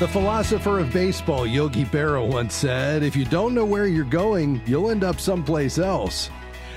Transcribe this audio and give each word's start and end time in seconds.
The 0.00 0.08
philosopher 0.08 0.78
of 0.78 0.94
baseball, 0.94 1.46
Yogi 1.46 1.84
Berra, 1.84 2.26
once 2.26 2.54
said, 2.54 3.02
If 3.02 3.14
you 3.14 3.26
don't 3.26 3.54
know 3.54 3.66
where 3.66 3.84
you're 3.84 4.06
going, 4.06 4.62
you'll 4.64 4.90
end 4.90 5.04
up 5.04 5.20
someplace 5.20 5.76
else. 5.76 6.30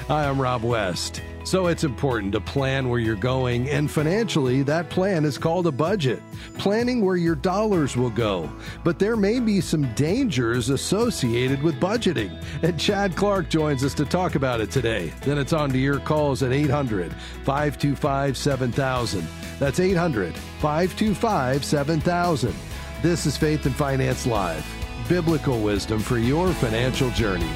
Hi, 0.10 0.28
I'm 0.28 0.42
Rob 0.42 0.62
West. 0.62 1.22
So 1.46 1.68
it's 1.68 1.86
important 1.86 2.34
to 2.34 2.42
plan 2.42 2.90
where 2.90 3.00
you're 3.00 3.16
going, 3.16 3.70
and 3.70 3.90
financially, 3.90 4.62
that 4.64 4.90
plan 4.90 5.24
is 5.24 5.38
called 5.38 5.68
a 5.68 5.72
budget. 5.72 6.22
Planning 6.58 7.00
where 7.00 7.16
your 7.16 7.36
dollars 7.36 7.96
will 7.96 8.10
go. 8.10 8.52
But 8.84 9.00
there 9.00 9.16
may 9.16 9.40
be 9.40 9.62
some 9.62 9.94
dangers 9.94 10.70
associated 10.70 11.64
with 11.64 11.80
budgeting. 11.80 12.44
And 12.62 12.78
Chad 12.78 13.16
Clark 13.16 13.48
joins 13.48 13.86
us 13.86 13.94
to 13.94 14.04
talk 14.04 14.36
about 14.36 14.60
it 14.60 14.70
today. 14.70 15.14
Then 15.22 15.38
it's 15.38 15.54
on 15.54 15.70
to 15.70 15.78
your 15.78 16.00
calls 16.02 16.44
at 16.44 16.52
800 16.52 17.14
525 17.46 18.36
7000. 18.36 19.26
That's 19.60 19.80
800 19.80 20.36
525 20.36 21.64
7000. 21.64 22.54
This 23.04 23.26
is 23.26 23.36
Faith 23.36 23.66
and 23.66 23.76
Finance 23.76 24.26
Live, 24.26 24.66
biblical 25.10 25.60
wisdom 25.60 26.00
for 26.00 26.18
your 26.18 26.54
financial 26.54 27.10
journey. 27.10 27.52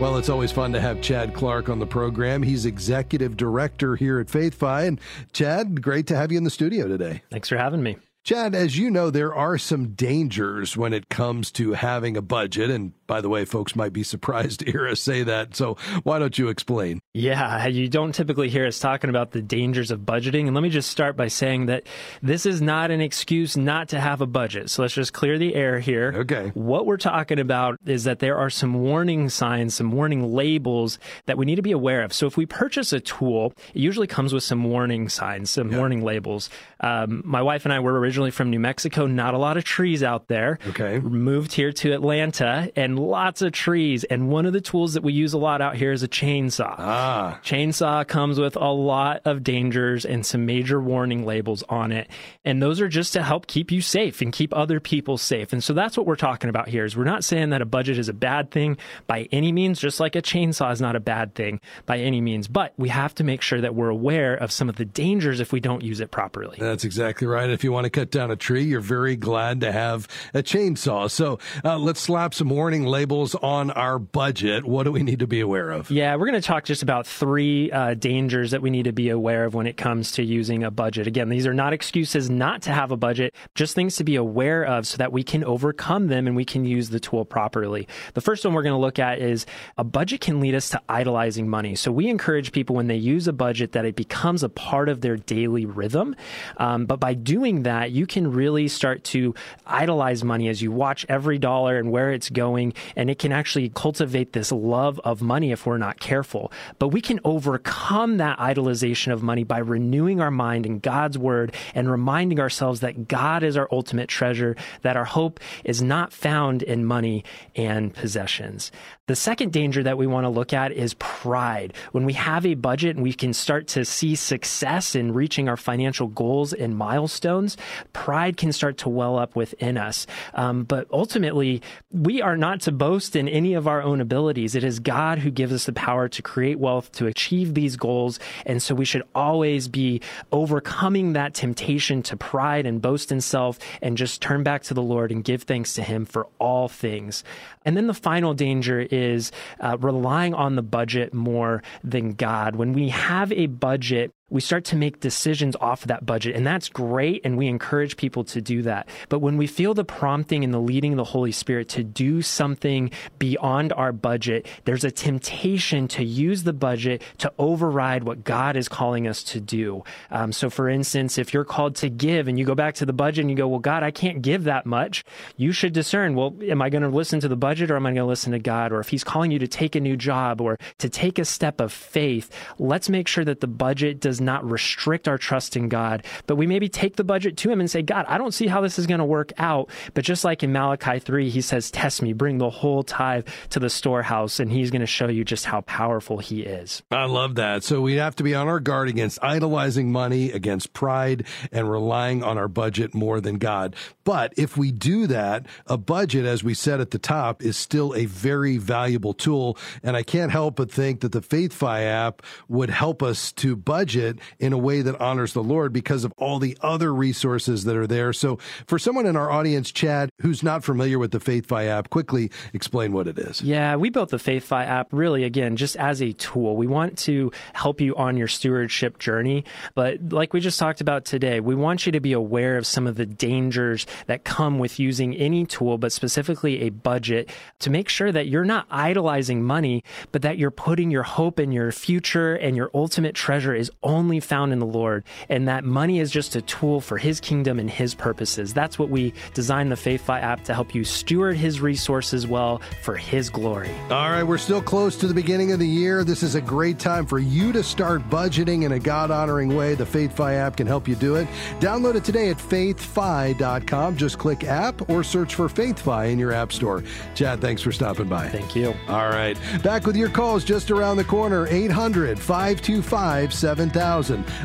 Well, 0.00 0.16
it's 0.16 0.30
always 0.30 0.50
fun 0.50 0.72
to 0.72 0.80
have 0.80 1.02
Chad 1.02 1.34
Clark 1.34 1.68
on 1.68 1.78
the 1.78 1.86
program. 1.86 2.42
He's 2.42 2.64
executive 2.64 3.36
director 3.36 3.96
here 3.96 4.18
at 4.18 4.28
FaithFi. 4.28 4.88
And 4.88 5.00
Chad, 5.34 5.82
great 5.82 6.06
to 6.06 6.16
have 6.16 6.32
you 6.32 6.38
in 6.38 6.44
the 6.44 6.50
studio 6.50 6.88
today. 6.88 7.20
Thanks 7.30 7.50
for 7.50 7.58
having 7.58 7.82
me. 7.82 7.98
Chad, 8.24 8.54
as 8.54 8.78
you 8.78 8.88
know, 8.88 9.10
there 9.10 9.34
are 9.34 9.58
some 9.58 9.94
dangers 9.94 10.76
when 10.76 10.92
it 10.92 11.08
comes 11.08 11.50
to 11.52 11.72
having 11.72 12.16
a 12.16 12.22
budget. 12.22 12.70
And 12.70 12.92
by 13.08 13.20
the 13.20 13.28
way, 13.28 13.44
folks 13.44 13.74
might 13.74 13.92
be 13.92 14.04
surprised 14.04 14.60
to 14.60 14.70
hear 14.70 14.86
us 14.86 15.00
say 15.00 15.24
that. 15.24 15.56
So 15.56 15.76
why 16.04 16.20
don't 16.20 16.38
you 16.38 16.46
explain? 16.48 17.00
Yeah, 17.14 17.66
you 17.66 17.88
don't 17.88 18.14
typically 18.14 18.48
hear 18.48 18.64
us 18.64 18.78
talking 18.78 19.10
about 19.10 19.32
the 19.32 19.42
dangers 19.42 19.90
of 19.90 20.00
budgeting. 20.02 20.46
And 20.46 20.54
let 20.54 20.62
me 20.62 20.70
just 20.70 20.88
start 20.88 21.16
by 21.16 21.26
saying 21.26 21.66
that 21.66 21.88
this 22.22 22.46
is 22.46 22.62
not 22.62 22.92
an 22.92 23.00
excuse 23.00 23.56
not 23.56 23.88
to 23.88 23.98
have 23.98 24.20
a 24.20 24.26
budget. 24.26 24.70
So 24.70 24.82
let's 24.82 24.94
just 24.94 25.12
clear 25.12 25.36
the 25.36 25.56
air 25.56 25.80
here. 25.80 26.12
Okay. 26.18 26.52
What 26.54 26.86
we're 26.86 26.98
talking 26.98 27.40
about 27.40 27.80
is 27.86 28.04
that 28.04 28.20
there 28.20 28.38
are 28.38 28.50
some 28.50 28.74
warning 28.74 29.30
signs, 29.30 29.74
some 29.74 29.90
warning 29.90 30.32
labels 30.32 31.00
that 31.26 31.36
we 31.36 31.44
need 31.44 31.56
to 31.56 31.62
be 31.62 31.72
aware 31.72 32.02
of. 32.02 32.12
So 32.12 32.28
if 32.28 32.36
we 32.36 32.46
purchase 32.46 32.92
a 32.92 33.00
tool, 33.00 33.52
it 33.74 33.80
usually 33.80 34.06
comes 34.06 34.32
with 34.32 34.44
some 34.44 34.62
warning 34.62 35.08
signs, 35.08 35.50
some 35.50 35.72
yeah. 35.72 35.78
warning 35.78 36.04
labels. 36.04 36.50
Um, 36.78 37.22
my 37.24 37.42
wife 37.42 37.64
and 37.64 37.72
I 37.72 37.80
were 37.80 37.98
originally 37.98 38.11
from 38.12 38.50
New 38.50 38.60
Mexico. 38.60 39.06
Not 39.06 39.34
a 39.34 39.38
lot 39.38 39.56
of 39.56 39.64
trees 39.64 40.02
out 40.02 40.28
there. 40.28 40.58
Okay. 40.68 40.98
Moved 40.98 41.52
here 41.52 41.72
to 41.72 41.92
Atlanta 41.92 42.70
and 42.76 42.98
lots 42.98 43.42
of 43.42 43.52
trees. 43.52 44.04
And 44.04 44.28
one 44.28 44.46
of 44.46 44.52
the 44.52 44.60
tools 44.60 44.94
that 44.94 45.02
we 45.02 45.12
use 45.12 45.32
a 45.32 45.38
lot 45.38 45.60
out 45.60 45.76
here 45.76 45.92
is 45.92 46.02
a 46.02 46.08
chainsaw. 46.08 46.74
Ah. 46.78 47.40
Chainsaw 47.42 48.06
comes 48.06 48.38
with 48.38 48.56
a 48.56 48.70
lot 48.70 49.22
of 49.24 49.42
dangers 49.42 50.04
and 50.04 50.24
some 50.24 50.46
major 50.46 50.80
warning 50.80 51.24
labels 51.24 51.62
on 51.68 51.92
it. 51.92 52.08
And 52.44 52.62
those 52.62 52.80
are 52.80 52.88
just 52.88 53.12
to 53.14 53.22
help 53.22 53.46
keep 53.46 53.70
you 53.70 53.80
safe 53.80 54.20
and 54.20 54.32
keep 54.32 54.54
other 54.54 54.80
people 54.80 55.18
safe. 55.18 55.52
And 55.52 55.62
so 55.62 55.72
that's 55.72 55.96
what 55.96 56.06
we're 56.06 56.16
talking 56.16 56.50
about 56.50 56.68
here 56.68 56.84
is 56.84 56.96
we're 56.96 57.04
not 57.04 57.24
saying 57.24 57.50
that 57.50 57.62
a 57.62 57.66
budget 57.66 57.98
is 57.98 58.08
a 58.08 58.12
bad 58.12 58.50
thing 58.50 58.76
by 59.06 59.28
any 59.32 59.52
means, 59.52 59.80
just 59.80 60.00
like 60.00 60.16
a 60.16 60.22
chainsaw 60.22 60.72
is 60.72 60.80
not 60.80 60.96
a 60.96 61.00
bad 61.00 61.34
thing 61.34 61.60
by 61.86 61.98
any 61.98 62.20
means. 62.20 62.48
But 62.48 62.72
we 62.76 62.88
have 62.88 63.14
to 63.16 63.24
make 63.24 63.42
sure 63.42 63.60
that 63.60 63.74
we're 63.74 63.88
aware 63.88 64.34
of 64.34 64.52
some 64.52 64.68
of 64.68 64.76
the 64.76 64.84
dangers 64.84 65.40
if 65.40 65.52
we 65.52 65.60
don't 65.60 65.82
use 65.82 66.00
it 66.00 66.10
properly. 66.10 66.58
That's 66.58 66.84
exactly 66.84 67.26
right. 67.26 67.48
If 67.50 67.64
you 67.64 67.72
want 67.72 67.84
to 67.84 67.90
cut 68.02 68.10
down 68.10 68.32
a 68.32 68.36
tree, 68.36 68.64
you're 68.64 68.80
very 68.80 69.14
glad 69.14 69.60
to 69.60 69.70
have 69.70 70.08
a 70.34 70.42
chainsaw. 70.42 71.08
So 71.08 71.38
uh, 71.64 71.78
let's 71.78 72.00
slap 72.00 72.34
some 72.34 72.48
warning 72.48 72.84
labels 72.84 73.36
on 73.36 73.70
our 73.70 74.00
budget. 74.00 74.64
What 74.64 74.82
do 74.84 74.90
we 74.90 75.04
need 75.04 75.20
to 75.20 75.28
be 75.28 75.38
aware 75.38 75.70
of? 75.70 75.88
Yeah, 75.88 76.16
we're 76.16 76.26
going 76.26 76.40
to 76.40 76.44
talk 76.44 76.64
just 76.64 76.82
about 76.82 77.06
three 77.06 77.70
uh, 77.70 77.94
dangers 77.94 78.50
that 78.50 78.60
we 78.60 78.70
need 78.70 78.84
to 78.84 78.92
be 78.92 79.10
aware 79.10 79.44
of 79.44 79.54
when 79.54 79.68
it 79.68 79.76
comes 79.76 80.10
to 80.12 80.24
using 80.24 80.64
a 80.64 80.70
budget. 80.72 81.06
Again, 81.06 81.28
these 81.28 81.46
are 81.46 81.54
not 81.54 81.72
excuses 81.72 82.28
not 82.28 82.62
to 82.62 82.72
have 82.72 82.90
a 82.90 82.96
budget, 82.96 83.36
just 83.54 83.76
things 83.76 83.94
to 83.96 84.04
be 84.04 84.16
aware 84.16 84.64
of 84.64 84.84
so 84.84 84.96
that 84.96 85.12
we 85.12 85.22
can 85.22 85.44
overcome 85.44 86.08
them 86.08 86.26
and 86.26 86.34
we 86.34 86.44
can 86.44 86.64
use 86.64 86.88
the 86.88 86.98
tool 86.98 87.24
properly. 87.24 87.86
The 88.14 88.20
first 88.20 88.44
one 88.44 88.52
we're 88.52 88.64
going 88.64 88.74
to 88.74 88.80
look 88.80 88.98
at 88.98 89.20
is 89.20 89.46
a 89.78 89.84
budget 89.84 90.20
can 90.20 90.40
lead 90.40 90.56
us 90.56 90.70
to 90.70 90.82
idolizing 90.88 91.48
money. 91.48 91.76
So 91.76 91.92
we 91.92 92.08
encourage 92.08 92.50
people 92.50 92.74
when 92.74 92.88
they 92.88 92.96
use 92.96 93.28
a 93.28 93.32
budget 93.32 93.72
that 93.72 93.84
it 93.84 93.94
becomes 93.94 94.42
a 94.42 94.48
part 94.48 94.88
of 94.88 95.02
their 95.02 95.16
daily 95.16 95.66
rhythm. 95.66 96.16
Um, 96.56 96.86
but 96.86 96.98
by 96.98 97.14
doing 97.14 97.62
that, 97.62 97.91
you 97.92 98.06
can 98.06 98.32
really 98.32 98.68
start 98.68 99.04
to 99.04 99.34
idolize 99.66 100.24
money 100.24 100.48
as 100.48 100.62
you 100.62 100.72
watch 100.72 101.06
every 101.08 101.38
dollar 101.38 101.78
and 101.78 101.90
where 101.90 102.12
it's 102.12 102.30
going. 102.30 102.72
And 102.96 103.10
it 103.10 103.18
can 103.18 103.32
actually 103.32 103.68
cultivate 103.68 104.32
this 104.32 104.50
love 104.50 105.00
of 105.04 105.22
money 105.22 105.52
if 105.52 105.66
we're 105.66 105.78
not 105.78 106.00
careful. 106.00 106.52
But 106.78 106.88
we 106.88 107.00
can 107.00 107.20
overcome 107.24 108.16
that 108.16 108.38
idolization 108.38 109.12
of 109.12 109.22
money 109.22 109.44
by 109.44 109.58
renewing 109.58 110.20
our 110.20 110.30
mind 110.30 110.66
in 110.66 110.78
God's 110.78 111.18
word 111.18 111.54
and 111.74 111.90
reminding 111.90 112.40
ourselves 112.40 112.80
that 112.80 113.08
God 113.08 113.42
is 113.42 113.56
our 113.56 113.68
ultimate 113.70 114.08
treasure, 114.08 114.56
that 114.82 114.96
our 114.96 115.04
hope 115.04 115.40
is 115.64 115.82
not 115.82 116.12
found 116.12 116.62
in 116.62 116.84
money 116.84 117.24
and 117.54 117.92
possessions. 117.94 118.72
The 119.08 119.16
second 119.16 119.52
danger 119.52 119.82
that 119.82 119.98
we 119.98 120.06
want 120.06 120.24
to 120.24 120.30
look 120.30 120.52
at 120.52 120.72
is 120.72 120.94
pride. 120.94 121.74
When 121.90 122.04
we 122.04 122.14
have 122.14 122.46
a 122.46 122.54
budget 122.54 122.96
and 122.96 123.02
we 123.02 123.12
can 123.12 123.32
start 123.32 123.66
to 123.68 123.84
see 123.84 124.14
success 124.14 124.94
in 124.94 125.12
reaching 125.12 125.48
our 125.48 125.56
financial 125.56 126.06
goals 126.06 126.52
and 126.52 126.76
milestones, 126.76 127.56
pride 127.92 128.36
can 128.36 128.52
start 128.52 128.78
to 128.78 128.88
well 128.88 129.18
up 129.18 129.36
within 129.36 129.76
us. 129.76 130.06
Um, 130.34 130.64
but 130.64 130.86
ultimately, 130.92 131.62
we 131.90 132.22
are 132.22 132.36
not 132.36 132.60
to 132.62 132.72
boast 132.72 133.16
in 133.16 133.28
any 133.28 133.54
of 133.54 133.66
our 133.66 133.82
own 133.82 134.00
abilities. 134.00 134.54
It 134.54 134.64
is 134.64 134.78
God 134.78 135.18
who 135.18 135.30
gives 135.30 135.52
us 135.52 135.66
the 135.66 135.72
power 135.72 136.08
to 136.08 136.22
create 136.22 136.58
wealth, 136.58 136.92
to 136.92 137.06
achieve 137.06 137.54
these 137.54 137.76
goals. 137.76 138.18
And 138.46 138.62
so 138.62 138.74
we 138.74 138.84
should 138.84 139.02
always 139.14 139.68
be 139.68 140.00
overcoming 140.30 141.12
that 141.12 141.34
temptation 141.34 142.02
to 142.04 142.16
pride 142.16 142.66
and 142.66 142.80
boast 142.80 143.12
in 143.12 143.20
self 143.20 143.58
and 143.80 143.96
just 143.96 144.22
turn 144.22 144.42
back 144.42 144.62
to 144.64 144.74
the 144.74 144.82
Lord 144.82 145.10
and 145.12 145.24
give 145.24 145.42
thanks 145.42 145.74
to 145.74 145.82
Him 145.82 146.04
for 146.04 146.28
all 146.38 146.68
things. 146.68 147.24
And 147.64 147.76
then 147.76 147.86
the 147.86 147.94
final 147.94 148.34
danger 148.34 148.80
is 148.80 149.32
uh, 149.60 149.76
relying 149.78 150.34
on 150.34 150.56
the 150.56 150.62
budget 150.62 151.14
more 151.14 151.62
than 151.84 152.12
God. 152.12 152.56
When 152.56 152.72
we 152.72 152.88
have 152.88 153.32
a 153.32 153.46
budget, 153.46 154.12
we 154.32 154.40
start 154.40 154.64
to 154.64 154.76
make 154.76 154.98
decisions 155.00 155.54
off 155.56 155.82
of 155.82 155.88
that 155.88 156.06
budget. 156.06 156.34
And 156.34 156.46
that's 156.46 156.70
great. 156.70 157.20
And 157.22 157.36
we 157.36 157.48
encourage 157.48 157.98
people 157.98 158.24
to 158.24 158.40
do 158.40 158.62
that. 158.62 158.88
But 159.10 159.18
when 159.18 159.36
we 159.36 159.46
feel 159.46 159.74
the 159.74 159.84
prompting 159.84 160.42
and 160.42 160.54
the 160.54 160.58
leading 160.58 160.94
of 160.94 160.96
the 160.96 161.04
Holy 161.04 161.32
Spirit 161.32 161.68
to 161.70 161.84
do 161.84 162.22
something 162.22 162.90
beyond 163.18 163.74
our 163.74 163.92
budget, 163.92 164.46
there's 164.64 164.84
a 164.84 164.90
temptation 164.90 165.86
to 165.88 166.02
use 166.02 166.44
the 166.44 166.54
budget 166.54 167.02
to 167.18 167.30
override 167.38 168.04
what 168.04 168.24
God 168.24 168.56
is 168.56 168.70
calling 168.70 169.06
us 169.06 169.22
to 169.24 169.40
do. 169.40 169.84
Um, 170.10 170.32
so, 170.32 170.48
for 170.48 170.66
instance, 170.66 171.18
if 171.18 171.34
you're 171.34 171.44
called 171.44 171.76
to 171.76 171.90
give 171.90 172.26
and 172.26 172.38
you 172.38 172.46
go 172.46 172.54
back 172.54 172.76
to 172.76 172.86
the 172.86 172.94
budget 172.94 173.20
and 173.22 173.30
you 173.30 173.36
go, 173.36 173.48
Well, 173.48 173.58
God, 173.58 173.82
I 173.82 173.90
can't 173.90 174.22
give 174.22 174.44
that 174.44 174.64
much, 174.64 175.04
you 175.36 175.52
should 175.52 175.74
discern, 175.74 176.14
Well, 176.14 176.34
am 176.40 176.62
I 176.62 176.70
going 176.70 176.84
to 176.84 176.88
listen 176.88 177.20
to 177.20 177.28
the 177.28 177.36
budget 177.36 177.70
or 177.70 177.76
am 177.76 177.84
I 177.84 177.90
going 177.90 177.96
to 177.96 178.06
listen 178.06 178.32
to 178.32 178.38
God? 178.38 178.72
Or 178.72 178.80
if 178.80 178.88
He's 178.88 179.04
calling 179.04 179.30
you 179.30 179.38
to 179.40 179.48
take 179.48 179.76
a 179.76 179.80
new 179.80 179.96
job 179.98 180.40
or 180.40 180.58
to 180.78 180.88
take 180.88 181.18
a 181.18 181.26
step 181.26 181.60
of 181.60 181.70
faith, 181.70 182.30
let's 182.58 182.88
make 182.88 183.06
sure 183.06 183.26
that 183.26 183.40
the 183.40 183.46
budget 183.46 184.00
does 184.00 184.21
not 184.24 184.48
restrict 184.48 185.08
our 185.08 185.18
trust 185.18 185.56
in 185.56 185.68
God, 185.68 186.04
but 186.26 186.36
we 186.36 186.46
maybe 186.46 186.68
take 186.68 186.96
the 186.96 187.04
budget 187.04 187.36
to 187.38 187.50
Him 187.50 187.60
and 187.60 187.70
say, 187.70 187.82
God, 187.82 188.04
I 188.08 188.18
don't 188.18 188.32
see 188.32 188.46
how 188.46 188.60
this 188.60 188.78
is 188.78 188.86
going 188.86 188.98
to 188.98 189.04
work 189.04 189.32
out. 189.38 189.70
But 189.94 190.04
just 190.04 190.24
like 190.24 190.42
in 190.42 190.52
Malachi 190.52 190.98
3, 190.98 191.30
He 191.30 191.40
says, 191.40 191.70
Test 191.70 192.02
me, 192.02 192.12
bring 192.12 192.38
the 192.38 192.50
whole 192.50 192.82
tithe 192.82 193.26
to 193.50 193.60
the 193.60 193.70
storehouse, 193.70 194.40
and 194.40 194.50
He's 194.50 194.70
going 194.70 194.80
to 194.80 194.86
show 194.86 195.08
you 195.08 195.24
just 195.24 195.44
how 195.44 195.62
powerful 195.62 196.18
He 196.18 196.42
is. 196.42 196.82
I 196.90 197.04
love 197.04 197.36
that. 197.36 197.64
So 197.64 197.80
we 197.80 197.94
have 197.96 198.16
to 198.16 198.22
be 198.22 198.34
on 198.34 198.48
our 198.48 198.60
guard 198.60 198.88
against 198.88 199.18
idolizing 199.22 199.92
money, 199.92 200.30
against 200.32 200.72
pride, 200.72 201.26
and 201.50 201.70
relying 201.70 202.22
on 202.22 202.38
our 202.38 202.48
budget 202.48 202.94
more 202.94 203.20
than 203.20 203.38
God. 203.38 203.76
But 204.04 204.32
if 204.36 204.56
we 204.56 204.72
do 204.72 205.06
that, 205.06 205.46
a 205.66 205.76
budget, 205.78 206.24
as 206.24 206.44
we 206.44 206.54
said 206.54 206.80
at 206.80 206.90
the 206.90 206.98
top, 206.98 207.42
is 207.42 207.56
still 207.56 207.94
a 207.94 208.06
very 208.06 208.58
valuable 208.58 209.14
tool. 209.14 209.56
And 209.82 209.96
I 209.96 210.02
can't 210.02 210.32
help 210.32 210.56
but 210.56 210.70
think 210.70 211.00
that 211.00 211.12
the 211.12 211.20
FaithFi 211.20 211.84
app 211.84 212.22
would 212.48 212.70
help 212.70 213.02
us 213.02 213.32
to 213.32 213.56
budget 213.56 214.01
it 214.02 214.18
in 214.38 214.52
a 214.52 214.58
way 214.58 214.82
that 214.82 215.00
honors 215.00 215.32
the 215.32 215.42
Lord 215.42 215.72
because 215.72 216.04
of 216.04 216.12
all 216.18 216.38
the 216.38 216.56
other 216.60 216.92
resources 216.92 217.64
that 217.64 217.76
are 217.76 217.86
there. 217.86 218.12
So 218.12 218.36
for 218.66 218.78
someone 218.78 219.06
in 219.06 219.16
our 219.16 219.30
audience, 219.30 219.70
Chad, 219.70 220.10
who's 220.20 220.42
not 220.42 220.64
familiar 220.64 220.98
with 220.98 221.12
the 221.12 221.20
FaithFi 221.20 221.68
app, 221.68 221.90
quickly 221.90 222.30
explain 222.52 222.92
what 222.92 223.06
it 223.06 223.18
is. 223.18 223.40
Yeah, 223.42 223.76
we 223.76 223.90
built 223.90 224.10
the 224.10 224.16
FaithFi 224.16 224.66
app 224.66 224.88
really, 224.92 225.24
again, 225.24 225.56
just 225.56 225.76
as 225.76 226.02
a 226.02 226.12
tool. 226.12 226.56
We 226.56 226.66
want 226.66 226.98
to 226.98 227.30
help 227.52 227.80
you 227.80 227.94
on 227.96 228.16
your 228.16 228.28
stewardship 228.28 228.98
journey. 228.98 229.44
But 229.74 230.12
like 230.12 230.32
we 230.32 230.40
just 230.40 230.58
talked 230.58 230.80
about 230.80 231.04
today, 231.04 231.40
we 231.40 231.54
want 231.54 231.86
you 231.86 231.92
to 231.92 232.00
be 232.00 232.12
aware 232.12 232.56
of 232.56 232.66
some 232.66 232.86
of 232.86 232.96
the 232.96 233.06
dangers 233.06 233.86
that 234.06 234.24
come 234.24 234.58
with 234.58 234.78
using 234.78 235.14
any 235.16 235.46
tool, 235.46 235.78
but 235.78 235.92
specifically 235.92 236.62
a 236.62 236.70
budget 236.70 237.30
to 237.60 237.70
make 237.70 237.88
sure 237.88 238.10
that 238.10 238.26
you're 238.26 238.44
not 238.44 238.66
idolizing 238.70 239.42
money, 239.42 239.84
but 240.10 240.22
that 240.22 240.38
you're 240.38 240.50
putting 240.50 240.90
your 240.90 241.02
hope 241.02 241.38
in 241.38 241.52
your 241.52 241.70
future 241.72 242.34
and 242.34 242.56
your 242.56 242.70
ultimate 242.74 243.14
treasure 243.14 243.54
is 243.54 243.70
only 243.82 243.91
only 243.92 244.20
found 244.20 244.52
in 244.52 244.58
the 244.58 244.66
Lord, 244.66 245.04
and 245.28 245.48
that 245.48 245.64
money 245.64 246.00
is 246.00 246.10
just 246.10 246.34
a 246.34 246.42
tool 246.42 246.80
for 246.80 246.98
His 246.98 247.20
kingdom 247.20 247.58
and 247.58 247.70
His 247.70 247.94
purposes. 247.94 248.54
That's 248.54 248.78
what 248.78 248.88
we 248.88 249.12
designed 249.34 249.70
the 249.70 249.76
FaithFi 249.76 250.20
app 250.20 250.44
to 250.44 250.54
help 250.54 250.74
you 250.74 250.84
steward 250.84 251.36
His 251.36 251.60
resources 251.60 252.26
well 252.26 252.60
for 252.82 252.96
His 252.96 253.30
glory. 253.30 253.70
All 253.90 254.10
right, 254.10 254.22
we're 254.22 254.38
still 254.38 254.62
close 254.62 254.96
to 254.96 255.06
the 255.06 255.14
beginning 255.14 255.52
of 255.52 255.58
the 255.58 255.66
year. 255.66 256.04
This 256.04 256.22
is 256.22 256.34
a 256.34 256.40
great 256.40 256.78
time 256.78 257.06
for 257.06 257.18
you 257.18 257.52
to 257.52 257.62
start 257.62 258.08
budgeting 258.08 258.64
in 258.64 258.72
a 258.72 258.78
God 258.78 259.10
honoring 259.10 259.54
way. 259.54 259.74
The 259.74 259.84
FaithFi 259.84 260.34
app 260.34 260.56
can 260.56 260.66
help 260.66 260.88
you 260.88 260.94
do 260.94 261.16
it. 261.16 261.28
Download 261.60 261.94
it 261.94 262.04
today 262.04 262.30
at 262.30 262.38
faithfi.com. 262.38 263.96
Just 263.96 264.18
click 264.18 264.44
app 264.44 264.88
or 264.88 265.04
search 265.04 265.34
for 265.34 265.48
FaithFi 265.48 266.10
in 266.10 266.18
your 266.18 266.32
app 266.32 266.52
store. 266.52 266.82
Chad, 267.14 267.40
thanks 267.40 267.62
for 267.62 267.72
stopping 267.72 268.08
by. 268.08 268.28
Thank 268.28 268.56
you. 268.56 268.74
All 268.88 269.08
right, 269.08 269.38
back 269.62 269.86
with 269.86 269.96
your 269.96 270.08
calls 270.08 270.44
just 270.44 270.70
around 270.70 270.96
the 270.96 271.04
corner 271.04 271.46
800 271.48 272.18
525 272.18 273.34
7000. 273.34 273.81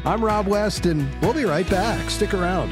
I'm 0.06 0.24
Rob 0.24 0.48
West, 0.48 0.86
and 0.86 1.08
we'll 1.22 1.34
be 1.34 1.46
right 1.46 1.70
back. 1.70 2.10
Stick 2.10 2.34
around. 2.34 2.70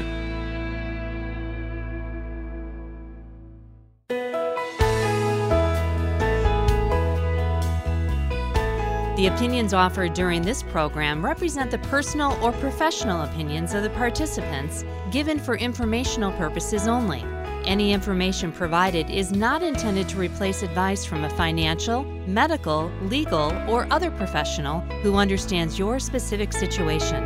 The 9.16 9.28
opinions 9.28 9.72
offered 9.72 10.12
during 10.12 10.42
this 10.42 10.62
program 10.62 11.24
represent 11.24 11.70
the 11.70 11.78
personal 11.78 12.38
or 12.42 12.52
professional 12.52 13.22
opinions 13.22 13.72
of 13.72 13.82
the 13.82 13.90
participants, 13.90 14.84
given 15.10 15.38
for 15.38 15.56
informational 15.56 16.32
purposes 16.32 16.86
only. 16.86 17.24
Any 17.66 17.92
information 17.92 18.52
provided 18.52 19.10
is 19.10 19.32
not 19.32 19.60
intended 19.60 20.08
to 20.10 20.18
replace 20.18 20.62
advice 20.62 21.04
from 21.04 21.24
a 21.24 21.30
financial, 21.30 22.04
medical, 22.28 22.92
legal, 23.02 23.52
or 23.68 23.88
other 23.90 24.12
professional 24.12 24.80
who 25.02 25.16
understands 25.16 25.76
your 25.76 25.98
specific 25.98 26.52
situation. 26.52 27.24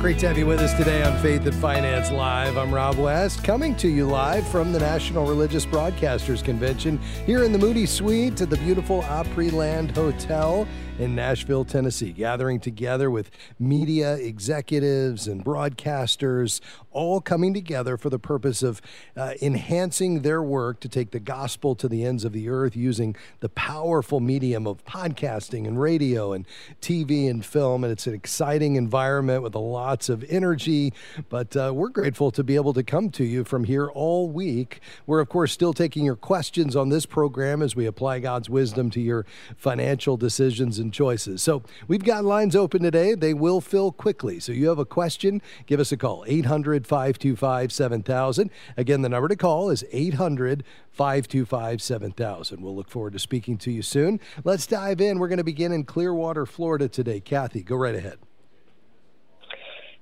Great 0.00 0.18
to 0.20 0.28
have 0.28 0.38
you 0.38 0.46
with 0.46 0.60
us 0.60 0.72
today 0.74 1.02
on 1.02 1.20
Faith 1.20 1.44
and 1.46 1.54
Finance 1.56 2.10
Live. 2.10 2.56
I'm 2.56 2.72
Rob 2.72 2.96
West, 2.96 3.42
coming 3.44 3.74
to 3.76 3.88
you 3.88 4.06
live 4.06 4.46
from 4.48 4.72
the 4.72 4.78
National 4.78 5.26
Religious 5.26 5.66
Broadcasters 5.66 6.44
Convention 6.44 6.98
here 7.26 7.42
in 7.42 7.52
the 7.52 7.58
Moody 7.58 7.86
Suite 7.86 8.40
at 8.40 8.48
the 8.48 8.56
beautiful 8.58 9.02
Opryland 9.02 9.94
Hotel 9.94 10.66
in 10.98 11.14
Nashville, 11.14 11.64
Tennessee, 11.64 12.10
gathering 12.10 12.58
together 12.58 13.10
with 13.10 13.30
media 13.58 14.14
executives 14.14 15.28
and 15.28 15.44
broadcasters, 15.44 16.60
all 16.90 17.20
coming 17.20 17.52
together 17.52 17.98
for 17.98 18.08
the 18.08 18.18
purpose 18.18 18.62
of 18.62 18.80
uh, 19.14 19.34
enhancing 19.42 20.22
their 20.22 20.42
work 20.42 20.80
to 20.80 20.88
take 20.88 21.10
the 21.10 21.20
gospel 21.20 21.74
to 21.74 21.86
the 21.86 22.02
ends 22.02 22.24
of 22.24 22.32
the 22.32 22.48
earth 22.48 22.74
using 22.74 23.14
the 23.40 23.50
powerful 23.50 24.20
medium 24.20 24.66
of 24.66 24.82
podcasting 24.86 25.66
and 25.66 25.78
radio 25.78 26.32
and 26.32 26.46
TV 26.80 27.28
and 27.28 27.44
film. 27.44 27.84
And 27.84 27.92
it's 27.92 28.06
an 28.06 28.14
exciting 28.14 28.76
environment 28.76 29.42
with 29.42 29.54
lots 29.54 30.08
of 30.08 30.24
energy. 30.30 30.94
But 31.28 31.54
uh, 31.54 31.72
we're 31.74 31.90
grateful 31.90 32.30
to 32.30 32.42
be 32.42 32.54
able 32.54 32.72
to 32.72 32.82
come 32.82 33.10
to 33.10 33.24
you 33.24 33.44
from 33.44 33.64
here 33.64 33.88
all 33.88 34.30
week. 34.30 34.80
We're, 35.06 35.20
of 35.20 35.28
course, 35.28 35.52
still 35.52 35.74
taking 35.74 36.06
your 36.06 36.16
questions 36.16 36.74
on 36.74 36.88
this 36.88 37.04
program 37.04 37.60
as 37.60 37.76
we 37.76 37.84
apply 37.84 38.20
God's 38.20 38.48
wisdom 38.48 38.88
to 38.90 39.00
your 39.00 39.26
financial 39.58 40.16
decisions 40.16 40.78
and 40.78 40.85
choices. 40.90 41.42
So 41.42 41.62
we've 41.88 42.04
got 42.04 42.24
lines 42.24 42.56
open 42.56 42.82
today. 42.82 43.14
They 43.14 43.34
will 43.34 43.60
fill 43.60 43.92
quickly. 43.92 44.40
So 44.40 44.52
you 44.52 44.68
have 44.68 44.78
a 44.78 44.84
question, 44.84 45.42
give 45.66 45.80
us 45.80 45.92
a 45.92 45.96
call 45.96 46.24
800 46.26 46.86
525 46.86 47.72
7000. 47.72 48.50
Again, 48.76 49.02
the 49.02 49.08
number 49.08 49.28
to 49.28 49.36
call 49.36 49.70
is 49.70 49.84
800 49.92 50.64
525 50.90 51.82
7000. 51.82 52.60
We'll 52.60 52.74
look 52.74 52.90
forward 52.90 53.12
to 53.12 53.18
speaking 53.18 53.58
to 53.58 53.70
you 53.70 53.82
soon. 53.82 54.20
Let's 54.44 54.66
dive 54.66 55.00
in. 55.00 55.18
We're 55.18 55.28
going 55.28 55.38
to 55.38 55.44
begin 55.44 55.72
in 55.72 55.84
Clearwater, 55.84 56.46
Florida 56.46 56.88
today. 56.88 57.20
Kathy, 57.20 57.62
go 57.62 57.76
right 57.76 57.94
ahead. 57.94 58.18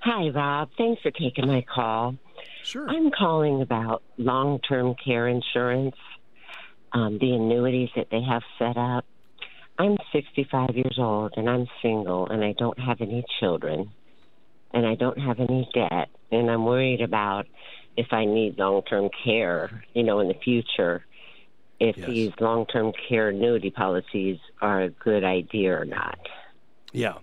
Hi, 0.01 0.29
Rob. 0.29 0.69
Thanks 0.77 1.01
for 1.01 1.11
taking 1.11 1.47
my 1.47 1.63
call. 1.63 2.17
Sure. 2.63 2.89
I'm 2.89 3.11
calling 3.11 3.63
about 3.63 4.03
long 4.19 4.59
term 4.61 4.95
care 5.03 5.29
insurance, 5.29 5.97
um, 6.93 7.19
the 7.19 7.33
annuities 7.33 7.89
that 7.97 8.09
they 8.11 8.23
have 8.23 8.43
set 8.59 8.77
up. 8.77 9.05
I'm 9.79 9.97
65 10.13 10.71
years 10.75 10.97
old 10.99 11.35
and 11.37 11.49
I'm 11.49 11.67
single 11.83 12.29
and 12.29 12.45
I 12.45 12.55
don't 12.57 12.79
have 12.79 13.01
any 13.01 13.25
children 13.41 13.91
and 14.73 14.87
I 14.87 14.95
don't 14.95 15.19
have 15.19 15.41
any 15.41 15.69
debt 15.75 16.09
and 16.31 16.51
I'm 16.51 16.65
worried 16.65 17.01
about 17.01 17.47
if 17.97 18.13
I 18.13 18.25
need 18.25 18.59
long 18.59 18.83
term 18.83 19.09
care, 19.25 19.85
you 19.95 20.03
know, 20.03 20.21
in 20.21 20.29
the 20.29 20.35
future, 20.35 21.05
if 21.81 21.97
Yes. 21.97 22.07
these 22.07 22.33
long 22.41 22.67
term 22.67 22.93
care 23.09 23.31
annuity 23.31 23.71
policies 23.71 24.39
are 24.61 24.83
a 24.83 24.91
good 24.91 25.25
idea 25.25 25.77
or 25.77 25.85
not. 25.85 26.19
Yeah. 26.93 27.19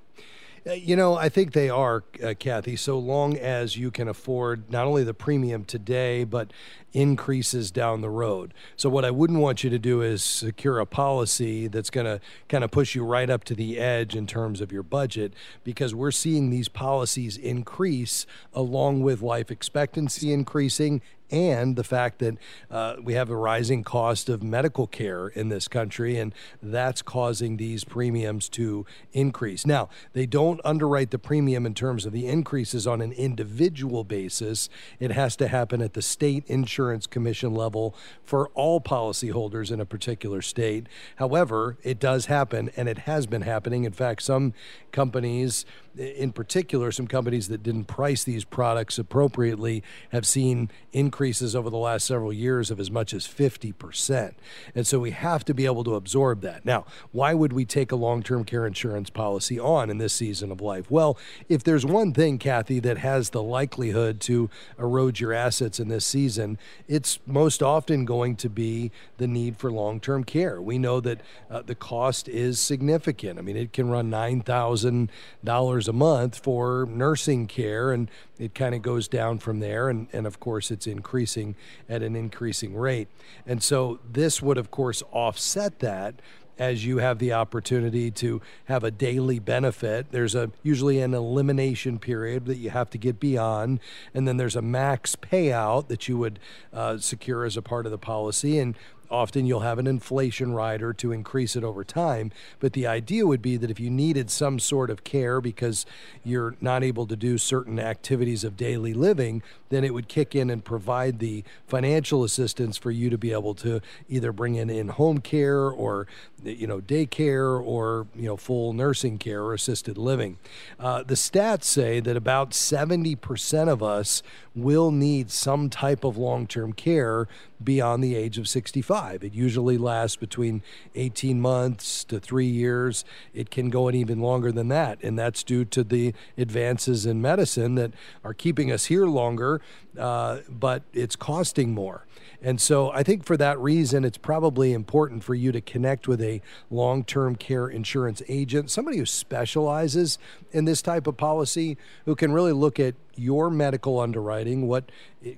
Uh, 0.65 0.73
You 0.73 0.95
know, 0.95 1.15
I 1.15 1.27
think 1.29 1.53
they 1.53 1.69
are, 1.69 2.03
uh, 2.23 2.33
Kathy, 2.37 2.75
so 2.75 2.99
long 2.99 3.35
as 3.35 3.77
you 3.77 3.89
can 3.89 4.07
afford 4.07 4.71
not 4.71 4.85
only 4.85 5.03
the 5.03 5.13
premium 5.13 5.65
today, 5.65 6.23
but 6.23 6.51
increases 6.93 7.71
down 7.71 8.01
the 8.01 8.09
road. 8.09 8.53
So, 8.75 8.89
what 8.89 9.03
I 9.03 9.11
wouldn't 9.11 9.39
want 9.39 9.63
you 9.63 9.69
to 9.71 9.79
do 9.79 10.01
is 10.01 10.23
secure 10.23 10.79
a 10.79 10.85
policy 10.85 11.67
that's 11.67 11.89
going 11.89 12.05
to 12.05 12.19
kind 12.47 12.63
of 12.63 12.69
push 12.69 12.93
you 12.93 13.03
right 13.03 13.29
up 13.29 13.43
to 13.45 13.55
the 13.55 13.79
edge 13.79 14.15
in 14.15 14.27
terms 14.27 14.61
of 14.61 14.71
your 14.71 14.83
budget, 14.83 15.33
because 15.63 15.95
we're 15.95 16.11
seeing 16.11 16.49
these 16.49 16.69
policies 16.69 17.37
increase 17.37 18.27
along 18.53 19.01
with 19.01 19.21
life 19.21 19.49
expectancy 19.49 20.31
increasing 20.31 21.01
and 21.31 21.75
the 21.75 21.83
fact 21.83 22.19
that 22.19 22.37
uh, 22.69 22.95
we 23.01 23.13
have 23.13 23.29
a 23.29 23.35
rising 23.35 23.83
cost 23.83 24.29
of 24.29 24.43
medical 24.43 24.85
care 24.85 25.29
in 25.29 25.49
this 25.49 25.67
country, 25.67 26.17
and 26.17 26.35
that's 26.61 27.01
causing 27.01 27.57
these 27.57 27.83
premiums 27.83 28.49
to 28.49 28.85
increase. 29.13 29.65
Now, 29.65 29.89
they 30.13 30.25
don't 30.25 30.59
underwrite 30.65 31.11
the 31.11 31.19
premium 31.19 31.65
in 31.65 31.73
terms 31.73 32.05
of 32.05 32.11
the 32.11 32.27
increases 32.27 32.85
on 32.85 33.01
an 33.01 33.13
individual 33.13 34.03
basis. 34.03 34.69
It 34.99 35.11
has 35.11 35.35
to 35.37 35.47
happen 35.47 35.81
at 35.81 35.93
the 35.93 36.01
state 36.01 36.43
insurance 36.47 37.07
commission 37.07 37.53
level 37.53 37.95
for 38.23 38.49
all 38.49 38.81
policyholders 38.81 39.71
in 39.71 39.79
a 39.79 39.85
particular 39.85 40.41
state. 40.41 40.87
However, 41.15 41.77
it 41.83 41.99
does 41.99 42.25
happen, 42.25 42.69
and 42.75 42.89
it 42.89 42.99
has 42.99 43.25
been 43.25 43.43
happening. 43.43 43.85
In 43.85 43.93
fact, 43.93 44.21
some 44.23 44.53
companies, 44.91 45.65
in 45.97 46.33
particular, 46.33 46.91
some 46.91 47.07
companies 47.07 47.47
that 47.47 47.63
didn't 47.63 47.85
price 47.85 48.25
these 48.25 48.43
products 48.43 48.99
appropriately, 48.99 49.81
have 50.11 50.27
seen 50.27 50.69
increases 50.91 51.20
over 51.21 51.69
the 51.69 51.77
last 51.77 52.07
several 52.07 52.33
years 52.33 52.71
of 52.71 52.79
as 52.79 52.89
much 52.89 53.13
as 53.13 53.27
50%. 53.27 54.33
And 54.73 54.87
so 54.87 54.99
we 54.99 55.11
have 55.11 55.45
to 55.45 55.53
be 55.53 55.65
able 55.65 55.83
to 55.83 55.93
absorb 55.93 56.41
that. 56.41 56.65
Now, 56.65 56.85
why 57.11 57.35
would 57.35 57.53
we 57.53 57.63
take 57.63 57.91
a 57.91 57.95
long 57.95 58.23
term 58.23 58.43
care 58.43 58.65
insurance 58.65 59.11
policy 59.11 59.59
on 59.59 59.91
in 59.91 59.99
this 59.99 60.13
season 60.13 60.51
of 60.51 60.61
life? 60.61 60.89
Well, 60.89 61.19
if 61.47 61.63
there's 61.63 61.85
one 61.85 62.11
thing, 62.11 62.39
Kathy, 62.39 62.79
that 62.79 62.97
has 62.97 63.29
the 63.29 63.43
likelihood 63.43 64.19
to 64.21 64.49
erode 64.79 65.19
your 65.19 65.31
assets 65.31 65.79
in 65.79 65.89
this 65.89 66.05
season, 66.05 66.57
it's 66.87 67.19
most 67.27 67.61
often 67.61 68.03
going 68.03 68.35
to 68.37 68.49
be 68.49 68.91
the 69.17 69.27
need 69.27 69.57
for 69.57 69.71
long 69.71 69.99
term 69.99 70.23
care. 70.23 70.59
We 70.59 70.79
know 70.79 70.99
that 71.01 71.21
uh, 71.51 71.61
the 71.61 71.75
cost 71.75 72.27
is 72.27 72.59
significant. 72.59 73.37
I 73.37 73.43
mean, 73.43 73.57
it 73.57 73.73
can 73.73 73.89
run 73.89 74.09
$9,000 74.09 75.87
a 75.87 75.93
month 75.93 76.39
for 76.39 76.87
nursing 76.89 77.45
care, 77.45 77.91
and 77.91 78.09
it 78.39 78.55
kind 78.55 78.73
of 78.73 78.81
goes 78.81 79.07
down 79.07 79.37
from 79.37 79.59
there. 79.59 79.87
And, 79.89 80.07
and 80.11 80.25
of 80.25 80.39
course, 80.39 80.71
it's 80.71 80.87
increasing 81.11 81.55
at 81.89 82.01
an 82.01 82.15
increasing 82.15 82.73
rate. 82.73 83.09
And 83.45 83.61
so 83.61 83.99
this 84.09 84.41
would, 84.41 84.57
of 84.57 84.71
course, 84.71 85.03
offset 85.11 85.79
that 85.79 86.21
as 86.57 86.85
you 86.85 86.99
have 86.99 87.19
the 87.19 87.33
opportunity 87.33 88.11
to 88.11 88.41
have 88.65 88.83
a 88.83 88.91
daily 88.91 89.39
benefit. 89.39 90.11
There's 90.11 90.35
a 90.35 90.51
usually 90.63 91.01
an 91.01 91.13
elimination 91.13 91.99
period 91.99 92.45
that 92.45 92.57
you 92.57 92.69
have 92.69 92.89
to 92.91 92.97
get 92.97 93.19
beyond, 93.19 93.79
and 94.13 94.25
then 94.25 94.37
there's 94.37 94.55
a 94.55 94.61
max 94.61 95.17
payout 95.17 95.87
that 95.89 96.07
you 96.07 96.17
would 96.17 96.39
uh, 96.71 96.97
secure 96.97 97.43
as 97.43 97.57
a 97.57 97.61
part 97.61 97.85
of 97.85 97.91
the 97.91 97.97
policy. 97.97 98.57
And 98.57 98.75
often 99.11 99.45
you'll 99.45 99.59
have 99.59 99.77
an 99.77 99.87
inflation 99.87 100.53
rider 100.53 100.93
to 100.93 101.11
increase 101.11 101.55
it 101.55 101.63
over 101.63 101.83
time. 101.83 102.31
But 102.59 102.73
the 102.73 102.87
idea 102.87 103.27
would 103.27 103.41
be 103.41 103.57
that 103.57 103.69
if 103.69 103.79
you 103.79 103.89
needed 103.89 104.31
some 104.31 104.57
sort 104.57 104.89
of 104.89 105.03
care 105.03 105.41
because 105.41 105.85
you're 106.23 106.55
not 106.61 106.83
able 106.83 107.05
to 107.07 107.15
do 107.15 107.37
certain 107.37 107.79
activities 107.79 108.43
of 108.43 108.55
daily 108.55 108.93
living, 108.93 109.43
then 109.69 109.83
it 109.83 109.93
would 109.93 110.07
kick 110.07 110.35
in 110.35 110.49
and 110.49 110.63
provide 110.63 111.19
the 111.19 111.43
financial 111.67 112.23
assistance 112.23 112.77
for 112.77 112.91
you 112.91 113.09
to 113.09 113.17
be 113.17 113.31
able 113.31 113.53
to 113.55 113.81
either 114.09 114.31
bring 114.31 114.55
in 114.55 114.69
in-home 114.69 115.19
care 115.19 115.69
or 115.69 116.07
you 116.43 116.65
know 116.65 116.79
daycare 116.79 117.61
or 117.63 118.07
you 118.15 118.25
know 118.25 118.37
full 118.37 118.73
nursing 118.73 119.17
care 119.17 119.43
or 119.43 119.53
assisted 119.53 119.97
living. 119.97 120.37
Uh, 120.79 121.03
the 121.03 121.15
stats 121.15 121.65
say 121.65 121.99
that 121.99 122.17
about 122.17 122.51
70% 122.51 123.67
of 123.67 123.83
us 123.83 124.23
will 124.55 124.91
need 124.91 125.31
some 125.31 125.69
type 125.69 126.03
of 126.03 126.17
long 126.17 126.47
term 126.47 126.73
care 126.73 127.27
beyond 127.63 128.03
the 128.03 128.15
age 128.15 128.37
of 128.37 128.47
65. 128.47 129.00
It 129.09 129.33
usually 129.33 129.77
lasts 129.77 130.15
between 130.15 130.61
18 130.95 131.41
months 131.41 132.03
to 132.05 132.19
three 132.19 132.47
years. 132.47 133.03
It 133.33 133.49
can 133.49 133.69
go 133.69 133.87
on 133.87 133.95
even 133.95 134.19
longer 134.19 134.51
than 134.51 134.67
that. 134.69 134.99
And 135.03 135.17
that's 135.17 135.43
due 135.43 135.65
to 135.65 135.83
the 135.83 136.13
advances 136.37 137.05
in 137.05 137.21
medicine 137.21 137.75
that 137.75 137.91
are 138.23 138.33
keeping 138.33 138.71
us 138.71 138.85
here 138.85 139.05
longer, 139.05 139.61
uh, 139.97 140.39
but 140.49 140.83
it's 140.93 141.15
costing 141.15 141.73
more. 141.73 142.05
And 142.43 142.59
so 142.59 142.91
I 142.91 143.03
think 143.03 143.23
for 143.25 143.37
that 143.37 143.59
reason, 143.59 144.03
it's 144.03 144.17
probably 144.17 144.73
important 144.73 145.23
for 145.23 145.35
you 145.35 145.51
to 145.51 145.61
connect 145.61 146.07
with 146.07 146.21
a 146.21 146.41
long 146.71 147.03
term 147.03 147.35
care 147.35 147.67
insurance 147.67 148.23
agent, 148.27 148.71
somebody 148.71 148.97
who 148.97 149.05
specializes 149.05 150.17
in 150.51 150.65
this 150.65 150.81
type 150.81 151.05
of 151.05 151.17
policy, 151.17 151.77
who 152.05 152.15
can 152.15 152.31
really 152.31 152.53
look 152.53 152.79
at 152.79 152.95
your 153.15 153.51
medical 153.51 153.99
underwriting. 153.99 154.67
What 154.67 154.91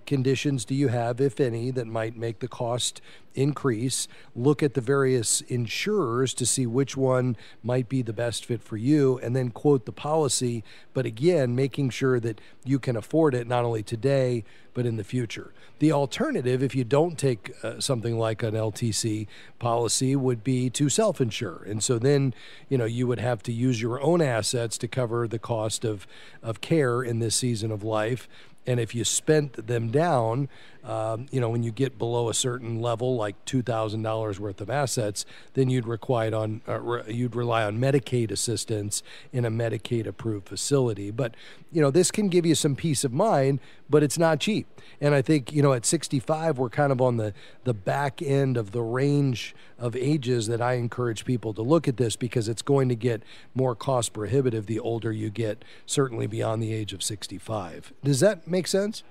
conditions 0.05 0.63
do 0.63 0.75
you 0.75 0.87
have, 0.89 1.19
if 1.19 1.39
any, 1.39 1.71
that 1.71 1.87
might 1.87 2.15
make 2.15 2.39
the 2.39 2.47
cost 2.47 3.01
increase? 3.35 4.07
Look 4.35 4.63
at 4.63 4.73
the 4.73 4.81
various 4.81 5.41
insurers 5.41 6.33
to 6.35 6.45
see 6.45 6.65
which 6.65 6.95
one 6.95 7.35
might 7.63 7.89
be 7.89 8.01
the 8.01 8.13
best 8.13 8.45
fit 8.45 8.63
for 8.63 8.77
you, 8.77 9.19
and 9.19 9.35
then 9.35 9.49
quote 9.49 9.85
the 9.85 9.91
policy. 9.91 10.63
But 10.93 11.05
again, 11.05 11.55
making 11.55 11.89
sure 11.89 12.19
that 12.21 12.39
you 12.63 12.79
can 12.79 12.95
afford 12.95 13.35
it 13.35 13.47
not 13.47 13.65
only 13.65 13.83
today, 13.83 14.42
but 14.73 14.85
in 14.85 14.95
the 14.95 15.03
future. 15.03 15.53
The 15.79 15.91
alternative, 15.91 16.63
if 16.63 16.75
you 16.75 16.83
don't 16.83 17.17
take 17.17 17.53
uh, 17.63 17.79
something 17.79 18.17
like 18.17 18.43
an 18.43 18.53
LTC 18.53 19.27
policy, 19.59 20.15
would 20.15 20.43
be 20.43 20.69
to 20.71 20.89
self 20.89 21.19
insure. 21.19 21.63
And 21.67 21.83
so 21.83 21.99
then, 21.99 22.33
you 22.69 22.77
know, 22.77 22.85
you 22.85 23.07
would 23.07 23.19
have 23.19 23.43
to 23.43 23.51
use 23.51 23.81
your 23.81 24.01
own 24.01 24.21
assets 24.21 24.77
to 24.79 24.87
cover 24.87 25.27
the 25.27 25.39
cost 25.39 25.85
of, 25.85 26.07
of 26.41 26.61
care 26.61 27.03
in 27.03 27.19
this 27.19 27.35
season 27.35 27.71
of 27.71 27.83
life. 27.83 28.27
And 28.65 28.79
if 28.79 28.95
you 28.95 29.03
spent 29.03 29.67
them 29.67 29.89
down, 29.89 30.47
um, 30.83 31.27
you 31.31 31.39
know, 31.39 31.49
when 31.49 31.63
you 31.63 31.71
get 31.71 31.97
below 31.97 32.29
a 32.29 32.33
certain 32.33 32.81
level, 32.81 33.15
like 33.15 33.43
two 33.45 33.61
thousand 33.61 34.01
dollars 34.01 34.39
worth 34.39 34.59
of 34.59 34.69
assets, 34.69 35.25
then 35.53 35.69
you'd 35.69 35.87
rely 35.87 36.29
on 36.31 36.61
uh, 36.67 36.79
re- 36.79 37.03
you'd 37.07 37.35
rely 37.35 37.63
on 37.63 37.79
Medicaid 37.79 38.31
assistance 38.31 39.01
in 39.31 39.45
a 39.45 39.51
Medicaid-approved 39.51 40.47
facility. 40.47 41.09
But 41.09 41.35
you 41.71 41.81
know, 41.81 41.89
this 41.89 42.11
can 42.11 42.27
give 42.27 42.45
you 42.45 42.55
some 42.55 42.75
peace 42.75 43.03
of 43.03 43.13
mind, 43.13 43.59
but 43.89 44.03
it's 44.03 44.17
not 44.17 44.39
cheap. 44.41 44.67
And 44.99 45.15
I 45.15 45.21
think 45.21 45.53
you 45.53 45.61
know, 45.61 45.71
at 45.73 45.85
65, 45.85 46.57
we're 46.57 46.69
kind 46.69 46.91
of 46.91 47.01
on 47.01 47.15
the 47.17 47.33
the 47.63 47.73
back 47.73 48.21
end 48.21 48.57
of 48.57 48.71
the 48.71 48.81
range 48.81 49.55
of 49.79 49.95
ages 49.95 50.47
that 50.47 50.61
I 50.61 50.73
encourage 50.73 51.23
people 51.23 51.53
to 51.53 51.61
look 51.61 51.87
at 51.87 51.97
this 51.97 52.15
because 52.17 52.49
it's 52.49 52.61
going 52.61 52.89
to 52.89 52.95
get 52.95 53.23
more 53.55 53.75
cost 53.75 54.13
prohibitive 54.13 54.65
the 54.65 54.79
older 54.79 55.11
you 55.11 55.29
get, 55.29 55.63
certainly 55.85 56.27
beyond 56.27 56.61
the 56.61 56.73
age 56.73 56.93
of 56.93 57.01
65. 57.01 57.93
Does 58.03 58.19
that 58.19 58.47
make 58.47 58.67
sense? 58.67 59.03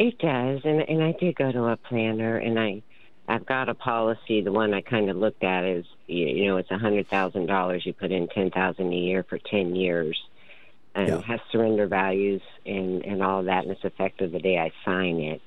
It 0.00 0.18
does, 0.18 0.62
and 0.64 0.80
and 0.80 1.02
I 1.04 1.12
did 1.12 1.36
go 1.36 1.52
to 1.52 1.64
a 1.66 1.76
planner, 1.76 2.38
and 2.38 2.58
I 2.58 2.82
I've 3.28 3.44
got 3.44 3.68
a 3.68 3.74
policy. 3.74 4.40
The 4.40 4.50
one 4.50 4.72
I 4.72 4.80
kind 4.80 5.10
of 5.10 5.18
looked 5.18 5.44
at 5.44 5.62
is 5.62 5.84
you 6.06 6.24
you 6.24 6.46
know 6.46 6.56
it's 6.56 6.70
a 6.70 6.78
hundred 6.78 7.06
thousand 7.08 7.44
dollars. 7.48 7.84
You 7.84 7.92
put 7.92 8.10
in 8.10 8.26
ten 8.28 8.50
thousand 8.50 8.94
a 8.94 8.96
year 8.96 9.26
for 9.28 9.36
ten 9.36 9.76
years, 9.76 10.18
and 10.94 11.08
yeah. 11.08 11.20
has 11.20 11.40
surrender 11.52 11.86
values 11.86 12.40
and 12.64 13.04
and 13.04 13.22
all 13.22 13.42
that, 13.42 13.64
and 13.64 13.72
it's 13.72 13.84
effective 13.84 14.32
the 14.32 14.38
day 14.38 14.56
I 14.56 14.72
sign 14.86 15.20
it. 15.20 15.42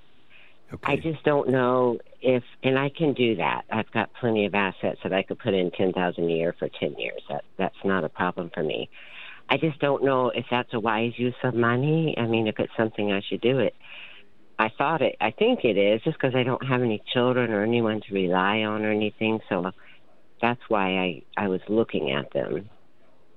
Okay. 0.71 0.93
I 0.93 0.95
just 0.97 1.23
don't 1.23 1.49
know 1.49 1.97
if, 2.21 2.43
and 2.61 2.77
I 2.77 2.89
can 2.89 3.13
do 3.13 3.37
that. 3.37 3.63
I've 3.71 3.89
got 3.91 4.13
plenty 4.13 4.45
of 4.45 4.53
assets 4.53 4.99
that 5.01 5.13
I 5.13 5.23
could 5.23 5.39
put 5.39 5.55
in 5.55 5.71
ten 5.71 5.93
thousand 5.93 6.25
a 6.25 6.31
year 6.31 6.53
for 6.59 6.69
ten 6.69 6.93
years. 6.99 7.23
That 7.27 7.43
that's 7.57 7.83
not 7.83 8.03
a 8.03 8.09
problem 8.09 8.51
for 8.53 8.61
me. 8.61 8.87
I 9.49 9.57
just 9.57 9.79
don't 9.79 10.03
know 10.03 10.29
if 10.29 10.45
that's 10.51 10.75
a 10.75 10.79
wise 10.79 11.13
use 11.17 11.35
of 11.43 11.55
money. 11.55 12.13
I 12.19 12.27
mean, 12.27 12.45
if 12.45 12.59
it's 12.59 12.71
something 12.77 13.11
I 13.11 13.21
should 13.21 13.41
do 13.41 13.57
it. 13.57 13.73
I 14.59 14.69
thought 14.77 15.01
it. 15.01 15.15
I 15.19 15.31
think 15.31 15.63
it 15.63 15.77
is, 15.77 16.01
just 16.03 16.17
because 16.17 16.35
I 16.35 16.43
don't 16.43 16.65
have 16.65 16.81
any 16.81 17.01
children 17.13 17.51
or 17.51 17.63
anyone 17.63 18.01
to 18.07 18.13
rely 18.13 18.59
on 18.59 18.85
or 18.85 18.91
anything. 18.91 19.39
So 19.49 19.71
that's 20.41 20.61
why 20.67 20.99
I 20.99 21.21
I 21.37 21.47
was 21.47 21.61
looking 21.67 22.11
at 22.11 22.31
them. 22.33 22.69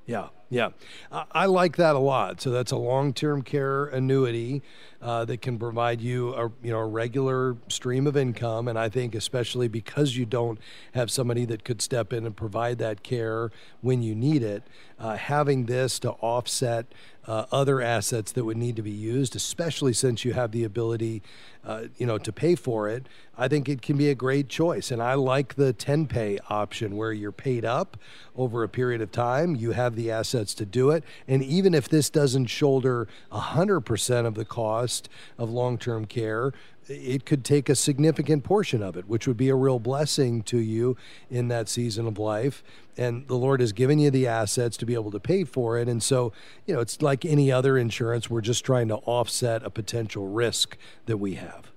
Yeah, 0.07 0.29
yeah, 0.49 0.71
I 1.11 1.47
like 1.47 1.77
that 1.77 1.97
a 1.97 1.99
lot. 1.99 2.41
So 2.41 2.51
that's 2.51 2.71
a 2.71 2.77
long-term 2.77 3.43
care 3.43 3.87
annuity 3.87 4.63
uh, 5.03 5.25
that 5.25 5.43
can 5.43 5.59
provide 5.59 6.01
you 6.01 6.35
a 6.35 6.51
you 6.63 6.73
know 6.73 6.79
a 6.79 6.87
regular 6.87 7.57
stream 7.69 8.07
of 8.07 8.17
income, 8.17 8.69
and 8.69 8.79
I 8.79 8.89
think 8.89 9.15
especially 9.15 9.69
because 9.69 10.17
you 10.17 10.25
don't 10.25 10.59
have 10.95 11.11
somebody 11.11 11.45
that 11.47 11.65
could 11.65 11.83
step 11.83 12.13
in 12.13 12.25
and 12.25 12.37
provide 12.37 12.79
that 12.79 13.03
care 13.03 13.51
when 13.81 14.03
you 14.03 14.15
need 14.15 14.43
it, 14.43 14.63
uh, 14.99 15.17
having 15.17 15.67
this 15.67 15.99
to 16.01 16.13
offset 16.13 16.87
uh, 17.27 17.47
other 17.51 17.81
assets 17.81 18.33
that 18.33 18.45
would 18.45 18.57
need 18.57 18.77
to 18.77 18.83
be 18.83 18.91
used, 18.91 19.35
especially 19.35 19.93
since 19.93 20.25
you 20.25 20.33
have 20.33 20.53
the 20.53 20.65
ability, 20.65 21.23
uh, 21.65 21.85
you 21.99 22.07
know, 22.07 22.19
to 22.19 22.33
pay 22.33 22.55
for 22.55 22.89
it. 22.89 23.07
I 23.37 23.49
think 23.49 23.69
it 23.69 23.83
can 23.83 23.97
be 23.97 24.09
a 24.09 24.15
great 24.15 24.49
choice, 24.49 24.91
and 24.91 25.03
I 25.03 25.15
like 25.15 25.55
the 25.57 25.73
10 25.73 26.07
pay 26.07 26.39
option 26.49 26.97
where 26.97 27.13
you're 27.13 27.33
paid 27.33 27.65
up 27.65 27.97
over 28.37 28.63
a 28.63 28.69
period 28.69 29.01
of 29.01 29.13
time. 29.13 29.57
You 29.57 29.73
have 29.73 29.97
the 29.97 30.11
assets 30.37 30.55
to 30.55 30.67
do 30.67 30.91
it, 30.91 31.03
and 31.27 31.43
even 31.43 31.75
if 31.75 31.89
this 31.89 32.11
doesn't 32.11 32.47
shoulder 32.47 33.09
100% 33.33 34.27
of 34.27 34.35
the 34.35 34.45
cost 34.45 35.09
of 35.39 35.51
long-term 35.51 36.07
care, 36.07 36.53
it 36.89 37.25
could 37.25 37.45
take 37.45 37.69
a 37.69 37.75
significant 37.75 38.45
portion 38.45 38.83
of 38.83 38.97
it, 38.97 39.09
which 39.09 39.27
would 39.27 39.37
be 39.37 39.49
a 39.49 39.55
real 39.55 39.79
blessing 39.79 40.43
to 40.43 40.59
you 40.59 40.97
in 41.31 41.49
that 41.49 41.69
season 41.69 42.07
of 42.07 42.19
life. 42.19 42.63
And 42.97 43.27
the 43.27 43.35
Lord 43.35 43.61
has 43.61 43.73
given 43.73 43.99
you 43.99 44.11
the 44.11 44.27
assets 44.27 44.77
to 44.77 44.87
be 44.87 44.95
able 44.95 45.11
to 45.11 45.19
pay 45.19 45.45
for 45.45 45.79
it. 45.79 45.89
And 45.89 46.03
so, 46.03 46.33
you 46.65 46.75
know, 46.75 46.81
it's 46.81 47.03
like 47.03 47.25
any 47.25 47.51
other 47.51 47.77
insurance. 47.77 48.31
We're 48.31 48.41
just 48.41 48.65
trying 48.65 48.89
to 48.89 48.97
offset 48.97 49.65
a 49.65 49.71
potential 49.71 50.29
risk 50.29 50.77
that 51.07 51.17
we 51.17 51.35
have. 51.35 51.73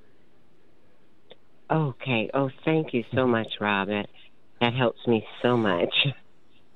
Okay. 1.71 2.29
Oh, 2.33 2.49
thank 2.63 2.93
you 2.93 3.03
so 3.13 3.25
much, 3.25 3.47
Rob. 3.59 3.87
That, 3.87 4.07
that 4.61 4.73
helps 4.73 5.05
me 5.07 5.25
so 5.41 5.57
much. 5.57 5.93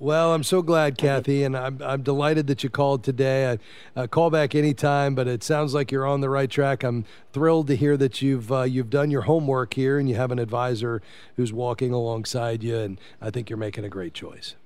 Well, 0.03 0.33
I'm 0.33 0.43
so 0.43 0.62
glad, 0.62 0.98
Kathy, 0.98 1.45
and 1.45 1.55
I'm, 1.55 1.81
I'm 1.81 2.01
delighted 2.03 2.48
that 2.48 2.62
you 2.62 2.69
called 2.69 3.05
today. 3.05 3.53
I 3.95 4.01
uh, 4.01 4.05
call 4.05 4.29
back 4.29 4.53
anytime, 4.53 5.15
but 5.15 5.29
it 5.29 5.43
sounds 5.43 5.74
like 5.74 5.93
you're 5.93 6.05
on 6.05 6.19
the 6.19 6.29
right 6.29 6.50
track. 6.50 6.83
I'm 6.83 7.05
thrilled 7.31 7.67
to 7.67 7.75
hear 7.77 7.95
that 7.95 8.22
you've 8.22 8.51
uh, 8.51 8.63
you've 8.63 8.89
done 8.89 9.12
your 9.12 9.22
homework 9.22 9.75
here 9.75 9.98
and 9.98 10.10
you 10.10 10.15
have 10.15 10.29
an 10.31 10.39
advisor 10.39 11.01
who's 11.38 11.53
walking 11.53 11.93
alongside 11.93 12.63
you, 12.63 12.77
and 12.77 13.00
I 13.22 13.29
think 13.29 13.50
you're 13.50 13.55
making 13.55 13.86
a 13.86 13.89
great 13.89 14.13
choice. 14.13 14.57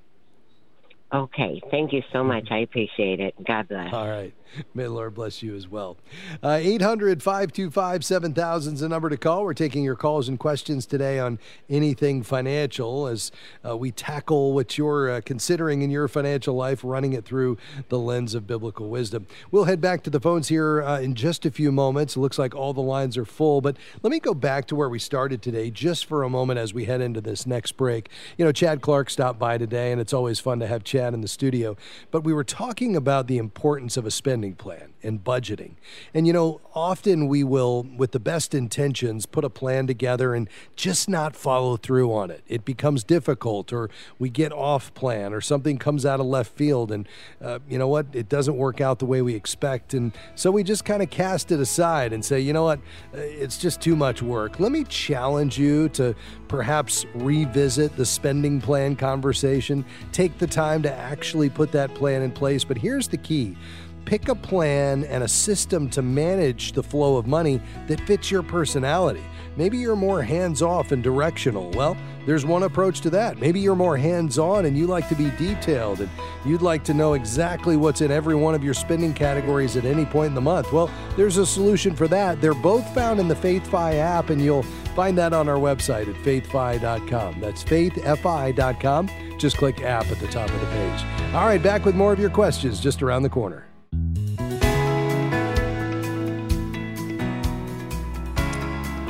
Okay. 1.13 1.61
Thank 1.69 1.93
you 1.93 2.01
so 2.11 2.23
much. 2.23 2.47
I 2.49 2.57
appreciate 2.57 3.19
it. 3.19 3.35
God 3.45 3.67
bless. 3.67 3.93
All 3.93 4.09
right. 4.09 4.33
May 4.73 4.83
the 4.83 4.89
Lord 4.89 5.13
bless 5.13 5.41
you 5.43 5.55
as 5.55 5.67
well. 5.67 5.97
Uh, 6.43 6.59
800 6.61 7.21
525 7.21 8.05
7000 8.05 8.73
is 8.75 8.79
the 8.79 8.89
number 8.89 9.09
to 9.09 9.17
call. 9.17 9.43
We're 9.43 9.53
taking 9.53 9.83
your 9.83 9.95
calls 9.95 10.27
and 10.27 10.39
questions 10.39 10.85
today 10.85 11.19
on 11.19 11.39
anything 11.69 12.23
financial 12.23 13.07
as 13.07 13.31
uh, 13.67 13.77
we 13.77 13.91
tackle 13.91 14.53
what 14.53 14.77
you're 14.77 15.11
uh, 15.11 15.21
considering 15.23 15.81
in 15.81 15.89
your 15.89 16.07
financial 16.07 16.55
life, 16.55 16.81
running 16.83 17.13
it 17.13 17.25
through 17.25 17.57
the 17.89 17.99
lens 17.99 18.33
of 18.33 18.47
biblical 18.47 18.89
wisdom. 18.89 19.27
We'll 19.51 19.65
head 19.65 19.81
back 19.81 20.03
to 20.03 20.09
the 20.09 20.19
phones 20.19 20.47
here 20.47 20.81
uh, 20.81 20.99
in 20.99 21.15
just 21.15 21.45
a 21.45 21.51
few 21.51 21.71
moments. 21.71 22.15
It 22.15 22.19
looks 22.19 22.39
like 22.39 22.55
all 22.55 22.73
the 22.73 22.81
lines 22.81 23.17
are 23.17 23.25
full, 23.25 23.61
but 23.61 23.77
let 24.03 24.11
me 24.11 24.19
go 24.19 24.33
back 24.33 24.67
to 24.67 24.75
where 24.75 24.89
we 24.89 24.99
started 24.99 25.41
today 25.41 25.69
just 25.69 26.05
for 26.05 26.23
a 26.23 26.29
moment 26.29 26.59
as 26.59 26.73
we 26.73 26.85
head 26.85 27.01
into 27.01 27.21
this 27.21 27.45
next 27.45 27.73
break. 27.73 28.09
You 28.37 28.45
know, 28.45 28.51
Chad 28.51 28.81
Clark 28.81 29.09
stopped 29.09 29.39
by 29.39 29.57
today, 29.57 29.91
and 29.91 29.99
it's 29.99 30.13
always 30.13 30.39
fun 30.39 30.59
to 30.59 30.67
have 30.67 30.83
Chad 30.83 31.13
in 31.13 31.21
the 31.21 31.27
studio, 31.27 31.75
but 32.11 32.23
we 32.23 32.33
were 32.33 32.43
talking 32.43 32.95
about 32.95 33.27
the 33.27 33.37
importance 33.37 33.97
of 33.97 34.05
a 34.05 34.11
spending 34.11 34.36
spending 34.37 34.55
plan 34.55 34.93
and 35.01 35.23
budgeting. 35.23 35.71
And 36.13 36.27
you 36.27 36.33
know, 36.33 36.61
often 36.75 37.27
we 37.27 37.43
will, 37.43 37.87
with 37.97 38.11
the 38.11 38.19
best 38.19 38.53
intentions, 38.53 39.25
put 39.25 39.43
a 39.43 39.49
plan 39.49 39.87
together 39.87 40.35
and 40.35 40.47
just 40.75 41.09
not 41.09 41.35
follow 41.35 41.75
through 41.75 42.13
on 42.13 42.29
it. 42.29 42.43
It 42.47 42.63
becomes 42.63 43.03
difficult, 43.03 43.73
or 43.73 43.89
we 44.19 44.29
get 44.29 44.51
off 44.51 44.93
plan, 44.93 45.33
or 45.33 45.41
something 45.41 45.79
comes 45.79 46.05
out 46.05 46.19
of 46.19 46.27
left 46.27 46.51
field, 46.51 46.91
and 46.91 47.07
uh, 47.41 47.59
you 47.67 47.79
know 47.79 47.87
what? 47.87 48.05
It 48.13 48.29
doesn't 48.29 48.57
work 48.57 48.79
out 48.79 48.99
the 48.99 49.07
way 49.07 49.23
we 49.23 49.33
expect. 49.33 49.95
And 49.95 50.11
so 50.35 50.51
we 50.51 50.61
just 50.61 50.85
kind 50.85 51.01
of 51.01 51.09
cast 51.09 51.51
it 51.51 51.59
aside 51.59 52.13
and 52.13 52.23
say, 52.23 52.39
you 52.39 52.53
know 52.53 52.63
what? 52.63 52.79
Uh, 53.13 53.17
it's 53.17 53.57
just 53.57 53.81
too 53.81 53.95
much 53.95 54.21
work. 54.21 54.59
Let 54.59 54.71
me 54.71 54.83
challenge 54.83 55.57
you 55.57 55.89
to 55.89 56.13
perhaps 56.47 57.05
revisit 57.15 57.95
the 57.95 58.05
spending 58.05 58.61
plan 58.61 58.95
conversation. 58.95 59.83
Take 60.11 60.37
the 60.37 60.47
time 60.47 60.83
to 60.83 60.93
actually 60.93 61.49
put 61.49 61.71
that 61.71 61.95
plan 61.95 62.21
in 62.21 62.31
place. 62.31 62.63
But 62.63 62.77
here's 62.77 63.07
the 63.07 63.17
key 63.17 63.57
pick 64.07 64.29
a 64.29 64.35
plan 64.35 65.03
and 65.03 65.21
a 65.21 65.27
system 65.27 65.89
to 65.89 66.01
manage 66.01 66.71
the 66.71 66.81
flow 66.81 67.17
of 67.17 67.27
money 67.27 67.61
that 67.87 67.99
fits 68.07 68.31
your 68.31 68.41
personality. 68.41 69.21
Maybe 69.57 69.77
you're 69.77 69.97
more 69.97 70.21
hands 70.21 70.61
off 70.61 70.93
and 70.93 71.03
directional. 71.03 71.71
Well, 71.71 71.97
there's 72.25 72.45
one 72.45 72.63
approach 72.63 73.01
to 73.01 73.09
that. 73.09 73.37
Maybe 73.37 73.59
you're 73.59 73.75
more 73.75 73.97
hands 73.97 74.39
on 74.39 74.65
and 74.65 74.77
you 74.77 74.87
like 74.87 75.09
to 75.09 75.15
be 75.15 75.29
detailed 75.31 75.99
and 75.99 76.09
you'd 76.45 76.61
like 76.61 76.85
to 76.85 76.93
know 76.93 77.15
exactly 77.15 77.75
what's 77.75 77.99
in 77.99 78.09
every 78.09 78.35
one 78.35 78.55
of 78.55 78.63
your 78.63 78.73
spending 78.73 79.13
categories 79.13 79.75
at 79.75 79.83
any 79.83 80.05
point 80.05 80.29
in 80.29 80.35
the 80.35 80.41
month. 80.41 80.71
Well, 80.71 80.89
there's 81.17 81.35
a 81.35 81.45
solution 81.45 81.93
for 81.93 82.07
that. 82.07 82.39
They're 82.39 82.53
both 82.53 82.87
found 82.93 83.19
in 83.19 83.27
the 83.27 83.35
FaithFi 83.35 83.95
app, 83.95 84.29
and 84.29 84.41
you'll 84.41 84.63
find 84.95 85.17
that 85.17 85.33
on 85.33 85.49
our 85.49 85.57
website 85.57 86.07
at 86.07 86.15
faithfi.com. 86.23 87.41
That's 87.41 87.61
faithfi.com. 87.61 89.09
Just 89.37 89.57
click 89.57 89.81
app 89.81 90.05
at 90.07 90.19
the 90.19 90.27
top 90.27 90.49
of 90.49 90.61
the 90.61 90.67
page. 90.67 91.33
All 91.33 91.45
right, 91.45 91.61
back 91.61 91.83
with 91.83 91.95
more 91.95 92.13
of 92.13 92.19
your 92.19 92.29
questions 92.29 92.79
just 92.79 93.03
around 93.03 93.23
the 93.23 93.29
corner. 93.29 93.66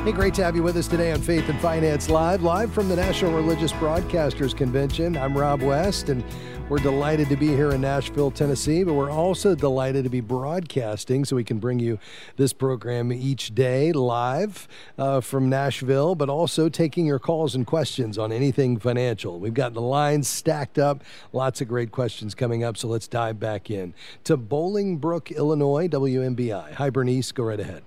Hey, 0.08 0.14
great 0.14 0.34
to 0.36 0.44
have 0.46 0.56
you 0.56 0.64
with 0.64 0.78
us 0.78 0.88
today 0.88 1.12
on 1.12 1.22
Faith 1.22 1.50
and 1.50 1.60
Finance 1.60 2.10
Live, 2.10 2.42
live 2.42 2.72
from 2.72 2.88
the 2.88 2.96
National 2.96 3.34
Religious 3.34 3.74
Broadcasters 3.74 4.56
Convention. 4.56 5.18
I'm 5.18 5.38
Rob 5.38 5.62
West, 5.62 6.08
and 6.08 6.24
we're 6.70 6.78
delighted 6.78 7.28
to 7.28 7.36
be 7.36 7.48
here 7.48 7.72
in 7.72 7.82
Nashville, 7.82 8.32
Tennessee, 8.32 8.86
but 8.86 8.94
we're 8.94 9.12
also 9.12 9.54
delighted 9.54 10.06
to 10.06 10.10
be 10.10 10.22
broadcasting 10.22 11.26
so 11.26 11.36
we 11.36 11.44
can 11.44 11.60
bring 11.60 11.80
you 11.80 12.00
this 12.38 12.54
program 12.54 13.12
each 13.12 13.54
day 13.54 13.92
live 13.92 14.70
uh, 14.98 15.20
from 15.20 15.50
Nashville, 15.50 16.16
but 16.16 16.30
also 16.30 16.70
taking 16.70 17.06
your 17.06 17.20
calls 17.20 17.54
and 17.54 17.68
questions 17.68 18.18
on 18.18 18.32
anything 18.32 18.80
financial. 18.80 19.42
We've 19.42 19.54
got 19.54 19.74
the 19.74 19.82
lines 19.82 20.30
stacked 20.30 20.80
up, 20.80 21.04
lots 21.34 21.60
of 21.60 21.68
great 21.68 21.92
questions 21.92 22.34
coming 22.34 22.64
up, 22.64 22.78
so 22.78 22.88
let's 22.88 23.10
dive 23.10 23.42
back 23.42 23.70
in 23.70 23.94
to 24.24 24.38
Bolingbrook, 24.38 25.36
Illinois, 25.36 25.90
WMBI. 25.90 26.76
Hi, 26.76 26.90
Bernice, 26.90 27.34
go 27.34 27.44
right 27.44 27.60
ahead. 27.60 27.84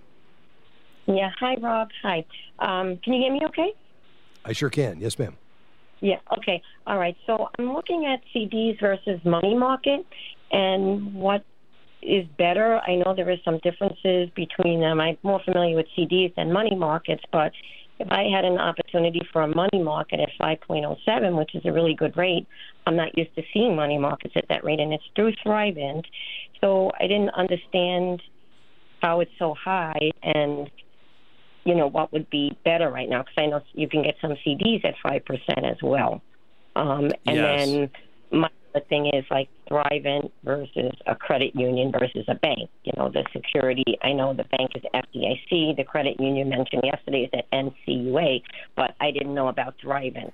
Yeah. 1.16 1.30
Hi, 1.40 1.56
Rob. 1.60 1.88
Hi. 2.02 2.24
Um, 2.58 2.98
can 3.02 3.14
you 3.14 3.22
hear 3.22 3.32
me 3.32 3.40
okay? 3.46 3.72
I 4.44 4.52
sure 4.52 4.70
can. 4.70 5.00
Yes, 5.00 5.18
ma'am. 5.18 5.36
Yeah. 6.00 6.16
Okay. 6.38 6.62
All 6.86 6.98
right. 6.98 7.16
So 7.26 7.48
I'm 7.58 7.72
looking 7.74 8.06
at 8.06 8.20
CDs 8.34 8.80
versus 8.80 9.20
money 9.24 9.54
market 9.56 10.06
and 10.50 11.14
what 11.14 11.44
is 12.02 12.26
better. 12.38 12.80
I 12.86 12.96
know 12.96 13.14
there 13.14 13.30
is 13.30 13.38
some 13.44 13.58
differences 13.62 14.30
between 14.34 14.80
them. 14.80 15.00
I'm 15.00 15.18
more 15.22 15.40
familiar 15.44 15.76
with 15.76 15.86
CDs 15.98 16.34
than 16.36 16.52
money 16.52 16.74
markets, 16.74 17.22
but 17.30 17.52
if 17.98 18.10
I 18.10 18.24
had 18.34 18.46
an 18.46 18.56
opportunity 18.56 19.20
for 19.30 19.42
a 19.42 19.48
money 19.48 19.82
market 19.82 20.20
at 20.20 20.30
5.07, 20.40 21.36
which 21.36 21.54
is 21.54 21.62
a 21.66 21.72
really 21.72 21.94
good 21.94 22.16
rate, 22.16 22.46
I'm 22.86 22.96
not 22.96 23.16
used 23.18 23.34
to 23.34 23.42
seeing 23.52 23.76
money 23.76 23.98
markets 23.98 24.32
at 24.36 24.46
that 24.48 24.64
rate, 24.64 24.80
and 24.80 24.94
it's 24.94 25.04
through 25.14 25.32
Thrivent. 25.44 26.04
So 26.62 26.90
I 26.98 27.06
didn't 27.06 27.30
understand 27.30 28.22
how 29.02 29.20
it's 29.20 29.30
so 29.38 29.54
high 29.62 30.10
and 30.22 30.70
you 31.64 31.74
know, 31.74 31.86
what 31.86 32.12
would 32.12 32.28
be 32.30 32.56
better 32.64 32.90
right 32.90 33.08
now? 33.08 33.22
Because 33.22 33.34
I 33.36 33.46
know 33.46 33.62
you 33.72 33.88
can 33.88 34.02
get 34.02 34.16
some 34.20 34.32
CDs 34.46 34.84
at 34.84 34.94
5% 35.04 35.70
as 35.70 35.76
well. 35.82 36.22
Um, 36.76 37.10
and 37.26 37.36
yes. 37.36 37.66
then 37.66 37.90
my 38.30 38.48
other 38.74 38.84
thing 38.88 39.10
is 39.12 39.24
like 39.30 39.48
Thrivent 39.70 40.30
versus 40.44 40.92
a 41.06 41.14
credit 41.14 41.54
union 41.54 41.92
versus 41.92 42.24
a 42.28 42.34
bank. 42.34 42.70
You 42.84 42.92
know, 42.96 43.10
the 43.10 43.24
security, 43.32 43.98
I 44.02 44.12
know 44.12 44.32
the 44.32 44.44
bank 44.44 44.72
is 44.74 44.82
FDIC, 44.94 45.76
the 45.76 45.84
credit 45.84 46.20
union 46.20 46.48
mentioned 46.48 46.82
yesterday 46.84 47.24
is 47.24 47.30
at 47.32 47.50
NCUA, 47.50 48.42
but 48.76 48.94
I 49.00 49.10
didn't 49.10 49.34
know 49.34 49.48
about 49.48 49.74
Thrivent. 49.84 50.32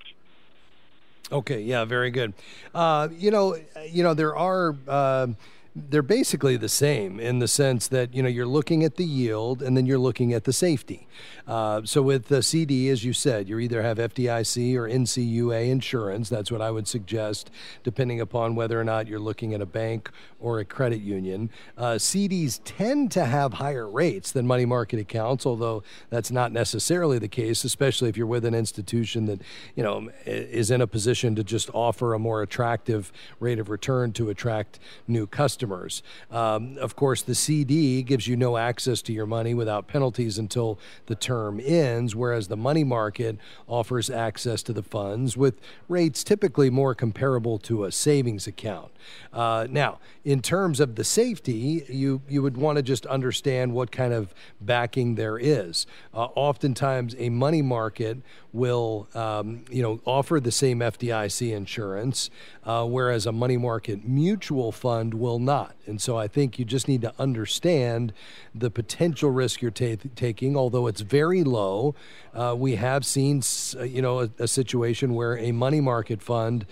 Okay, 1.33 1.61
yeah, 1.61 1.85
very 1.85 2.11
good. 2.12 2.35
Uh, 2.73 3.09
you 3.16 3.33
know, 3.33 3.56
you 3.90 4.04
know 4.04 4.14
there 4.14 4.37
are. 4.37 4.76
Uh, 4.87 5.28
they're 5.76 6.02
basically 6.02 6.56
the 6.56 6.71
same 6.71 7.21
in 7.21 7.38
the 7.38 7.47
sense 7.47 7.87
that 7.88 8.14
you 8.14 8.23
know 8.23 8.28
you're 8.28 8.47
looking 8.47 8.83
at 8.83 8.97
the 8.97 9.04
yield 9.04 9.62
and 9.62 9.76
then 9.76 9.85
you're 9.85 9.99
looking 9.99 10.33
at 10.33 10.45
the 10.45 10.52
safety. 10.52 11.06
Uh, 11.47 11.83
so 11.85 12.00
with 12.00 12.28
the 12.28 12.42
CD, 12.42 12.88
as 12.88 13.04
you 13.04 13.12
said, 13.12 13.49
you 13.49 13.59
either 13.59 13.83
have 13.83 13.99
FDIC 13.99 14.75
or 14.75 14.88
NCUA 14.88 15.68
insurance. 15.68 16.28
That's 16.30 16.50
what 16.50 16.62
I 16.62 16.71
would 16.71 16.88
suggest, 16.88 17.50
depending 17.85 18.21
upon 18.21 18.54
whether 18.54 18.80
or 18.80 18.85
not 18.85 19.06
you're 19.06 19.21
looking 19.21 19.52
at 19.52 19.61
a 19.61 19.66
bank 19.66 20.11
or 20.40 20.61
a 20.61 20.64
credit 20.64 21.00
union. 21.00 21.50
Uh, 21.76 21.95
CDs 21.95 22.59
tend 22.64 23.12
to 23.12 23.26
have 23.26 23.54
higher 23.54 23.88
rates 23.88 24.33
than 24.33 24.47
money 24.47 24.64
market 24.64 24.99
accounts, 24.99 25.45
although 25.45 25.83
that's 26.09 26.30
not 26.30 26.52
necessarily 26.52 27.18
the 27.18 27.28
case, 27.28 27.64
especially 27.64 28.09
if 28.09 28.16
you're 28.16 28.26
with 28.26 28.47
an 28.47 28.54
institution 28.54 29.26
that 29.26 29.42
you 29.75 29.83
know 29.83 30.09
is 30.25 30.71
in 30.71 30.80
a 30.80 30.87
position 30.87 31.35
to 31.35 31.45
just 31.45 31.68
offer 31.75 32.14
a 32.14 32.18
more 32.18 32.40
attractive 32.40 33.12
rate 33.40 33.59
of 33.59 33.68
return 33.68 34.12
to 34.12 34.30
attract 34.30 34.78
new 35.06 35.26
customers 35.26 35.66
customers. 35.67 36.03
Um, 36.31 36.79
of 36.79 36.97
course, 36.97 37.23
the 37.23 37.35
CD 37.35 38.03
gives 38.03 38.27
you 38.27 38.37
no 38.37 38.57
access 38.57 39.03
to 39.03 39.13
your 39.13 39.27
money 39.27 39.55
without 39.55 39.89
penalties 39.89 40.39
until 40.39 40.79
the 41.07 41.15
term 41.15 41.61
ends, 41.63 42.15
whereas 42.15 42.49
the 42.49 42.57
money 42.57 42.85
market 42.85 43.39
offers 43.67 44.11
access 44.11 44.63
to 44.65 44.73
the 44.73 44.83
funds 44.83 45.37
with 45.37 45.61
rates 45.89 46.23
typically 46.23 46.71
more 46.71 46.95
comparable 46.95 47.59
to 47.59 47.85
a 47.85 47.93
savings 47.93 48.47
account. 48.47 48.93
Uh, 49.33 49.67
now, 49.71 49.99
in 50.25 50.41
terms 50.41 50.81
of 50.81 50.97
the 50.97 51.05
safety, 51.05 51.85
you 51.89 52.21
you 52.29 52.43
would 52.43 52.57
want 52.57 52.77
to 52.77 52.83
just 52.83 53.07
understand 53.07 53.73
what 53.73 53.91
kind 53.91 54.13
of 54.13 54.35
backing 54.61 55.15
there 55.15 55.39
is. 55.39 55.87
Uh, 56.15 56.27
oftentimes, 56.35 57.15
a 57.19 57.29
money 57.29 57.63
market 57.63 58.19
will 58.53 59.07
um, 59.15 59.65
you 59.71 59.83
know 59.83 60.01
offer 60.05 60.41
the 60.41 60.51
same 60.51 60.81
FDIC 60.81 61.53
insurance, 61.55 62.31
uh, 62.67 62.85
whereas 62.85 63.25
a 63.25 63.33
money 63.33 63.57
market 63.57 64.05
mutual 64.05 64.73
fund 64.73 65.15
will 65.15 65.39
not. 65.39 65.75
And 65.87 66.01
so, 66.01 66.19
I 66.19 66.29
think 66.29 66.59
you 66.59 66.65
just 66.65 66.89
need 66.89 67.01
to 67.03 67.15
understand 67.19 68.13
the 68.55 68.71
potential 68.71 69.31
risk 69.31 69.63
you're 69.63 69.71
ta- 69.71 70.03
taking. 70.17 70.57
Although 70.57 70.89
it's 70.89 71.01
very 71.01 71.45
low, 71.45 71.95
uh, 72.35 72.55
we 72.59 72.75
have 72.75 73.07
seen 73.07 73.43
you 73.83 74.03
know 74.03 74.21
a, 74.21 74.31
a 74.41 74.49
situation 74.49 75.15
where 75.15 75.39
a 75.39 75.53
money 75.53 75.81
market 75.81 76.21
fund 76.21 76.67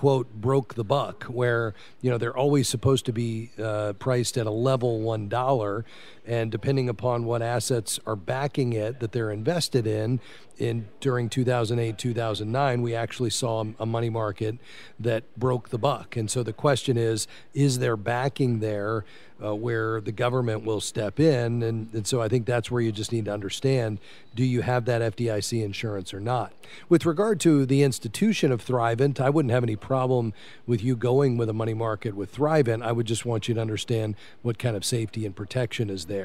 quote 0.00 0.32
broke 0.32 0.74
the 0.76 0.84
buck 0.84 1.24
where 1.24 1.74
you 2.00 2.10
know 2.10 2.16
they're 2.16 2.36
always 2.36 2.66
supposed 2.66 3.04
to 3.04 3.12
be 3.12 3.50
uh, 3.62 3.92
priced 3.94 4.38
at 4.38 4.46
a 4.46 4.50
level 4.50 5.00
one 5.00 5.28
dollar 5.28 5.84
and 6.30 6.52
depending 6.52 6.88
upon 6.88 7.24
what 7.24 7.42
assets 7.42 7.98
are 8.06 8.14
backing 8.14 8.72
it 8.72 9.00
that 9.00 9.10
they're 9.10 9.32
invested 9.32 9.84
in 9.84 10.20
in 10.58 10.86
during 11.00 11.28
2008 11.28 11.98
2009 11.98 12.82
we 12.82 12.94
actually 12.94 13.30
saw 13.30 13.64
a 13.80 13.86
money 13.86 14.10
market 14.10 14.56
that 14.98 15.24
broke 15.36 15.70
the 15.70 15.78
buck. 15.78 16.16
And 16.16 16.30
so 16.30 16.42
the 16.42 16.52
question 16.52 16.96
is 16.96 17.26
is 17.52 17.80
there 17.80 17.96
backing 17.96 18.60
there 18.60 19.04
uh, 19.42 19.54
where 19.54 20.02
the 20.02 20.12
government 20.12 20.64
will 20.64 20.82
step 20.82 21.18
in? 21.18 21.62
And, 21.62 21.92
and 21.94 22.06
so 22.06 22.20
i 22.20 22.28
think 22.28 22.46
that's 22.46 22.70
where 22.70 22.82
you 22.82 22.92
just 22.92 23.10
need 23.10 23.24
to 23.24 23.32
understand 23.32 23.98
do 24.36 24.44
you 24.44 24.62
have 24.62 24.84
that 24.84 25.16
fdic 25.16 25.64
insurance 25.64 26.14
or 26.14 26.20
not? 26.20 26.52
With 26.88 27.04
regard 27.04 27.40
to 27.40 27.66
the 27.66 27.82
institution 27.82 28.52
of 28.52 28.64
thrivent 28.64 29.18
i 29.18 29.30
wouldn't 29.30 29.50
have 29.50 29.64
any 29.64 29.76
problem 29.76 30.32
with 30.66 30.84
you 30.84 30.94
going 30.94 31.38
with 31.38 31.48
a 31.48 31.54
money 31.54 31.74
market 31.74 32.14
with 32.14 32.32
thrivent. 32.32 32.82
I 32.84 32.92
would 32.92 33.06
just 33.06 33.24
want 33.24 33.48
you 33.48 33.54
to 33.54 33.60
understand 33.60 34.14
what 34.42 34.58
kind 34.58 34.76
of 34.76 34.84
safety 34.84 35.26
and 35.26 35.34
protection 35.34 35.90
is 35.90 36.04
there 36.04 36.19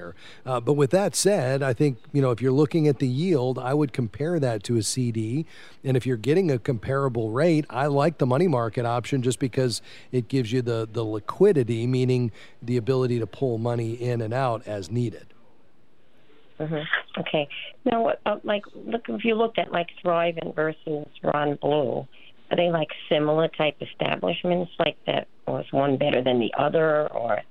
uh, 0.46 0.60
but 0.60 0.74
with 0.74 0.92
that 0.92 1.16
said 1.16 1.62
i 1.62 1.74
think 1.74 1.98
you 2.12 2.22
know 2.22 2.32
if 2.32 2.42
you're 2.42 2.52
looking 2.52 2.88
at 2.88 3.00
the 3.00 3.08
yield 3.08 3.58
i 3.60 3.74
would 3.74 3.94
compare 3.94 4.16
compare 4.16 4.40
that 4.40 4.64
to 4.64 4.78
a 4.78 4.84
CD. 4.84 5.46
And 5.84 5.98
if 5.98 6.06
you're 6.06 6.18
getting 6.18 6.52
a 6.52 6.60
comparable 6.60 7.32
rate, 7.32 7.66
I 7.70 7.88
like 7.88 8.18
the 8.18 8.26
money 8.26 8.48
market 8.48 8.86
option 8.86 9.22
just 9.22 9.40
because 9.40 9.82
it 10.12 10.28
gives 10.28 10.52
you 10.52 10.62
the, 10.62 10.88
the 10.92 11.04
liquidity, 11.04 11.86
meaning 11.88 12.32
the 12.62 12.78
ability 12.78 13.20
to 13.20 13.28
pull 13.28 13.58
money 13.58 13.94
in 13.94 14.22
and 14.22 14.34
out 14.34 14.66
as 14.68 14.90
needed. 14.90 15.28
Mm-hmm. 16.60 17.20
Okay. 17.20 17.48
Now, 17.84 18.14
uh, 18.26 18.40
like, 18.44 18.64
look 18.74 19.10
if 19.10 19.26
you 19.26 19.36
looked 19.36 19.60
at 19.60 19.72
like 19.72 19.88
Thrivent 20.04 20.56
versus 20.56 21.08
Ron 21.22 21.58
Blue, 21.62 22.08
are 22.52 22.58
they 22.58 22.70
like 22.70 22.90
similar 23.10 23.50
type 23.50 23.76
establishments? 23.82 24.72
Like 24.80 24.98
that 25.08 25.28
was 25.48 25.66
one 25.72 25.98
better 25.98 26.24
than 26.24 26.40
the 26.40 26.54
other, 26.58 27.12
or? 27.12 27.42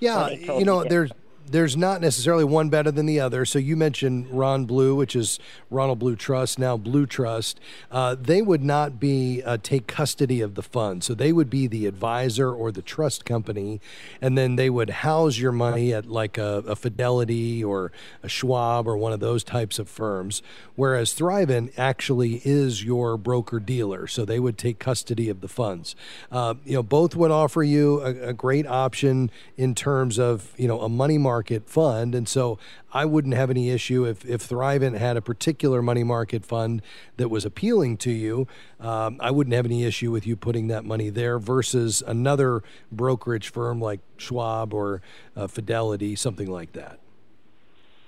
Yeah, 0.00 0.28
you 0.30 0.64
know, 0.64 0.84
there's 0.84 1.10
there's 1.48 1.76
not 1.76 2.00
necessarily 2.00 2.44
one 2.44 2.68
better 2.68 2.90
than 2.90 3.06
the 3.06 3.20
other. 3.20 3.44
So 3.44 3.58
you 3.58 3.76
mentioned 3.76 4.26
Ron 4.30 4.66
Blue, 4.66 4.94
which 4.94 5.16
is 5.16 5.38
Ronald 5.70 5.98
Blue 5.98 6.16
Trust, 6.16 6.58
now 6.58 6.76
Blue 6.76 7.06
Trust. 7.06 7.60
Uh, 7.90 8.14
they 8.18 8.42
would 8.42 8.62
not 8.62 9.00
be 9.00 9.42
uh, 9.42 9.58
take 9.62 9.86
custody 9.86 10.40
of 10.40 10.54
the 10.54 10.62
fund, 10.62 11.02
so 11.04 11.14
they 11.14 11.32
would 11.32 11.50
be 11.50 11.66
the 11.66 11.86
advisor 11.86 12.52
or 12.52 12.70
the 12.70 12.82
trust 12.82 13.24
company, 13.24 13.80
and 14.20 14.36
then 14.36 14.56
they 14.56 14.70
would 14.70 14.90
house 14.90 15.38
your 15.38 15.52
money 15.52 15.92
at 15.92 16.06
like 16.06 16.38
a, 16.38 16.62
a 16.66 16.76
Fidelity 16.76 17.62
or 17.64 17.92
a 18.22 18.28
Schwab 18.28 18.86
or 18.86 18.96
one 18.96 19.12
of 19.12 19.20
those 19.20 19.42
types 19.42 19.78
of 19.78 19.88
firms. 19.88 20.42
Whereas 20.76 21.12
Thrivent 21.14 21.72
actually 21.76 22.40
is 22.44 22.84
your 22.84 23.16
broker 23.16 23.58
dealer, 23.58 24.06
so 24.06 24.24
they 24.24 24.38
would 24.38 24.58
take 24.58 24.78
custody 24.78 25.28
of 25.28 25.40
the 25.40 25.48
funds. 25.48 25.96
Uh, 26.30 26.54
you 26.64 26.74
know, 26.74 26.82
both 26.82 27.16
would 27.16 27.30
offer 27.30 27.62
you 27.62 28.00
a, 28.02 28.28
a 28.28 28.32
great 28.32 28.66
option 28.66 29.30
in 29.56 29.74
terms 29.74 30.18
of 30.18 30.52
you 30.56 30.68
know 30.68 30.80
a 30.80 30.88
money 30.88 31.18
market 31.18 31.37
market 31.38 31.70
fund. 31.70 32.16
And 32.16 32.28
so 32.28 32.58
I 32.92 33.04
wouldn't 33.04 33.34
have 33.34 33.48
any 33.48 33.70
issue 33.70 34.04
if, 34.04 34.24
if 34.24 34.48
Thrivent 34.48 34.98
had 34.98 35.16
a 35.16 35.22
particular 35.22 35.80
money 35.80 36.02
market 36.02 36.44
fund 36.44 36.82
that 37.16 37.28
was 37.28 37.44
appealing 37.44 37.96
to 37.98 38.10
you. 38.10 38.48
Um, 38.80 39.18
I 39.20 39.30
wouldn't 39.30 39.54
have 39.54 39.64
any 39.64 39.84
issue 39.84 40.10
with 40.10 40.26
you 40.26 40.34
putting 40.34 40.66
that 40.66 40.84
money 40.84 41.10
there 41.10 41.38
versus 41.38 42.02
another 42.04 42.64
brokerage 42.90 43.50
firm 43.50 43.80
like 43.80 44.00
Schwab 44.16 44.74
or 44.74 45.00
uh, 45.36 45.46
Fidelity, 45.46 46.16
something 46.16 46.50
like 46.50 46.72
that. 46.72 46.98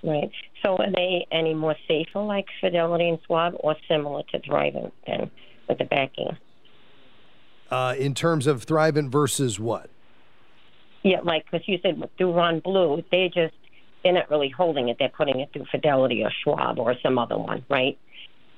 Right. 0.03 0.33
So 0.65 0.77
are 0.79 0.91
they 0.91 1.29
any 1.31 1.55
more 1.55 1.77
safer 1.87 2.23
like 2.23 2.47
Fidelity 2.61 3.11
and 3.11 3.21
Schwab 3.27 3.55
or 3.61 3.77
similar 3.87 4.25
to 4.33 4.41
Thrivent 4.41 4.91
then 5.07 5.31
with 5.69 5.79
the 5.79 5.85
backing? 5.85 6.37
Uh, 7.71 7.95
in 7.97 8.13
terms 8.13 8.49
of 8.49 8.67
Thrivent 8.67 9.11
versus 9.11 9.61
what? 9.61 9.89
Yeah, 11.03 11.21
like 11.23 11.45
because 11.51 11.67
you 11.67 11.79
said 11.83 12.03
through 12.19 12.33
Ron 12.33 12.61
Blue, 12.61 13.03
they 13.11 13.31
just 13.33 13.55
they're 14.03 14.13
not 14.13 14.31
really 14.31 14.51
holding 14.51 14.89
it; 14.89 14.97
they're 14.99 15.09
putting 15.09 15.41
it 15.41 15.53
through 15.53 15.67
Fidelity 15.71 16.23
or 16.23 16.31
Schwab 16.43 16.79
or 16.79 16.95
some 17.03 17.19
other 17.19 17.39
one, 17.39 17.65
right? 17.69 17.99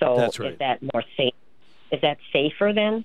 So 0.01 0.17
That's 0.17 0.39
right. 0.39 0.53
is 0.53 0.59
that 0.59 0.83
more 0.83 1.05
safe? 1.17 1.35
Is 1.93 2.01
that 2.01 2.19
safer 2.33 2.73
then? 2.73 3.05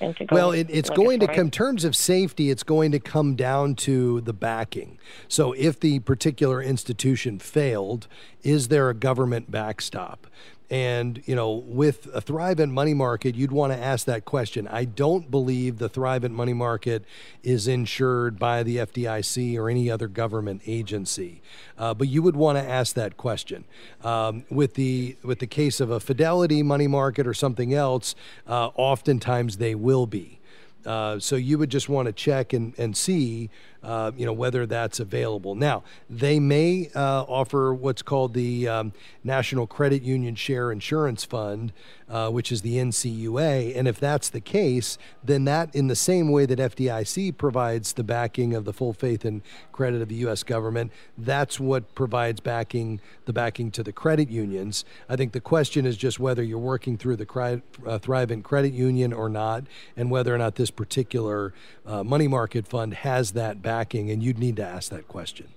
and 0.00 0.16
to 0.16 0.24
go. 0.24 0.34
Well, 0.34 0.52
it, 0.52 0.68
it's 0.70 0.90
going 0.90 1.20
to 1.20 1.26
come, 1.26 1.38
in 1.38 1.50
terms 1.50 1.84
of 1.84 1.96
safety, 1.96 2.50
it's 2.50 2.62
going 2.62 2.92
to 2.92 3.00
come 3.00 3.34
down 3.34 3.74
to 3.76 4.20
the 4.22 4.32
backing. 4.32 4.98
So 5.28 5.52
if 5.52 5.80
the 5.80 6.00
particular 6.00 6.62
institution 6.62 7.38
failed, 7.38 8.08
is 8.42 8.68
there 8.68 8.88
a 8.88 8.94
government 8.94 9.50
backstop? 9.50 10.26
And, 10.68 11.22
you 11.26 11.36
know, 11.36 11.52
with 11.52 12.06
a 12.12 12.20
Thrivent 12.20 12.72
money 12.72 12.92
market, 12.92 13.36
you'd 13.36 13.52
want 13.52 13.72
to 13.72 13.78
ask 13.78 14.04
that 14.06 14.24
question. 14.24 14.66
I 14.66 14.84
don't 14.84 15.30
believe 15.30 15.78
the 15.78 15.88
Thrivent 15.88 16.32
money 16.32 16.54
market 16.54 17.04
is 17.44 17.68
insured 17.68 18.38
by 18.38 18.64
the 18.64 18.78
FDIC 18.78 19.56
or 19.56 19.70
any 19.70 19.88
other 19.88 20.08
government 20.08 20.62
agency. 20.66 21.40
Uh, 21.78 21.94
but 21.94 22.08
you 22.08 22.20
would 22.20 22.34
want 22.34 22.58
to 22.58 22.64
ask 22.64 22.96
that 22.96 23.16
question. 23.16 23.64
Um, 24.02 24.44
with 24.50 24.74
the 24.74 25.16
with 25.22 25.38
the 25.38 25.46
case 25.46 25.78
of 25.78 25.90
a 25.90 26.00
Fidelity 26.00 26.64
money 26.64 26.88
market 26.88 27.28
or 27.28 27.34
something 27.34 27.72
else, 27.72 28.16
uh, 28.48 28.70
oftentimes 28.74 29.58
they 29.58 29.76
will 29.76 30.06
be. 30.06 30.40
Uh, 30.84 31.18
so 31.18 31.34
you 31.34 31.58
would 31.58 31.70
just 31.70 31.88
want 31.88 32.06
to 32.06 32.12
check 32.12 32.52
and, 32.52 32.72
and 32.78 32.96
see 32.96 33.50
uh, 33.86 34.10
you 34.16 34.26
know 34.26 34.32
whether 34.32 34.66
that's 34.66 34.98
available. 34.98 35.54
Now 35.54 35.84
they 36.10 36.40
may 36.40 36.90
uh, 36.94 37.22
offer 37.22 37.72
what's 37.72 38.02
called 38.02 38.34
the 38.34 38.68
um, 38.68 38.92
National 39.22 39.66
Credit 39.66 40.02
Union 40.02 40.34
Share 40.34 40.72
Insurance 40.72 41.24
Fund, 41.24 41.72
uh, 42.08 42.30
which 42.30 42.50
is 42.50 42.62
the 42.62 42.76
NCUA, 42.76 43.76
and 43.76 43.86
if 43.86 44.00
that's 44.00 44.28
the 44.28 44.40
case, 44.40 44.98
then 45.22 45.44
that 45.44 45.74
in 45.74 45.86
the 45.86 45.96
same 45.96 46.30
way 46.30 46.46
that 46.46 46.58
FDIC 46.58 47.36
provides 47.36 47.92
the 47.92 48.02
backing 48.02 48.54
of 48.54 48.64
the 48.64 48.72
full 48.72 48.92
faith 48.92 49.24
and 49.24 49.42
credit 49.70 50.02
of 50.02 50.08
the 50.08 50.16
U.S. 50.16 50.42
government, 50.42 50.90
that's 51.16 51.60
what 51.60 51.94
provides 51.94 52.40
backing 52.40 53.00
the 53.26 53.32
backing 53.32 53.70
to 53.72 53.82
the 53.82 53.92
credit 53.92 54.28
unions. 54.30 54.84
I 55.08 55.16
think 55.16 55.32
the 55.32 55.40
question 55.40 55.86
is 55.86 55.96
just 55.96 56.18
whether 56.18 56.42
you're 56.42 56.58
working 56.58 56.98
through 56.98 57.16
the 57.16 57.26
cri- 57.26 57.62
uh, 57.86 57.98
Credit 57.98 58.72
Union 58.72 59.12
or 59.12 59.28
not, 59.28 59.64
and 59.96 60.10
whether 60.10 60.34
or 60.34 60.38
not 60.38 60.56
this 60.56 60.70
particular 60.70 61.52
uh, 61.86 62.02
money 62.02 62.28
market 62.28 62.66
fund 62.66 62.94
has 62.94 63.32
that 63.32 63.62
backing, 63.62 63.75
and 63.84 64.22
you'd 64.22 64.38
need 64.38 64.56
to 64.56 64.64
ask 64.64 64.90
that 64.90 65.08
question. 65.08 65.48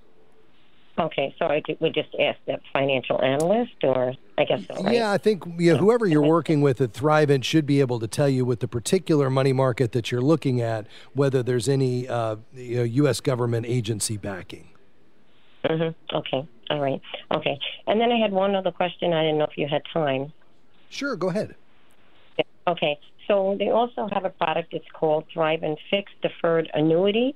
Okay, 1.00 1.34
so 1.40 1.46
I 1.46 1.62
would 1.80 1.94
just 1.94 2.14
ask 2.20 2.38
that 2.46 2.60
financial 2.74 3.22
analyst, 3.24 3.72
or 3.84 4.14
I 4.38 4.44
guess 4.44 4.66
so, 4.68 4.84
right? 4.84 4.96
Yeah, 4.96 5.12
I 5.12 5.18
think 5.18 5.46
you 5.58 5.72
know, 5.72 5.78
whoever 5.78 6.06
you're 6.06 6.22
working 6.22 6.60
with 6.60 6.82
at 6.82 6.92
Thrivent 6.92 7.46
should 7.46 7.66
be 7.66 7.80
able 7.80 8.00
to 8.02 8.08
tell 8.08 8.28
you 8.28 8.44
with 8.44 8.60
the 8.60 8.68
particular 8.68 9.30
money 9.30 9.54
market 9.54 9.94
that 9.94 10.12
you're 10.12 10.22
looking 10.22 10.60
at 10.60 10.88
whether 11.14 11.42
there's 11.42 11.70
any 11.70 12.06
uh, 12.06 12.36
you 12.54 12.78
know, 12.78 12.84
U.S. 12.84 13.22
government 13.22 13.66
agency 13.66 14.18
backing. 14.18 14.72
Mm-hmm. 15.64 16.18
Okay. 16.18 16.48
All 16.70 16.80
right. 16.82 17.02
Okay. 17.34 17.58
And 17.88 18.02
then 18.02 18.12
I 18.12 18.20
had 18.20 18.32
one 18.32 18.56
other 18.56 18.72
question. 18.72 19.14
I 19.14 19.24
didn't 19.24 19.38
know 19.38 19.46
if 19.46 19.58
you 19.58 19.68
had 19.68 19.84
time. 19.94 20.34
Sure. 20.90 21.16
Go 21.16 21.30
ahead. 21.30 21.56
Okay. 22.68 23.00
So 23.28 23.56
they 23.58 23.70
also 23.70 24.10
have 24.12 24.26
a 24.26 24.30
product. 24.30 24.74
It's 24.74 24.86
called 24.94 25.26
Thrivent 25.34 25.78
Fixed 25.90 26.16
Deferred 26.22 26.70
Annuity, 26.74 27.36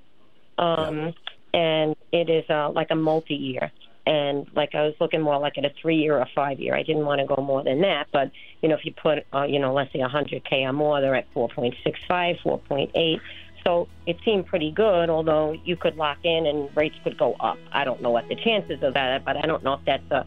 um, 0.57 0.97
yeah. 0.97 1.11
and 1.53 1.95
it 2.11 2.29
is 2.29 2.49
uh, 2.49 2.69
like 2.71 2.91
a 2.91 2.95
multi-year. 2.95 3.71
And 4.05 4.47
like 4.53 4.75
I 4.75 4.83
was 4.83 4.95
looking 4.99 5.21
more 5.21 5.39
like 5.39 5.57
at 5.57 5.63
a 5.63 5.71
three-year 5.81 6.17
or 6.17 6.27
five-year. 6.35 6.75
I 6.75 6.83
didn't 6.83 7.05
want 7.05 7.21
to 7.21 7.25
go 7.25 7.41
more 7.41 7.63
than 7.63 7.81
that, 7.81 8.07
but 8.11 8.31
you 8.61 8.67
know, 8.67 8.75
if 8.75 8.85
you 8.85 8.93
put, 8.93 9.25
uh, 9.33 9.43
you 9.43 9.59
know, 9.59 9.73
let's 9.73 9.93
say 9.93 9.99
100k 9.99 10.51
or 10.67 10.73
more, 10.73 10.99
they're 10.99 11.15
at 11.15 11.33
4.65, 11.33 12.41
4.8. 12.41 13.21
So 13.63 13.87
it 14.05 14.17
seemed 14.25 14.47
pretty 14.47 14.71
good, 14.71 15.09
although 15.09 15.53
you 15.63 15.77
could 15.77 15.95
lock 15.95 16.17
in 16.23 16.45
and 16.45 16.75
rates 16.75 16.95
could 17.03 17.17
go 17.17 17.33
up. 17.39 17.57
I 17.71 17.85
don't 17.85 18.01
know 18.01 18.11
what 18.11 18.27
the 18.27 18.35
chances 18.35 18.83
of 18.83 18.93
that, 18.95 19.23
but 19.23 19.37
I 19.37 19.41
don't 19.41 19.63
know 19.63 19.75
if 19.75 19.85
that's 19.85 20.11
a 20.11 20.25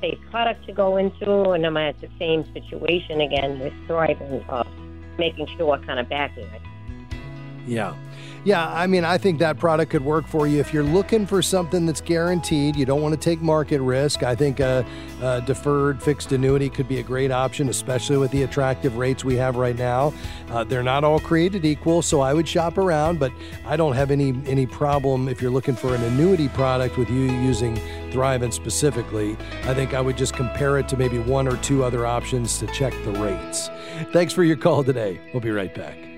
safe 0.00 0.18
product 0.30 0.66
to 0.66 0.72
go 0.72 0.96
into, 0.96 1.50
and 1.50 1.66
am 1.66 1.76
I 1.76 1.88
at 1.88 2.00
the 2.00 2.08
same 2.18 2.44
situation 2.52 3.20
again 3.20 3.58
with 3.58 3.72
Thrivent 3.88 4.44
uh, 4.48 4.64
making 5.18 5.46
sure 5.56 5.66
what 5.66 5.84
kind 5.86 5.98
of 5.98 6.08
backing 6.08 6.46
it. 6.46 6.62
Yeah. 7.66 7.94
Yeah, 8.42 8.72
I 8.72 8.86
mean, 8.86 9.04
I 9.04 9.18
think 9.18 9.38
that 9.40 9.58
product 9.58 9.90
could 9.90 10.02
work 10.02 10.26
for 10.26 10.46
you 10.46 10.60
if 10.60 10.72
you're 10.72 10.82
looking 10.82 11.26
for 11.26 11.42
something 11.42 11.84
that's 11.84 12.00
guaranteed. 12.00 12.74
You 12.74 12.86
don't 12.86 13.02
want 13.02 13.12
to 13.12 13.20
take 13.20 13.42
market 13.42 13.82
risk. 13.82 14.22
I 14.22 14.34
think 14.34 14.60
a, 14.60 14.84
a, 15.20 15.42
deferred 15.42 16.02
fixed 16.02 16.32
annuity 16.32 16.70
could 16.70 16.88
be 16.88 17.00
a 17.00 17.02
great 17.02 17.30
option, 17.30 17.68
especially 17.68 18.16
with 18.16 18.30
the 18.30 18.44
attractive 18.44 18.96
rates 18.96 19.26
we 19.26 19.36
have 19.36 19.56
right 19.56 19.76
now. 19.76 20.14
Uh, 20.48 20.64
they're 20.64 20.82
not 20.82 21.04
all 21.04 21.20
created 21.20 21.66
equal, 21.66 22.00
so 22.00 22.22
I 22.22 22.32
would 22.32 22.48
shop 22.48 22.78
around. 22.78 23.20
But 23.20 23.30
I 23.66 23.76
don't 23.76 23.94
have 23.94 24.10
any 24.10 24.30
any 24.46 24.66
problem 24.66 25.28
if 25.28 25.42
you're 25.42 25.50
looking 25.50 25.76
for 25.76 25.94
an 25.94 26.02
annuity 26.02 26.48
product 26.48 26.96
with 26.96 27.10
you 27.10 27.30
using 27.30 27.76
Thrivent 28.10 28.54
specifically. 28.54 29.36
I 29.64 29.74
think 29.74 29.92
I 29.92 30.00
would 30.00 30.16
just 30.16 30.32
compare 30.32 30.78
it 30.78 30.88
to 30.88 30.96
maybe 30.96 31.18
one 31.18 31.46
or 31.46 31.58
two 31.58 31.84
other 31.84 32.06
options 32.06 32.58
to 32.58 32.66
check 32.68 32.94
the 33.04 33.12
rates. 33.12 33.68
Thanks 34.14 34.32
for 34.32 34.44
your 34.44 34.56
call 34.56 34.82
today. 34.82 35.20
We'll 35.34 35.42
be 35.42 35.50
right 35.50 35.74
back. 35.74 36.09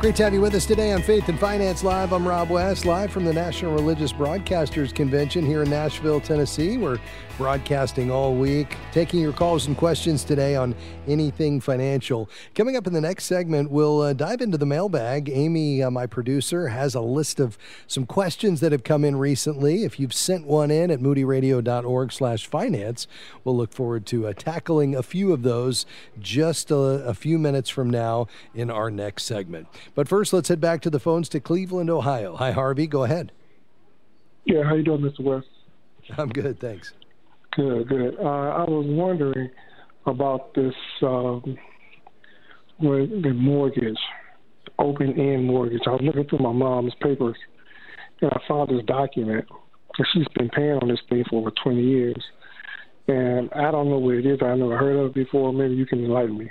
Great 0.00 0.16
to 0.16 0.24
have 0.24 0.32
you 0.32 0.40
with 0.40 0.54
us 0.54 0.64
today 0.64 0.92
on 0.92 1.02
Faith 1.02 1.28
and 1.28 1.38
Finance 1.38 1.84
Live. 1.84 2.14
I'm 2.14 2.26
Rob 2.26 2.48
West, 2.48 2.86
live 2.86 3.12
from 3.12 3.26
the 3.26 3.34
National 3.34 3.74
Religious 3.74 4.14
Broadcasters 4.14 4.94
Convention 4.94 5.44
here 5.44 5.62
in 5.62 5.68
Nashville, 5.68 6.22
Tennessee. 6.22 6.78
We're 6.78 6.98
broadcasting 7.40 8.10
all 8.10 8.34
week, 8.34 8.76
taking 8.92 9.18
your 9.18 9.32
calls 9.32 9.66
and 9.66 9.74
questions 9.74 10.24
today 10.24 10.56
on 10.56 10.74
anything 11.08 11.58
financial. 11.58 12.28
Coming 12.54 12.76
up 12.76 12.86
in 12.86 12.92
the 12.92 13.00
next 13.00 13.24
segment, 13.24 13.70
we'll 13.70 14.02
uh, 14.02 14.12
dive 14.12 14.42
into 14.42 14.58
the 14.58 14.66
mailbag. 14.66 15.30
Amy, 15.30 15.82
uh, 15.82 15.90
my 15.90 16.06
producer, 16.06 16.68
has 16.68 16.94
a 16.94 17.00
list 17.00 17.40
of 17.40 17.56
some 17.86 18.04
questions 18.04 18.60
that 18.60 18.72
have 18.72 18.84
come 18.84 19.06
in 19.06 19.16
recently. 19.16 19.84
If 19.84 19.98
you've 19.98 20.12
sent 20.12 20.46
one 20.46 20.70
in 20.70 20.90
at 20.90 21.00
moodyradio.org/finance, 21.00 23.06
we'll 23.42 23.56
look 23.56 23.72
forward 23.72 24.04
to 24.04 24.26
uh, 24.26 24.34
tackling 24.36 24.94
a 24.94 25.02
few 25.02 25.32
of 25.32 25.42
those 25.42 25.86
just 26.18 26.70
a, 26.70 26.76
a 26.76 27.14
few 27.14 27.38
minutes 27.38 27.70
from 27.70 27.88
now 27.88 28.26
in 28.54 28.70
our 28.70 28.90
next 28.90 29.22
segment. 29.22 29.66
But 29.94 30.08
first, 30.08 30.34
let's 30.34 30.50
head 30.50 30.60
back 30.60 30.82
to 30.82 30.90
the 30.90 31.00
phones 31.00 31.30
to 31.30 31.40
Cleveland, 31.40 31.88
Ohio. 31.88 32.36
Hi, 32.36 32.50
Harvey. 32.50 32.86
Go 32.86 33.04
ahead. 33.04 33.32
Yeah, 34.44 34.62
how 34.62 34.74
you 34.74 34.82
doing, 34.82 35.00
Mr. 35.00 35.20
West? 35.20 35.46
I'm 36.18 36.28
good, 36.28 36.60
thanks. 36.60 36.92
Good, 37.56 37.88
good. 37.88 38.16
Uh, 38.20 38.22
I 38.22 38.64
was 38.64 38.86
wondering 38.88 39.50
about 40.06 40.54
this 40.54 40.74
um, 41.02 41.56
the 42.80 43.32
mortgage, 43.34 43.98
open 44.78 45.18
end 45.18 45.46
mortgage. 45.46 45.82
I 45.86 45.90
was 45.90 46.00
looking 46.02 46.26
through 46.28 46.38
my 46.38 46.52
mom's 46.52 46.94
papers, 47.00 47.36
and 48.20 48.30
I 48.32 48.38
found 48.48 48.70
this 48.70 48.84
document. 48.86 49.44
She's 50.12 50.26
been 50.36 50.48
paying 50.50 50.78
on 50.80 50.88
this 50.88 51.00
thing 51.08 51.24
for 51.28 51.40
over 51.40 51.50
20 51.62 51.82
years, 51.82 52.22
and 53.08 53.50
I 53.52 53.70
don't 53.70 53.90
know 53.90 53.98
what 53.98 54.14
it 54.14 54.26
is. 54.26 54.38
I 54.42 54.54
never 54.54 54.78
heard 54.78 54.96
of 54.96 55.06
it 55.06 55.14
before. 55.14 55.52
Maybe 55.52 55.74
you 55.74 55.86
can 55.86 56.04
enlighten 56.04 56.38
me. 56.38 56.50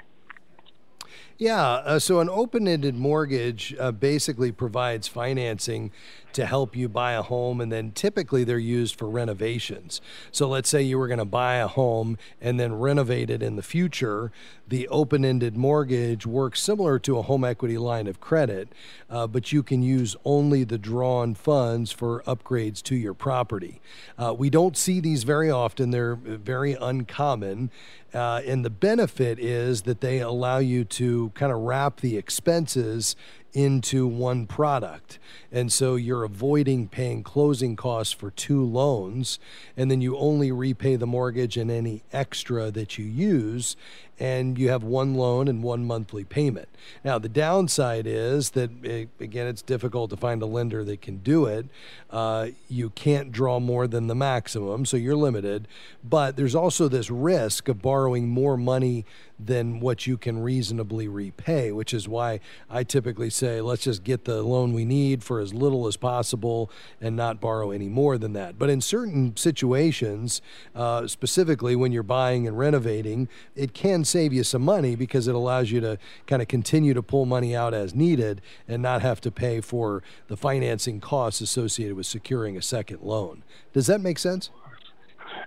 Yeah, 1.41 1.65
uh, 1.65 1.99
so 1.99 2.19
an 2.19 2.27
open 2.29 2.67
ended 2.67 2.95
mortgage 2.95 3.73
uh, 3.79 3.93
basically 3.93 4.51
provides 4.51 5.07
financing 5.07 5.91
to 6.33 6.45
help 6.45 6.75
you 6.75 6.89
buy 6.89 7.13
a 7.13 7.21
home, 7.21 7.61
and 7.61 7.71
then 7.71 7.91
typically 7.91 8.43
they're 8.43 8.59
used 8.59 8.95
for 8.95 9.09
renovations. 9.09 10.01
So 10.31 10.49
let's 10.49 10.69
say 10.69 10.81
you 10.81 10.99
were 10.99 11.07
going 11.07 11.19
to 11.19 11.25
buy 11.25 11.55
a 11.55 11.67
home 11.67 12.17
and 12.41 12.59
then 12.59 12.73
renovate 12.73 13.29
it 13.29 13.41
in 13.41 13.55
the 13.55 13.63
future. 13.63 14.33
The 14.67 14.87
open 14.89 15.23
ended 15.23 15.55
mortgage 15.55 16.25
works 16.25 16.61
similar 16.61 16.99
to 16.99 17.17
a 17.17 17.21
home 17.21 17.45
equity 17.45 17.77
line 17.77 18.07
of 18.07 18.19
credit, 18.19 18.67
uh, 19.09 19.25
but 19.25 19.53
you 19.53 19.63
can 19.63 19.81
use 19.81 20.17
only 20.25 20.65
the 20.65 20.77
drawn 20.77 21.35
funds 21.35 21.91
for 21.91 22.21
upgrades 22.27 22.83
to 22.83 22.95
your 22.95 23.13
property. 23.13 23.81
Uh, 24.17 24.35
we 24.37 24.49
don't 24.49 24.75
see 24.75 24.99
these 24.99 25.23
very 25.23 25.49
often, 25.49 25.91
they're 25.91 26.15
very 26.15 26.73
uncommon. 26.73 27.71
Uh, 28.13 28.41
and 28.45 28.65
the 28.65 28.69
benefit 28.69 29.39
is 29.39 29.83
that 29.83 30.01
they 30.01 30.19
allow 30.19 30.57
you 30.57 30.83
to 30.83 31.31
kind 31.35 31.51
of 31.51 31.59
wrap 31.59 32.01
the 32.01 32.17
expenses 32.17 33.15
into 33.53 34.07
one 34.07 34.45
product. 34.45 35.19
And 35.51 35.71
so 35.71 35.95
you're 35.95 36.23
avoiding 36.23 36.87
paying 36.87 37.23
closing 37.23 37.75
costs 37.75 38.13
for 38.13 38.31
two 38.31 38.63
loans, 38.63 39.39
and 39.75 39.89
then 39.89 40.01
you 40.01 40.17
only 40.17 40.51
repay 40.51 40.95
the 40.95 41.07
mortgage 41.07 41.57
and 41.57 41.71
any 41.71 42.03
extra 42.13 42.71
that 42.71 42.97
you 42.97 43.05
use 43.05 43.75
and 44.19 44.57
you 44.57 44.69
have 44.69 44.83
one 44.83 45.13
loan 45.13 45.47
and 45.47 45.63
one 45.63 45.85
monthly 45.85 46.23
payment. 46.23 46.67
Now, 47.03 47.17
the 47.19 47.29
downside 47.29 48.05
is 48.05 48.51
that, 48.51 48.69
eh, 48.83 49.05
again, 49.19 49.47
it's 49.47 49.61
difficult 49.61 50.09
to 50.09 50.17
find 50.17 50.41
a 50.41 50.45
lender 50.45 50.83
that 50.83 51.01
can 51.01 51.17
do 51.17 51.45
it. 51.45 51.67
Uh, 52.09 52.47
you 52.67 52.89
can't 52.91 53.31
draw 53.31 53.59
more 53.59 53.87
than 53.87 54.07
the 54.07 54.15
maximum, 54.15 54.85
so 54.85 54.97
you're 54.97 55.15
limited. 55.15 55.67
But 56.03 56.35
there's 56.35 56.55
also 56.55 56.89
this 56.89 57.09
risk 57.09 57.69
of 57.69 57.81
borrowing 57.81 58.27
more 58.27 58.57
money 58.57 59.05
than 59.39 59.79
what 59.79 60.05
you 60.05 60.17
can 60.17 60.41
reasonably 60.43 61.07
repay, 61.07 61.71
which 61.71 61.93
is 61.93 62.07
why 62.07 62.39
I 62.69 62.83
typically 62.83 63.29
say 63.29 63.61
let's 63.61 63.83
just 63.83 64.03
get 64.03 64.25
the 64.25 64.43
loan 64.43 64.73
we 64.73 64.85
need 64.85 65.23
for 65.23 65.39
as 65.39 65.53
little 65.53 65.87
as 65.87 65.95
possible 65.95 66.69
and 66.99 67.15
not 67.15 67.39
borrow 67.39 67.71
any 67.71 67.87
more 67.87 68.17
than 68.17 68.33
that. 68.33 68.59
But 68.59 68.69
in 68.69 68.81
certain 68.81 69.37
situations, 69.37 70.41
uh, 70.75 71.07
specifically 71.07 71.75
when 71.75 71.91
you're 71.91 72.03
buying 72.03 72.47
and 72.47 72.57
renovating, 72.57 73.29
it 73.55 73.73
can 73.73 74.03
save 74.03 74.33
you 74.33 74.43
some 74.43 74.61
money 74.61 74.95
because 74.95 75.27
it 75.27 75.35
allows 75.35 75.71
you 75.71 75.79
to 75.81 75.97
kind 76.27 76.41
of 76.41 76.47
continue 76.47 76.93
to 76.93 77.01
pull 77.01 77.25
money 77.25 77.55
out 77.55 77.73
as 77.73 77.95
needed 77.95 78.41
and 78.67 78.81
not 78.81 79.01
have 79.01 79.21
to 79.21 79.31
pay 79.31 79.61
for 79.61 80.03
the 80.27 80.35
financing 80.37 80.99
costs 80.99 81.41
associated 81.41 81.95
with 81.95 82.05
securing 82.05 82.57
a 82.57 82.61
second 82.61 83.01
loan. 83.01 83.43
Does 83.73 83.87
that 83.87 84.01
make 84.01 84.19
sense? 84.19 84.49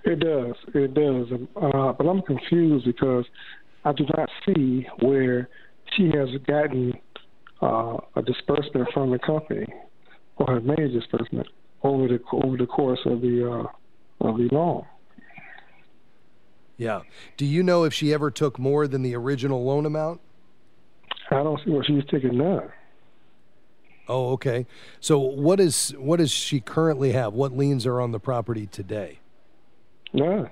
It 0.04 0.18
does. 0.18 0.54
It 0.74 0.94
does. 0.94 1.26
Uh, 1.56 1.92
but 1.92 2.06
I'm 2.06 2.22
confused 2.22 2.86
because 2.86 3.24
I 3.84 3.92
do 3.92 4.04
not 4.16 4.28
see 4.46 4.86
where 5.00 5.48
she 5.96 6.10
has 6.14 6.28
gotten 6.46 6.92
uh, 7.60 7.98
a 8.16 8.22
disbursement 8.22 8.88
from 8.92 9.10
the 9.10 9.18
company 9.18 9.66
or 10.36 10.54
has 10.54 10.64
made 10.64 10.78
a 10.78 10.88
disbursement 10.88 11.46
over 11.82 12.08
the 12.08 12.20
over 12.32 12.56
the 12.56 12.66
course 12.66 13.00
of 13.06 13.20
the 13.20 13.50
uh, 13.50 14.26
of 14.26 14.38
the 14.38 14.48
loan. 14.52 14.84
Yeah. 16.76 17.02
Do 17.36 17.44
you 17.44 17.62
know 17.62 17.84
if 17.84 17.92
she 17.92 18.12
ever 18.12 18.30
took 18.30 18.58
more 18.58 18.88
than 18.88 19.02
the 19.02 19.14
original 19.14 19.64
loan 19.64 19.86
amount? 19.86 20.20
I 21.30 21.42
don't 21.42 21.60
see 21.64 21.70
what 21.70 21.86
she's 21.86 22.04
taking 22.10 22.38
none. 22.38 22.70
Oh, 24.08 24.32
okay. 24.32 24.66
So 25.00 25.18
what 25.18 25.60
is 25.60 25.94
what 25.98 26.18
does 26.18 26.30
she 26.30 26.60
currently 26.60 27.12
have? 27.12 27.34
What 27.34 27.56
liens 27.56 27.86
are 27.86 28.00
on 28.00 28.12
the 28.12 28.18
property 28.18 28.66
today? 28.66 29.20
None. 30.12 30.50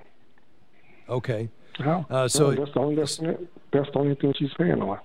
Okay. 1.09 1.49
No, 1.79 2.05
Uh, 2.09 2.27
so 2.27 2.51
no, 2.51 2.63
that's 2.63 2.73
the 2.73 2.79
only 2.79 2.95
that's, 2.95 3.17
that's 3.17 3.89
the 3.91 3.97
only 3.99 4.15
thing 4.15 4.33
she's 4.37 4.53
paying 4.57 4.81
on. 4.81 4.99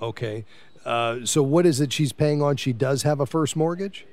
okay. 0.00 0.44
Uh, 0.84 1.24
so 1.24 1.42
what 1.42 1.66
is 1.66 1.80
it 1.80 1.92
she's 1.92 2.12
paying 2.12 2.40
on? 2.42 2.56
She 2.56 2.72
does 2.72 3.02
have 3.02 3.18
a 3.18 3.26
first 3.26 3.56
mortgage. 3.56 4.06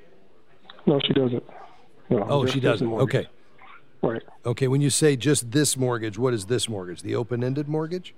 No, 0.86 0.98
she 1.06 1.12
doesn't. 1.12 1.42
No, 2.10 2.26
Oh, 2.28 2.46
she 2.46 2.58
doesn't. 2.60 2.90
Okay. 2.92 3.28
Right. 4.02 4.22
Okay. 4.44 4.68
When 4.68 4.80
you 4.80 4.90
say 4.90 5.16
just 5.16 5.52
this 5.52 5.76
mortgage, 5.76 6.18
what 6.18 6.34
is 6.34 6.46
this 6.46 6.68
mortgage? 6.68 7.02
The 7.02 7.14
open-ended 7.14 7.68
mortgage? 7.68 8.14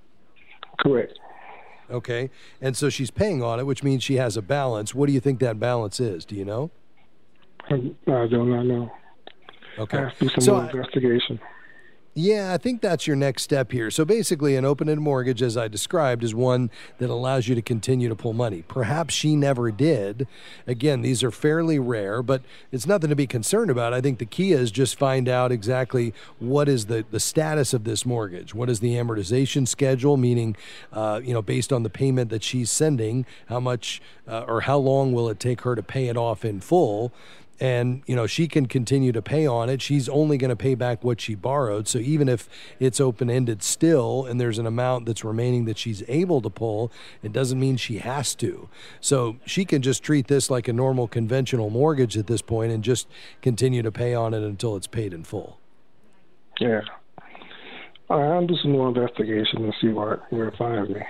Correct. 0.79 1.19
Okay. 1.89 2.29
And 2.61 2.75
so 2.75 2.89
she's 2.89 3.11
paying 3.11 3.43
on 3.43 3.59
it, 3.59 3.65
which 3.65 3.83
means 3.83 4.03
she 4.03 4.15
has 4.15 4.35
a 4.35 4.41
balance. 4.41 4.95
What 4.95 5.05
do 5.07 5.13
you 5.13 5.19
think 5.19 5.39
that 5.39 5.59
balance 5.59 5.99
is? 5.99 6.25
Do 6.25 6.35
you 6.35 6.43
know? 6.45 6.71
I, 7.69 7.75
I 8.11 8.27
do 8.27 8.43
not 8.43 8.63
know. 8.65 8.91
Okay. 9.77 9.97
I 9.99 10.01
have 10.05 10.17
to 10.17 10.25
do 10.25 10.29
some 10.31 10.41
So 10.41 10.53
more 10.55 10.63
I- 10.63 10.69
investigation. 10.71 11.39
Yeah, 12.19 12.51
I 12.51 12.57
think 12.57 12.81
that's 12.81 13.05
your 13.05 13.15
next 13.15 13.43
step 13.43 13.71
here. 13.71 13.91
So 13.91 14.03
basically, 14.03 14.55
an 14.55 14.65
open 14.65 14.89
ended 14.89 15.03
mortgage, 15.03 15.43
as 15.43 15.55
I 15.55 15.67
described, 15.67 16.23
is 16.23 16.33
one 16.33 16.71
that 16.97 17.11
allows 17.11 17.47
you 17.47 17.53
to 17.53 17.61
continue 17.61 18.09
to 18.09 18.15
pull 18.15 18.33
money. 18.33 18.63
Perhaps 18.67 19.13
she 19.13 19.35
never 19.35 19.69
did. 19.69 20.25
Again, 20.65 21.03
these 21.03 21.21
are 21.21 21.29
fairly 21.29 21.77
rare, 21.77 22.23
but 22.23 22.41
it's 22.71 22.87
nothing 22.87 23.11
to 23.11 23.15
be 23.15 23.27
concerned 23.27 23.69
about. 23.69 23.93
I 23.93 24.01
think 24.01 24.17
the 24.17 24.25
key 24.25 24.51
is 24.51 24.71
just 24.71 24.97
find 24.97 25.29
out 25.29 25.51
exactly 25.51 26.11
what 26.39 26.67
is 26.67 26.87
the, 26.87 27.05
the 27.11 27.19
status 27.19 27.71
of 27.71 27.83
this 27.83 28.03
mortgage. 28.03 28.51
What 28.51 28.67
is 28.67 28.79
the 28.79 28.95
amortization 28.95 29.67
schedule, 29.67 30.17
meaning, 30.17 30.57
uh, 30.91 31.21
you 31.23 31.35
know, 31.35 31.43
based 31.43 31.71
on 31.71 31.83
the 31.83 31.89
payment 31.91 32.31
that 32.31 32.41
she's 32.41 32.71
sending, 32.71 33.27
how 33.45 33.59
much 33.59 34.01
uh, 34.27 34.43
or 34.47 34.61
how 34.61 34.79
long 34.79 35.13
will 35.13 35.29
it 35.29 35.39
take 35.39 35.61
her 35.61 35.75
to 35.75 35.83
pay 35.83 36.07
it 36.07 36.17
off 36.17 36.43
in 36.43 36.61
full? 36.61 37.13
And 37.59 38.03
you 38.05 38.15
know 38.15 38.27
she 38.27 38.47
can 38.47 38.65
continue 38.65 39.11
to 39.11 39.21
pay 39.21 39.45
on 39.45 39.69
it 39.69 39.81
she's 39.81 40.07
only 40.09 40.37
going 40.37 40.49
to 40.49 40.55
pay 40.55 40.75
back 40.75 41.03
what 41.03 41.19
she 41.19 41.35
borrowed 41.35 41.87
so 41.87 41.99
even 41.99 42.29
if 42.29 42.47
it's 42.79 42.99
open 43.01 43.29
ended 43.29 43.63
still 43.63 44.25
and 44.25 44.39
there's 44.39 44.59
an 44.59 44.67
amount 44.67 45.05
that's 45.05 45.23
remaining 45.23 45.65
that 45.65 45.77
she's 45.77 46.03
able 46.07 46.41
to 46.41 46.49
pull 46.49 46.91
it 47.23 47.33
doesn't 47.33 47.59
mean 47.59 47.77
she 47.77 47.97
has 47.97 48.35
to 48.35 48.69
so 49.01 49.37
she 49.45 49.65
can 49.65 49.81
just 49.81 50.03
treat 50.03 50.27
this 50.27 50.49
like 50.49 50.67
a 50.67 50.73
normal 50.73 51.07
conventional 51.07 51.69
mortgage 51.69 52.17
at 52.17 52.27
this 52.27 52.41
point 52.41 52.71
and 52.71 52.83
just 52.83 53.07
continue 53.41 53.81
to 53.81 53.91
pay 53.91 54.13
on 54.13 54.33
it 54.33 54.43
until 54.43 54.75
it's 54.75 54.87
paid 54.87 55.13
in 55.13 55.23
full 55.23 55.59
Yeah. 56.59 56.81
I'll 58.09 58.47
do 58.47 58.55
some 58.61 58.71
more 58.71 58.87
investigation 58.87 59.63
and 59.63 59.73
see 59.81 59.89
where 59.89 60.21
where 60.29 60.47
it 60.47 60.57
finds 60.57 60.89
me. 60.89 61.01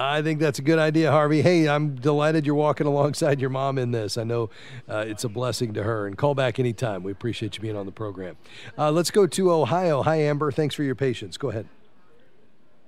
I 0.00 0.22
think 0.22 0.40
that's 0.40 0.58
a 0.58 0.62
good 0.62 0.78
idea, 0.78 1.10
Harvey. 1.10 1.42
Hey, 1.42 1.68
I'm 1.68 1.94
delighted 1.94 2.46
you're 2.46 2.54
walking 2.54 2.86
alongside 2.86 3.40
your 3.40 3.50
mom 3.50 3.76
in 3.76 3.90
this. 3.90 4.16
I 4.16 4.24
know 4.24 4.48
uh, 4.88 5.04
it's 5.06 5.24
a 5.24 5.28
blessing 5.28 5.74
to 5.74 5.82
her. 5.82 6.06
And 6.06 6.16
call 6.16 6.34
back 6.34 6.58
anytime. 6.58 7.02
We 7.02 7.12
appreciate 7.12 7.56
you 7.56 7.60
being 7.62 7.76
on 7.76 7.84
the 7.86 7.92
program. 7.92 8.36
Uh, 8.78 8.90
let's 8.90 9.10
go 9.10 9.26
to 9.26 9.52
Ohio. 9.52 10.02
Hi, 10.02 10.16
Amber. 10.16 10.50
Thanks 10.50 10.74
for 10.74 10.82
your 10.84 10.94
patience. 10.94 11.36
Go 11.36 11.50
ahead. 11.50 11.66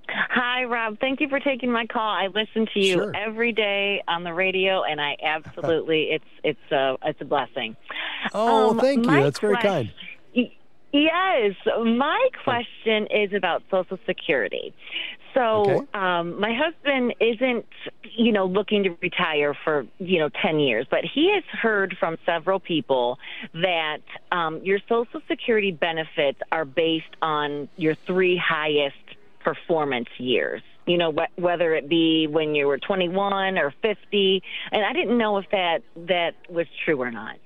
Hi, 0.09 0.65
Rob. 0.65 0.99
Thank 1.01 1.21
you 1.21 1.29
for 1.29 1.39
taking 1.41 1.71
my 1.71 1.87
call. 1.87 2.09
I 2.11 2.27
listen 2.29 2.67
to 2.75 2.81
you 2.81 2.95
Sure. 2.95 3.13
every 3.17 3.53
day 3.53 4.03
on 4.09 4.25
the 4.25 4.33
radio, 4.35 4.83
and 4.83 5.01
I 5.01 5.17
absolutely 5.23 6.05
it's 6.11 6.25
it's 6.45 6.73
a 6.73 6.97
it's 7.05 7.21
a 7.21 7.25
blessing. 7.25 7.77
Oh, 8.35 8.71
Um, 8.71 8.79
thank 8.81 9.05
you. 9.07 9.11
That's 9.11 9.39
very 9.39 9.55
quest- 9.55 9.67
kind. 9.67 9.93
Yes, 10.93 11.55
my 11.83 12.29
question 12.45 13.07
is 13.07 13.33
about 13.33 13.63
Social 13.71 13.99
Security. 14.07 14.75
So, 15.33 15.41
Okay. 15.41 15.87
um, 15.95 16.39
my 16.39 16.53
husband 16.53 17.15
isn't, 17.19 17.65
you 18.15 18.31
know, 18.33 18.45
looking 18.45 18.83
to 18.83 18.91
retire 19.01 19.55
for, 19.65 19.87
you 19.99 20.19
know, 20.19 20.29
10 20.43 20.61
years, 20.61 20.87
but 20.91 21.01
he 21.07 21.33
has 21.33 21.45
heard 21.45 21.97
from 21.99 22.19
several 22.27 22.61
people 22.61 23.19
that 23.55 24.03
um, 24.33 24.61
your 24.63 24.79
Social 24.87 25.23
Security 25.29 25.73
benefits 25.73 26.39
are 26.53 26.67
based 26.67 27.17
on 27.23 27.71
your 27.79 27.95
three 28.07 28.37
highest 28.37 28.97
performance 29.43 30.09
years. 30.19 30.61
You 30.87 30.99
know, 30.99 31.13
wh- 31.13 31.39
whether 31.39 31.75
it 31.75 31.89
be 31.89 32.27
when 32.27 32.55
you 32.55 32.67
were 32.67 32.77
21 32.77 33.57
or 33.57 33.73
50, 33.81 34.43
and 34.73 34.85
I 34.85 34.93
didn't 34.93 35.17
know 35.17 35.39
if 35.39 35.49
that 35.53 35.79
that 35.97 36.35
was 36.51 36.67
true 36.85 37.01
or 37.01 37.11
not. 37.11 37.37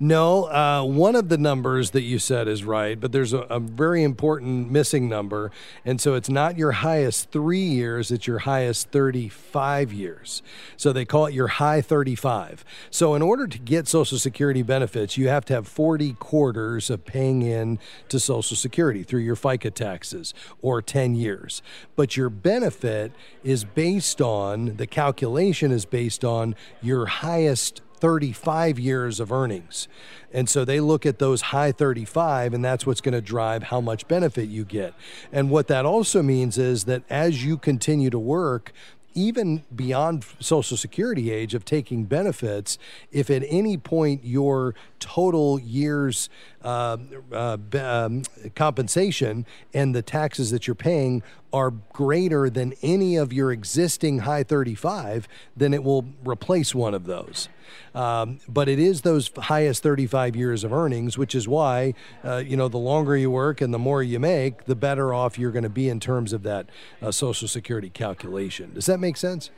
No, 0.00 0.44
uh, 0.50 0.82
one 0.82 1.14
of 1.14 1.28
the 1.28 1.38
numbers 1.38 1.92
that 1.92 2.02
you 2.02 2.18
said 2.18 2.48
is 2.48 2.64
right, 2.64 2.98
but 2.98 3.12
there's 3.12 3.32
a, 3.32 3.38
a 3.42 3.60
very 3.60 4.02
important 4.02 4.68
missing 4.68 5.08
number. 5.08 5.52
And 5.84 6.00
so 6.00 6.14
it's 6.14 6.28
not 6.28 6.58
your 6.58 6.72
highest 6.72 7.30
three 7.30 7.62
years, 7.62 8.10
it's 8.10 8.26
your 8.26 8.40
highest 8.40 8.88
35 8.90 9.92
years. 9.92 10.42
So 10.76 10.92
they 10.92 11.04
call 11.04 11.26
it 11.26 11.34
your 11.34 11.46
high 11.46 11.80
35. 11.80 12.64
So 12.90 13.14
in 13.14 13.22
order 13.22 13.46
to 13.46 13.58
get 13.58 13.86
Social 13.86 14.18
Security 14.18 14.62
benefits, 14.62 15.16
you 15.16 15.28
have 15.28 15.44
to 15.44 15.54
have 15.54 15.68
40 15.68 16.14
quarters 16.14 16.90
of 16.90 17.04
paying 17.04 17.42
in 17.42 17.78
to 18.08 18.18
Social 18.18 18.56
Security 18.56 19.04
through 19.04 19.20
your 19.20 19.36
FICA 19.36 19.72
taxes 19.72 20.34
or 20.60 20.82
10 20.82 21.14
years. 21.14 21.62
But 21.94 22.16
your 22.16 22.30
benefit 22.30 23.12
is 23.44 23.62
based 23.62 24.20
on, 24.20 24.76
the 24.76 24.88
calculation 24.88 25.70
is 25.70 25.84
based 25.84 26.24
on 26.24 26.56
your 26.82 27.06
highest 27.06 27.80
35 28.04 28.78
years 28.78 29.18
of 29.18 29.32
earnings. 29.32 29.88
And 30.30 30.46
so 30.46 30.62
they 30.66 30.78
look 30.78 31.06
at 31.06 31.20
those 31.20 31.40
high 31.40 31.72
35, 31.72 32.52
and 32.52 32.62
that's 32.62 32.84
what's 32.84 33.00
going 33.00 33.14
to 33.14 33.22
drive 33.22 33.62
how 33.62 33.80
much 33.80 34.06
benefit 34.08 34.50
you 34.50 34.66
get. 34.66 34.92
And 35.32 35.48
what 35.48 35.68
that 35.68 35.86
also 35.86 36.22
means 36.22 36.58
is 36.58 36.84
that 36.84 37.02
as 37.08 37.46
you 37.46 37.56
continue 37.56 38.10
to 38.10 38.18
work, 38.18 38.74
even 39.14 39.62
beyond 39.74 40.26
Social 40.38 40.76
Security 40.76 41.30
age 41.30 41.54
of 41.54 41.64
taking 41.64 42.04
benefits, 42.04 42.76
if 43.10 43.30
at 43.30 43.42
any 43.48 43.78
point 43.78 44.22
your 44.22 44.74
total 44.98 45.58
years 45.58 46.28
uh, 46.62 46.98
uh, 47.32 47.56
um, 47.80 48.22
compensation 48.54 49.46
and 49.72 49.94
the 49.94 50.02
taxes 50.02 50.50
that 50.50 50.66
you're 50.66 50.74
paying 50.74 51.22
are 51.54 51.70
greater 51.70 52.50
than 52.50 52.74
any 52.82 53.16
of 53.16 53.32
your 53.32 53.50
existing 53.50 54.18
high 54.20 54.42
35, 54.42 55.26
then 55.56 55.72
it 55.72 55.82
will 55.82 56.04
replace 56.22 56.74
one 56.74 56.92
of 56.92 57.06
those. 57.06 57.48
Um, 57.94 58.38
but 58.48 58.68
it 58.68 58.78
is 58.78 59.02
those 59.02 59.30
highest 59.36 59.82
35 59.82 60.36
years 60.36 60.64
of 60.64 60.72
earnings, 60.72 61.16
which 61.16 61.34
is 61.34 61.46
why, 61.48 61.94
uh, 62.24 62.36
you 62.36 62.56
know, 62.56 62.68
the 62.68 62.78
longer 62.78 63.16
you 63.16 63.30
work 63.30 63.60
and 63.60 63.72
the 63.72 63.78
more 63.78 64.02
you 64.02 64.18
make, 64.18 64.64
the 64.64 64.76
better 64.76 65.14
off 65.14 65.38
you're 65.38 65.52
going 65.52 65.64
to 65.64 65.68
be 65.68 65.88
in 65.88 66.00
terms 66.00 66.32
of 66.32 66.42
that 66.42 66.66
uh, 67.02 67.10
Social 67.10 67.48
Security 67.48 67.90
calculation. 67.90 68.72
Does 68.74 68.86
that 68.86 68.98
make 68.98 69.16
sense? 69.16 69.50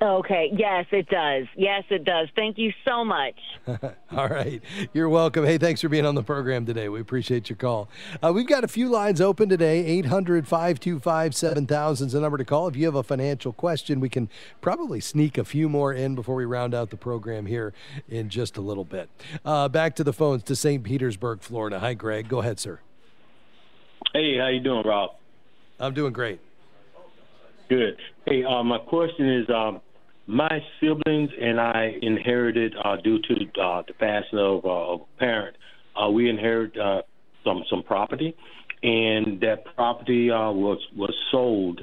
Okay. 0.00 0.50
Yes, 0.56 0.86
it 0.92 1.08
does. 1.08 1.46
Yes, 1.56 1.82
it 1.90 2.04
does. 2.04 2.28
Thank 2.36 2.56
you 2.56 2.72
so 2.86 3.04
much. 3.04 3.34
All 4.12 4.28
right. 4.28 4.62
You're 4.92 5.08
welcome. 5.08 5.44
Hey, 5.44 5.58
thanks 5.58 5.80
for 5.80 5.88
being 5.88 6.06
on 6.06 6.14
the 6.14 6.22
program 6.22 6.66
today. 6.66 6.88
We 6.88 7.00
appreciate 7.00 7.50
your 7.50 7.56
call. 7.56 7.88
Uh, 8.22 8.32
we've 8.32 8.46
got 8.46 8.62
a 8.62 8.68
few 8.68 8.88
lines 8.88 9.20
open 9.20 9.48
today. 9.48 9.84
800 9.84 10.46
525 10.46 11.34
7000 11.34 12.06
is 12.06 12.12
the 12.12 12.20
number 12.20 12.38
to 12.38 12.44
call. 12.44 12.68
If 12.68 12.76
you 12.76 12.84
have 12.84 12.94
a 12.94 13.02
financial 13.02 13.52
question, 13.52 13.98
we 13.98 14.08
can 14.08 14.28
probably 14.60 15.00
sneak 15.00 15.36
a 15.36 15.44
few 15.44 15.68
more 15.68 15.92
in 15.92 16.14
before 16.14 16.36
we 16.36 16.44
round 16.44 16.74
out 16.74 16.90
the 16.90 16.96
program 16.96 17.46
here 17.46 17.74
in 18.08 18.28
just 18.28 18.56
a 18.56 18.60
little 18.60 18.84
bit. 18.84 19.10
Uh, 19.44 19.68
back 19.68 19.96
to 19.96 20.04
the 20.04 20.12
phones 20.12 20.44
to 20.44 20.54
St. 20.54 20.84
Petersburg, 20.84 21.40
Florida. 21.40 21.80
Hi, 21.80 21.94
Greg. 21.94 22.28
Go 22.28 22.38
ahead, 22.38 22.60
sir. 22.60 22.78
Hey, 24.12 24.38
how 24.38 24.46
you 24.46 24.60
doing, 24.60 24.86
Rob? 24.86 25.10
I'm 25.80 25.92
doing 25.92 26.12
great. 26.12 26.40
Good. 27.68 27.96
Hey, 28.26 28.44
uh, 28.44 28.62
my 28.62 28.78
question 28.78 29.28
is, 29.28 29.50
um, 29.50 29.80
my 30.28 30.62
siblings 30.78 31.30
and 31.40 31.58
I 31.58 31.96
inherited 32.02 32.74
uh, 32.84 32.96
due 32.96 33.18
to 33.18 33.60
uh, 33.60 33.82
the 33.86 33.94
passing 33.94 34.38
of, 34.38 34.64
uh, 34.64 34.68
of 34.68 35.00
a 35.00 35.18
parent. 35.18 35.56
Uh, 35.96 36.10
we 36.10 36.28
inherited 36.28 36.78
uh, 36.78 37.02
some 37.42 37.64
some 37.70 37.82
property, 37.82 38.36
and 38.82 39.40
that 39.40 39.64
property 39.74 40.30
uh, 40.30 40.50
was 40.50 40.78
was 40.94 41.14
sold, 41.32 41.82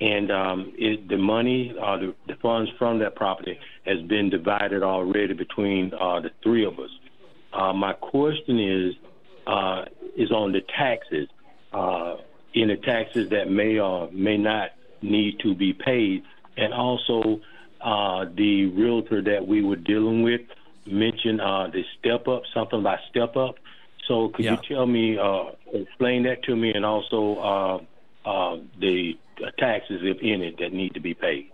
and 0.00 0.32
um, 0.32 0.72
it, 0.76 1.08
the 1.08 1.16
money, 1.16 1.72
uh, 1.80 1.96
the, 1.96 2.14
the 2.26 2.34
funds 2.42 2.68
from 2.78 2.98
that 2.98 3.14
property, 3.14 3.56
has 3.86 4.02
been 4.02 4.28
divided 4.28 4.82
already 4.82 5.32
between 5.32 5.92
uh, 5.94 6.18
the 6.18 6.30
three 6.42 6.66
of 6.66 6.80
us. 6.80 6.90
Uh, 7.52 7.72
my 7.72 7.92
question 7.92 8.58
is 8.58 8.94
uh, 9.46 9.84
is 10.16 10.32
on 10.32 10.50
the 10.50 10.62
taxes. 10.76 11.28
Uh, 11.72 12.16
in 12.54 12.68
the 12.68 12.76
taxes 12.76 13.30
that 13.30 13.50
may 13.50 13.80
or 13.80 14.08
may 14.12 14.36
not 14.36 14.70
need 15.02 15.40
to 15.40 15.56
be 15.56 15.72
paid, 15.72 16.22
and 16.56 16.72
also 16.72 17.40
uh, 17.84 18.24
the 18.34 18.66
realtor 18.66 19.22
that 19.22 19.46
we 19.46 19.62
were 19.62 19.76
dealing 19.76 20.22
with 20.22 20.40
mentioned 20.86 21.40
uh, 21.40 21.68
the 21.68 21.84
step 21.98 22.26
up, 22.26 22.42
something 22.52 22.80
about 22.80 22.98
step 23.10 23.36
up. 23.36 23.56
So 24.08 24.28
could 24.28 24.44
Yeah. 24.44 24.52
you 24.52 24.76
tell 24.76 24.86
me, 24.86 25.18
uh, 25.18 25.52
explain 25.72 26.24
that 26.24 26.42
to 26.44 26.56
me, 26.56 26.72
and 26.72 26.84
also 26.84 27.36
uh, 28.24 28.28
uh, 28.28 28.58
the 28.78 29.16
taxes, 29.58 30.00
if 30.02 30.18
any, 30.22 30.54
that 30.58 30.72
need 30.72 30.94
to 30.94 31.00
be 31.00 31.14
paid? 31.14 31.50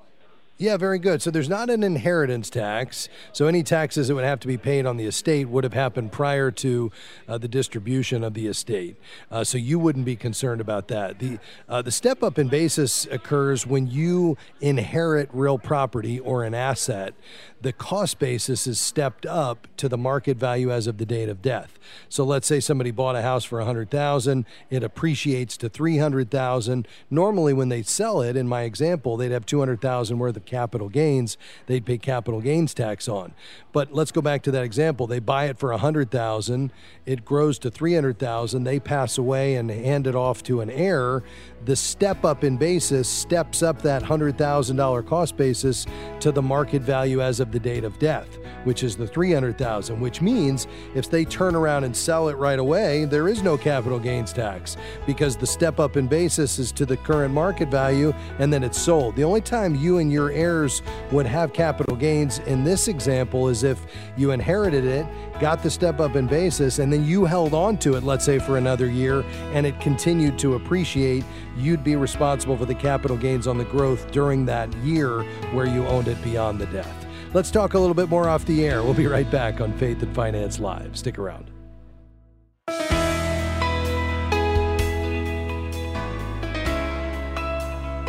Yeah, 0.60 0.76
very 0.76 0.98
good. 0.98 1.22
So 1.22 1.30
there's 1.30 1.48
not 1.48 1.70
an 1.70 1.82
inheritance 1.82 2.50
tax. 2.50 3.08
So 3.32 3.46
any 3.46 3.62
taxes 3.62 4.08
that 4.08 4.14
would 4.14 4.24
have 4.24 4.40
to 4.40 4.46
be 4.46 4.58
paid 4.58 4.84
on 4.84 4.98
the 4.98 5.06
estate 5.06 5.48
would 5.48 5.64
have 5.64 5.72
happened 5.72 6.12
prior 6.12 6.50
to 6.50 6.92
uh, 7.26 7.38
the 7.38 7.48
distribution 7.48 8.22
of 8.22 8.34
the 8.34 8.46
estate. 8.46 8.96
Uh, 9.30 9.42
so 9.42 9.56
you 9.56 9.78
wouldn't 9.78 10.04
be 10.04 10.16
concerned 10.16 10.60
about 10.60 10.88
that. 10.88 11.18
The 11.18 11.38
uh, 11.66 11.80
the 11.80 11.90
step 11.90 12.22
up 12.22 12.38
in 12.38 12.48
basis 12.48 13.06
occurs 13.06 13.66
when 13.66 13.86
you 13.86 14.36
inherit 14.60 15.30
real 15.32 15.56
property 15.56 16.20
or 16.20 16.44
an 16.44 16.52
asset. 16.52 17.14
The 17.62 17.72
cost 17.72 18.18
basis 18.18 18.66
is 18.66 18.80
stepped 18.80 19.26
up 19.26 19.68
to 19.76 19.88
the 19.88 19.98
market 19.98 20.36
value 20.36 20.72
as 20.72 20.86
of 20.86 20.98
the 20.98 21.06
date 21.06 21.28
of 21.28 21.42
death. 21.42 21.78
So 22.08 22.24
let's 22.24 22.46
say 22.46 22.60
somebody 22.60 22.90
bought 22.90 23.16
a 23.16 23.22
house 23.22 23.44
for 23.44 23.58
100,000, 23.58 24.46
it 24.70 24.82
appreciates 24.82 25.56
to 25.58 25.68
300,000. 25.68 26.88
Normally 27.10 27.52
when 27.52 27.68
they 27.68 27.82
sell 27.82 28.22
it 28.22 28.36
in 28.36 28.48
my 28.48 28.62
example, 28.62 29.16
they'd 29.16 29.30
have 29.30 29.44
200,000 29.44 30.18
worth 30.18 30.36
of 30.36 30.44
capital 30.44 30.88
gains 30.88 31.36
they'd 31.66 31.84
pay 31.84 31.98
capital 31.98 32.40
gains 32.40 32.74
tax 32.74 33.08
on. 33.08 33.32
But 33.72 33.92
let's 33.92 34.12
go 34.12 34.20
back 34.20 34.42
to 34.42 34.50
that 34.52 34.64
example. 34.64 35.06
They 35.06 35.18
buy 35.18 35.46
it 35.46 35.58
for 35.58 35.70
100,000, 35.70 36.72
it 37.06 37.24
grows 37.24 37.58
to 37.60 37.70
300,000, 37.70 38.64
they 38.64 38.80
pass 38.80 39.18
away 39.18 39.54
and 39.54 39.70
hand 39.70 40.06
it 40.06 40.14
off 40.14 40.42
to 40.44 40.60
an 40.60 40.70
heir. 40.70 41.22
The 41.66 41.76
step 41.76 42.24
up 42.24 42.42
in 42.42 42.56
basis 42.56 43.06
steps 43.06 43.62
up 43.62 43.82
that 43.82 44.02
$100,000 44.02 45.06
cost 45.06 45.36
basis 45.36 45.86
to 46.20 46.32
the 46.32 46.40
market 46.40 46.80
value 46.80 47.20
as 47.20 47.38
of 47.38 47.52
the 47.52 47.60
date 47.60 47.84
of 47.84 47.98
death, 47.98 48.38
which 48.64 48.82
is 48.82 48.96
the 48.96 49.06
300,000, 49.06 50.00
which 50.00 50.22
means 50.22 50.66
if 50.94 51.10
they 51.10 51.26
turn 51.26 51.54
around 51.54 51.84
and 51.84 51.94
sell 51.94 52.30
it 52.30 52.36
right 52.38 52.58
away, 52.58 53.04
there 53.04 53.28
is 53.28 53.42
no 53.42 53.58
capital 53.58 53.98
gains 53.98 54.32
tax 54.32 54.78
because 55.06 55.36
the 55.36 55.46
step 55.46 55.78
up 55.78 55.98
in 55.98 56.06
basis 56.06 56.58
is 56.58 56.72
to 56.72 56.86
the 56.86 56.96
current 56.96 57.34
market 57.34 57.68
value 57.68 58.14
and 58.38 58.50
then 58.50 58.64
it's 58.64 58.80
sold. 58.80 59.14
The 59.14 59.24
only 59.24 59.42
time 59.42 59.74
you 59.74 59.98
and 59.98 60.10
your 60.10 60.30
heirs 60.32 60.80
would 61.12 61.26
have 61.26 61.52
capital 61.52 61.94
gains 61.94 62.38
in 62.40 62.64
this 62.64 62.88
example 62.88 63.48
is 63.48 63.64
if 63.64 63.84
you 64.16 64.30
inherited 64.30 64.86
it, 64.86 65.04
got 65.40 65.62
the 65.62 65.70
step 65.70 65.98
up 65.98 66.16
in 66.16 66.26
basis, 66.26 66.78
and 66.78 66.92
then 66.92 67.04
you 67.04 67.24
held 67.24 67.54
on 67.54 67.78
to 67.78 67.94
it, 67.94 68.04
let's 68.04 68.24
say 68.24 68.38
for 68.38 68.58
another 68.58 68.86
year, 68.86 69.24
and 69.52 69.66
it 69.66 69.80
continued 69.80 70.38
to 70.38 70.54
appreciate, 70.54 71.24
you'd 71.56 71.82
be 71.82 71.96
responsible 71.96 72.56
for 72.56 72.66
the 72.66 72.74
capital 72.74 73.16
gains 73.16 73.46
on 73.46 73.58
the 73.58 73.64
growth 73.64 74.10
during 74.10 74.44
that 74.46 74.72
year 74.78 75.22
where 75.52 75.66
you 75.66 75.86
owned 75.86 76.08
it 76.08 76.22
beyond 76.22 76.58
the 76.60 76.66
death. 76.66 77.06
Let's 77.32 77.50
talk 77.50 77.74
a 77.74 77.78
little 77.78 77.94
bit 77.94 78.08
more 78.08 78.28
off 78.28 78.44
the 78.44 78.64
air. 78.64 78.82
We'll 78.82 78.94
be 78.94 79.06
right 79.06 79.30
back 79.30 79.60
on 79.60 79.72
Faith 79.78 80.02
and 80.02 80.14
Finance 80.14 80.58
Live. 80.58 80.96
Stick 80.96 81.18
around. 81.18 81.49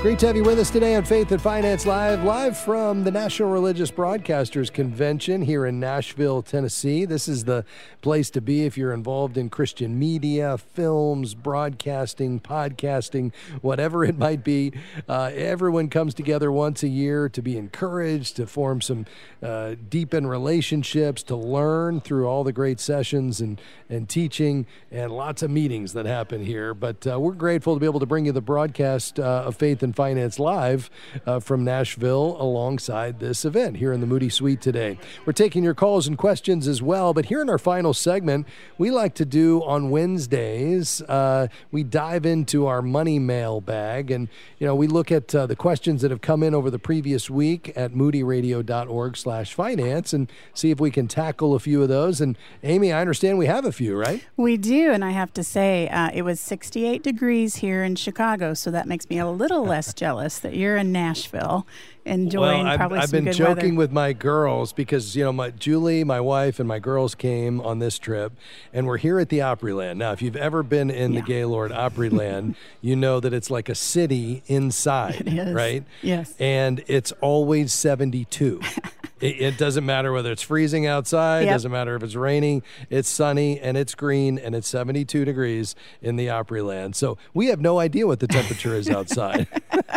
Great 0.01 0.17
to 0.17 0.25
have 0.25 0.35
you 0.35 0.43
with 0.43 0.57
us 0.57 0.71
today 0.71 0.95
on 0.95 1.05
Faith 1.05 1.31
and 1.31 1.39
Finance 1.39 1.85
Live, 1.85 2.23
live 2.23 2.57
from 2.57 3.03
the 3.03 3.11
National 3.11 3.51
Religious 3.51 3.91
Broadcasters 3.91 4.73
Convention 4.73 5.43
here 5.43 5.67
in 5.67 5.79
Nashville, 5.79 6.41
Tennessee. 6.41 7.05
This 7.05 7.27
is 7.27 7.43
the 7.43 7.63
place 8.01 8.31
to 8.31 8.41
be 8.41 8.65
if 8.65 8.79
you're 8.79 8.93
involved 8.93 9.37
in 9.37 9.51
Christian 9.51 9.99
media, 9.99 10.57
films, 10.57 11.35
broadcasting, 11.35 12.39
podcasting, 12.39 13.31
whatever 13.61 14.03
it 14.03 14.17
might 14.17 14.43
be. 14.43 14.73
Uh, 15.07 15.29
everyone 15.35 15.87
comes 15.87 16.15
together 16.15 16.51
once 16.51 16.81
a 16.81 16.87
year 16.87 17.29
to 17.29 17.41
be 17.43 17.55
encouraged, 17.55 18.37
to 18.37 18.47
form 18.47 18.81
some 18.81 19.05
uh, 19.43 19.75
deepen 19.87 20.25
relationships, 20.25 21.21
to 21.21 21.35
learn 21.35 22.01
through 22.01 22.25
all 22.27 22.43
the 22.43 22.51
great 22.51 22.79
sessions 22.79 23.39
and, 23.39 23.61
and 23.87 24.09
teaching, 24.09 24.65
and 24.89 25.11
lots 25.11 25.43
of 25.43 25.51
meetings 25.51 25.93
that 25.93 26.07
happen 26.07 26.43
here. 26.43 26.73
But 26.73 27.05
uh, 27.05 27.19
we're 27.19 27.33
grateful 27.33 27.75
to 27.75 27.79
be 27.79 27.85
able 27.85 27.99
to 27.99 28.07
bring 28.07 28.25
you 28.25 28.31
the 28.31 28.41
broadcast 28.41 29.19
uh, 29.19 29.43
of 29.45 29.55
Faith 29.55 29.83
and 29.83 29.90
Finance 29.93 30.39
Live 30.39 30.89
uh, 31.25 31.39
from 31.39 31.63
Nashville 31.63 32.37
alongside 32.39 33.19
this 33.19 33.45
event 33.45 33.77
here 33.77 33.93
in 33.93 34.01
the 34.01 34.07
Moody 34.07 34.29
Suite 34.29 34.61
today. 34.61 34.97
We're 35.25 35.33
taking 35.33 35.63
your 35.63 35.73
calls 35.73 36.07
and 36.07 36.17
questions 36.17 36.67
as 36.67 36.81
well, 36.81 37.13
but 37.13 37.25
here 37.25 37.41
in 37.41 37.49
our 37.49 37.57
final 37.57 37.93
segment, 37.93 38.47
we 38.77 38.91
like 38.91 39.15
to 39.15 39.25
do 39.25 39.63
on 39.63 39.89
Wednesdays, 39.89 41.01
uh, 41.03 41.47
we 41.71 41.83
dive 41.83 42.25
into 42.25 42.67
our 42.67 42.81
money 42.81 43.19
mail 43.19 43.61
bag 43.61 44.11
and, 44.11 44.27
you 44.59 44.67
know, 44.67 44.75
we 44.75 44.87
look 44.87 45.11
at 45.11 45.33
uh, 45.33 45.45
the 45.45 45.55
questions 45.55 46.01
that 46.01 46.11
have 46.11 46.21
come 46.21 46.43
in 46.43 46.53
over 46.53 46.69
the 46.69 46.79
previous 46.79 47.29
week 47.29 47.71
at 47.75 47.93
moodyradio.org 47.93 49.17
slash 49.17 49.53
finance 49.53 50.13
and 50.13 50.31
see 50.53 50.71
if 50.71 50.79
we 50.79 50.91
can 50.91 51.07
tackle 51.07 51.55
a 51.55 51.59
few 51.59 51.81
of 51.81 51.89
those. 51.89 52.21
And 52.21 52.37
Amy, 52.63 52.91
I 52.91 53.01
understand 53.01 53.37
we 53.37 53.47
have 53.47 53.65
a 53.65 53.71
few, 53.71 53.97
right? 53.97 54.23
We 54.37 54.57
do, 54.57 54.91
and 54.91 55.03
I 55.03 55.11
have 55.11 55.33
to 55.33 55.43
say, 55.43 55.87
uh, 55.89 56.11
it 56.13 56.23
was 56.23 56.39
68 56.39 57.01
degrees 57.01 57.57
here 57.57 57.83
in 57.83 57.95
Chicago, 57.95 58.53
so 58.53 58.69
that 58.71 58.87
makes 58.87 59.09
me 59.09 59.17
a 59.17 59.27
little 59.27 59.63
less 59.63 59.80
jealous 59.93 60.39
that 60.39 60.55
you're 60.55 60.77
in 60.77 60.91
Nashville 60.91 61.65
enjoying 62.05 62.65
well, 62.65 62.77
probably 62.77 62.99
I've 62.99 63.11
been 63.11 63.31
joking 63.31 63.75
weather. 63.75 63.75
with 63.75 63.91
my 63.91 64.13
girls 64.13 64.73
because 64.73 65.15
you 65.15 65.23
know 65.23 65.33
my 65.33 65.51
Julie, 65.51 66.03
my 66.03 66.19
wife, 66.19 66.59
and 66.59 66.67
my 66.67 66.79
girls 66.79 67.15
came 67.15 67.61
on 67.61 67.79
this 67.79 67.99
trip, 67.99 68.33
and 68.73 68.87
we're 68.87 68.97
here 68.97 69.19
at 69.19 69.29
the 69.29 69.39
Opryland. 69.39 69.97
Now, 69.97 70.11
if 70.11 70.21
you've 70.21 70.35
ever 70.35 70.63
been 70.63 70.89
in 70.89 71.13
the 71.13 71.21
Gaylord 71.21 71.71
Opryland, 71.71 72.55
you 72.81 72.95
know 72.95 73.19
that 73.19 73.33
it's 73.33 73.49
like 73.51 73.69
a 73.69 73.75
city 73.75 74.43
inside, 74.47 75.31
right? 75.53 75.83
Yes. 76.01 76.33
and 76.39 76.83
it's 76.87 77.11
always 77.21 77.73
seventy-two. 77.73 78.61
It, 79.21 79.41
it 79.41 79.57
doesn't 79.57 79.85
matter 79.85 80.11
whether 80.11 80.31
it's 80.31 80.41
freezing 80.41 80.85
outside. 80.85 81.45
Yep. 81.45 81.53
Doesn't 81.53 81.71
matter 81.71 81.95
if 81.95 82.03
it's 82.03 82.15
raining. 82.15 82.63
It's 82.89 83.09
sunny 83.09 83.59
and 83.59 83.77
it's 83.77 83.95
green 83.95 84.37
and 84.37 84.55
it's 84.55 84.67
72 84.67 85.25
degrees 85.25 85.75
in 86.01 86.15
the 86.15 86.27
Opryland. 86.27 86.95
So 86.95 87.17
we 87.33 87.47
have 87.47 87.61
no 87.61 87.79
idea 87.79 88.07
what 88.07 88.19
the 88.19 88.27
temperature 88.27 88.75
is 88.75 88.89
outside. 88.89 89.47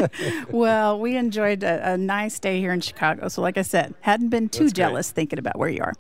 well, 0.51 0.99
we 0.99 1.17
enjoyed 1.17 1.63
a, 1.63 1.93
a 1.93 1.97
nice 1.97 2.39
day 2.39 2.61
here 2.61 2.73
in 2.73 2.81
Chicago. 2.81 3.29
So, 3.29 3.43
like 3.43 3.59
I 3.59 3.63
said, 3.63 3.95
hadn't 4.03 4.29
been 4.29 4.49
too 4.49 4.65
That's 4.65 4.73
great. 4.73 4.85
jealous 4.85 5.11
thinking 5.11 5.39
about 5.39 5.59
where 5.59 5.69
you 5.69 5.83
are. 5.83 5.95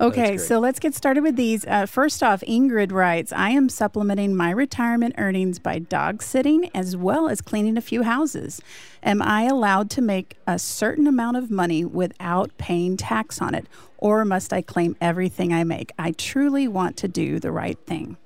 Okay, 0.00 0.38
so 0.38 0.58
let's 0.58 0.80
get 0.80 0.94
started 0.94 1.22
with 1.22 1.36
these. 1.36 1.64
Uh, 1.66 1.86
first 1.86 2.22
off, 2.22 2.40
Ingrid 2.42 2.90
writes 2.90 3.32
I 3.32 3.50
am 3.50 3.68
supplementing 3.68 4.34
my 4.34 4.50
retirement 4.50 5.14
earnings 5.18 5.58
by 5.58 5.78
dog 5.78 6.22
sitting 6.22 6.70
as 6.74 6.96
well 6.96 7.28
as 7.28 7.40
cleaning 7.40 7.76
a 7.76 7.80
few 7.80 8.02
houses. 8.02 8.60
Am 9.04 9.20
I 9.20 9.42
allowed 9.42 9.90
to 9.90 10.00
make 10.00 10.38
a 10.46 10.58
certain 10.58 11.06
amount 11.06 11.36
of 11.36 11.50
money 11.50 11.84
without 11.84 12.56
paying 12.56 12.96
tax 12.96 13.42
on 13.42 13.54
it? 13.54 13.66
Or 13.98 14.24
must 14.24 14.50
I 14.50 14.62
claim 14.62 14.96
everything 14.98 15.52
I 15.52 15.62
make? 15.62 15.92
I 15.98 16.12
truly 16.12 16.66
want 16.66 16.96
to 16.98 17.08
do 17.08 17.38
the 17.38 17.52
right 17.52 17.78
thing. 17.86 18.16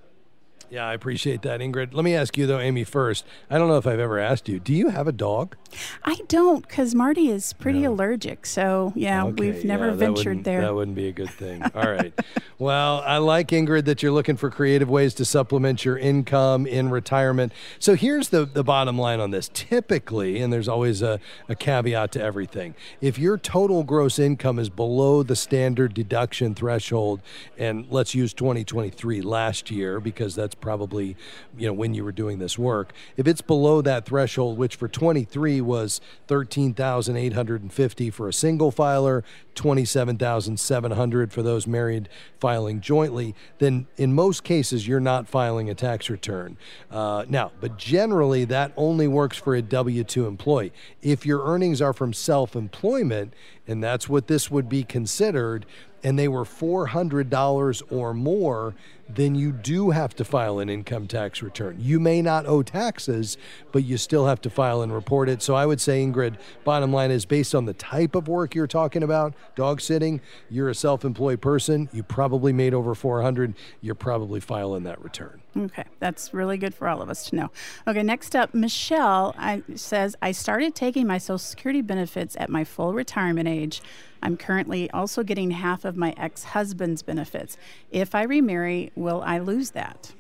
Yeah, 0.71 0.87
I 0.87 0.93
appreciate 0.95 1.43
that, 1.43 1.61
Ingrid. 1.61 1.95
Let 1.95 2.05
me 2.05 2.15
ask 2.15 2.37
you 2.37 2.47
though, 2.47 2.59
Amy. 2.59 2.85
First, 2.85 3.25
I 3.49 3.57
don't 3.59 3.69
know 3.69 3.79
if 3.79 3.87
I've 3.87 3.99
ever 4.01 4.19
asked 4.19 4.49
you. 4.49 4.59
Do 4.61 4.75
you 4.75 4.89
have 4.91 5.09
a 5.09 5.13
dog? 5.13 5.57
I 6.05 6.17
don't, 6.29 6.67
because 6.67 6.95
Marty 6.95 7.31
is 7.31 7.53
pretty 7.55 7.85
allergic. 7.85 8.47
So, 8.47 8.93
yeah, 8.97 9.25
Okay, 9.25 9.51
we've 9.51 9.65
never 9.65 9.89
yeah, 9.89 9.95
ventured 9.95 10.45
there. 10.45 10.61
That 10.63 10.75
wouldn't 10.75 10.97
be 10.97 11.09
a 11.09 11.13
good 11.13 11.31
thing. 11.31 11.63
All 11.75 11.83
right. 11.91 12.13
well, 12.59 13.03
I 13.05 13.19
like 13.19 13.49
Ingrid 13.49 13.85
that 13.87 14.03
you're 14.03 14.13
looking 14.13 14.37
for 14.37 14.51
creative 14.51 14.89
ways 14.89 15.15
to 15.15 15.25
supplement 15.25 15.85
your 15.85 15.99
income 15.99 16.67
in 16.67 16.91
retirement. 16.91 17.53
So 17.79 17.95
here's 17.95 18.29
the 18.29 18.45
the 18.45 18.65
bottom 18.65 18.99
line 18.99 19.21
on 19.21 19.31
this. 19.31 19.51
Typically, 19.53 20.41
and 20.41 20.53
there's 20.53 20.69
always 20.69 21.03
a, 21.03 21.21
a 21.49 21.55
caveat 21.55 22.13
to 22.13 22.23
everything. 22.23 22.75
If 23.01 23.19
your 23.19 23.39
total 23.39 23.85
gross 23.85 24.19
income 24.19 24.59
is 24.59 24.69
below 24.69 25.23
the 25.23 25.37
standard 25.37 25.95
deduction 25.95 26.55
threshold, 26.55 27.21
and 27.57 27.87
let's 27.91 28.15
use 28.15 28.33
2023 28.35 29.21
last 29.23 29.71
year 29.71 30.01
because 30.01 30.35
that's 30.35 30.55
probably 30.61 31.17
you 31.57 31.67
know 31.67 31.73
when 31.73 31.95
you 31.95 32.05
were 32.05 32.13
doing 32.13 32.39
this 32.39 32.59
work. 32.59 32.93
If 33.17 33.27
it's 33.27 33.41
below 33.41 33.83
that 33.83 34.07
threshold, 34.07 34.59
which 34.59 34.77
for 34.77 34.89
23 34.89 35.61
was 35.61 36.01
13,850 36.27 38.11
for 38.11 38.29
a 38.29 38.33
single 38.33 38.71
filer, 38.71 39.25
27,700 39.55 41.33
for 41.33 41.43
those 41.43 41.67
married 41.67 42.09
filing 42.39 42.81
jointly, 42.81 43.35
then 43.59 43.87
in 43.97 44.13
most 44.13 44.45
cases 44.45 44.87
you're 44.87 45.01
not 45.01 45.29
filing 45.29 45.69
a 45.69 45.75
tax 45.75 46.09
return. 46.09 46.57
Uh, 46.91 47.25
now, 47.29 47.51
but 47.61 47.77
generally 47.77 48.45
that 48.45 48.73
only 48.77 49.09
works 49.09 49.37
for 49.37 49.55
a 49.55 49.63
W 49.63 50.05
2 50.05 50.27
employee. 50.27 50.73
If 51.03 51.27
your 51.27 51.45
earnings 51.45 51.83
are 51.83 51.93
from 51.93 52.13
self 52.13 52.55
employment, 52.55 53.35
and 53.67 53.83
that's 53.83 54.09
what 54.09 54.29
this 54.29 54.51
would 54.51 54.69
be 54.69 54.83
considered, 54.83 55.67
and 56.03 56.19
they 56.19 56.29
were 56.29 56.45
$400 56.45 57.83
or 57.91 58.15
more, 58.15 58.75
then 59.09 59.35
you 59.35 59.53
do 59.53 59.91
have 59.91 60.15
to 60.17 60.25
file 60.25 60.59
an 60.59 60.69
income 60.69 61.07
tax 61.07 61.43
return. 61.43 61.77
You 61.81 61.99
may 61.99 62.21
not 62.21 62.47
owe 62.47 62.63
taxes, 62.63 63.37
but 63.73 63.85
you 63.85 63.97
still 63.97 64.27
have 64.27 64.41
to 64.43 64.51
file 64.51 64.83
and 64.83 64.93
report 64.93 65.29
it. 65.29 65.43
So 65.43 65.55
I 65.55 65.67
would 65.67 65.81
say, 65.81 66.05
Ingrid, 66.05 66.37
bottom 66.65 66.93
line 66.93 67.11
is 67.11 67.25
based 67.25 67.55
on 67.55 67.65
the 67.65 67.75
type 67.75 68.15
of 68.15 68.29
work 68.29 68.55
you're 68.55 68.67
talking 68.67 69.03
about, 69.03 69.35
Dog 69.57 69.81
sitting, 69.81 70.21
you're 70.51 70.69
a 70.69 70.75
self-employed 70.75 71.41
person. 71.41 71.89
You 71.93 72.03
probably 72.03 72.53
made 72.53 72.75
over 72.75 72.95
400. 72.95 73.55
You're 73.81 73.95
probably 73.95 74.41
filing 74.41 74.85
that 74.85 75.03
return. 75.03 75.38
Okay, 75.57 75.85
that's 75.99 76.35
really 76.35 76.59
good 76.59 76.75
for 76.75 76.89
all 76.89 77.01
of 77.03 77.09
us 77.09 77.31
to 77.31 77.37
know. 77.37 77.51
Okay, 77.87 78.03
next 78.03 78.37
up, 78.37 78.55
Michelle 78.55 79.35
I, 79.39 79.63
says 79.75 80.15
I 80.21 80.33
started 80.33 80.75
taking 80.75 81.07
my 81.07 81.19
Social 81.19 81.39
Security 81.39 81.81
benefits 81.81 82.37
at 82.39 82.51
my 82.51 82.65
full 82.65 82.93
retirement 82.93 83.49
age. 83.49 83.83
I'm 84.23 84.37
currently 84.37 84.91
also 84.91 85.23
getting 85.23 85.53
half 85.53 85.85
of 85.85 85.97
my 85.97 86.15
ex-husband's 86.17 87.03
benefits. 87.03 87.57
If 87.91 88.15
I 88.15 88.23
remarry, 88.23 88.93
will 88.95 89.23
I 89.23 89.39
lose 89.39 89.71
that? 89.71 90.13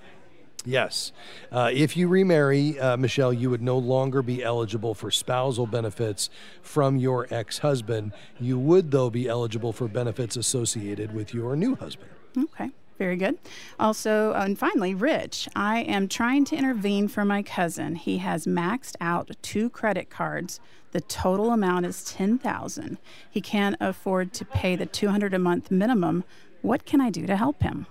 Yes. 0.65 1.13
Uh, 1.53 1.71
if 1.73 1.97
you 1.97 2.09
remarry, 2.09 2.79
uh, 2.79 2.97
Michelle, 2.97 3.33
you 3.33 3.49
would 3.51 3.63
no 3.63 3.79
longer 3.79 4.23
be 4.23 4.43
eligible 4.43 4.95
for 4.95 5.11
spousal 5.11 5.67
benefits 5.67 6.31
from 6.63 6.97
your 6.97 7.27
ex 7.31 7.59
husband. 7.59 8.13
You 8.41 8.59
would, 8.59 8.91
though, 8.91 9.09
be 9.09 9.29
eligible 9.29 9.73
for 9.73 9.89
benefits 9.89 10.37
associated 10.37 11.15
with 11.15 11.33
your 11.33 11.55
new 11.55 11.77
husband. 11.77 12.11
Okay. 12.37 12.71
Very 12.99 13.17
good. 13.17 13.39
Also, 13.79 14.33
uh, 14.33 14.43
and 14.45 14.59
finally, 14.59 14.93
Rich. 14.93 15.49
I 15.55 15.81
am 15.83 16.09
trying 16.09 16.45
to 16.47 16.57
intervene 16.57 17.07
for 17.07 17.25
my 17.25 17.43
cousin. 17.45 17.95
He 17.95 18.19
has 18.19 18.45
maxed 18.45 18.97
out 19.01 19.31
two 19.41 19.71
credit 19.71 20.11
cards. 20.11 20.59
The 20.91 21.01
total 21.01 21.53
amount 21.53 21.87
is 21.87 22.03
ten 22.03 22.39
thousand. 22.39 22.99
He 23.31 23.41
can't 23.41 23.77
afford 23.81 24.33
to 24.33 24.45
pay 24.45 24.75
the 24.75 24.87
two 24.87 25.09
hundred 25.09 25.33
a 25.33 25.39
month 25.39 25.71
minimum. 25.71 26.25
What 26.61 26.87
can 26.87 27.01
I 27.01 27.11
do 27.11 27.25
to 27.27 27.37
help 27.37 27.63
him? 27.63 27.87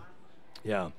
Yeah. 0.63 0.89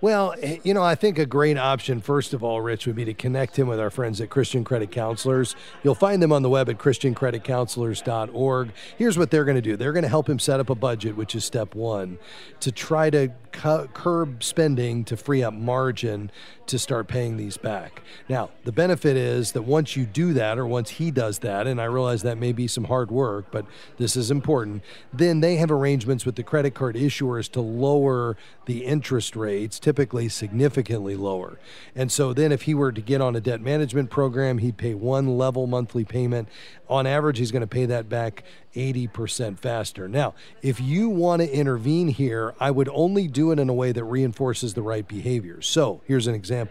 Well, 0.00 0.34
eh, 0.42 0.58
you 0.64 0.74
know, 0.74 0.82
I 0.82 0.96
think 0.96 1.16
a 1.18 1.26
great 1.26 1.56
option, 1.56 2.00
first 2.00 2.34
of 2.34 2.42
all, 2.42 2.60
Rich, 2.60 2.86
would 2.86 2.96
be 2.96 3.04
to 3.04 3.14
connect 3.14 3.56
him 3.56 3.68
with 3.68 3.78
our 3.78 3.88
friends 3.90 4.20
at 4.20 4.30
Christian 4.30 4.64
Credit 4.64 4.90
Counselors. 4.90 5.54
You'll 5.84 5.94
find 5.94 6.20
them 6.20 6.32
on 6.32 6.42
the 6.42 6.48
web 6.48 6.68
at 6.68 6.78
ChristianCreditCounselors.org. 6.78 8.72
Here's 8.98 9.16
what 9.16 9.30
they're 9.30 9.44
going 9.44 9.54
to 9.56 9.62
do 9.62 9.76
they're 9.76 9.92
going 9.92 10.02
to 10.02 10.08
help 10.08 10.28
him 10.28 10.40
set 10.40 10.58
up 10.58 10.70
a 10.70 10.74
budget, 10.74 11.16
which 11.16 11.36
is 11.36 11.44
step 11.44 11.76
one, 11.76 12.18
to 12.60 12.72
try 12.72 13.10
to 13.10 13.28
cu- 13.52 13.86
curb 13.88 14.42
spending 14.42 15.04
to 15.04 15.16
free 15.16 15.44
up 15.44 15.54
margin 15.54 16.32
to 16.66 16.78
start 16.78 17.08
paying 17.08 17.36
these 17.36 17.56
back. 17.56 18.02
Now, 18.28 18.50
the 18.64 18.72
benefit 18.72 19.16
is 19.16 19.52
that 19.52 19.62
once 19.62 19.96
you 19.96 20.06
do 20.06 20.32
that, 20.34 20.58
or 20.58 20.66
once 20.66 20.90
he 20.90 21.10
does 21.10 21.40
that, 21.40 21.66
and 21.66 21.80
I 21.80 21.84
realize 21.84 22.22
that 22.22 22.38
may 22.38 22.52
be 22.52 22.66
some 22.66 22.84
hard 22.84 23.10
work, 23.10 23.46
but 23.50 23.66
this 23.98 24.16
is 24.16 24.30
important, 24.30 24.82
then 25.12 25.40
they 25.40 25.56
have 25.56 25.70
arrangements 25.70 26.24
with 26.24 26.36
the 26.36 26.42
credit 26.42 26.74
card 26.74 26.96
issuers 26.96 27.50
to 27.52 27.60
lower 27.60 28.36
the 28.66 28.84
interest 28.84 29.34
rates 29.36 29.78
typically 29.78 30.28
significantly 30.28 31.16
lower. 31.16 31.58
And 31.94 32.10
so 32.10 32.32
then 32.32 32.52
if 32.52 32.62
he 32.62 32.74
were 32.74 32.92
to 32.92 33.00
get 33.00 33.20
on 33.20 33.36
a 33.36 33.40
debt 33.40 33.60
management 33.60 34.10
program, 34.10 34.58
he'd 34.58 34.76
pay 34.76 34.94
one 34.94 35.36
level 35.36 35.66
monthly 35.66 36.04
payment. 36.04 36.48
On 36.88 37.06
average, 37.06 37.38
he's 37.38 37.50
going 37.50 37.62
to 37.62 37.66
pay 37.66 37.86
that 37.86 38.08
back 38.08 38.44
80% 38.74 39.58
faster. 39.58 40.08
Now, 40.08 40.34
if 40.62 40.80
you 40.80 41.08
want 41.08 41.42
to 41.42 41.50
intervene 41.50 42.08
here, 42.08 42.54
I 42.60 42.70
would 42.70 42.88
only 42.92 43.28
do 43.28 43.50
it 43.50 43.58
in 43.58 43.68
a 43.68 43.74
way 43.74 43.92
that 43.92 44.04
reinforces 44.04 44.74
the 44.74 44.82
right 44.82 45.06
behaviors. 45.06 45.66
So, 45.66 46.00
here's 46.06 46.26
an 46.26 46.34
example. 46.34 46.61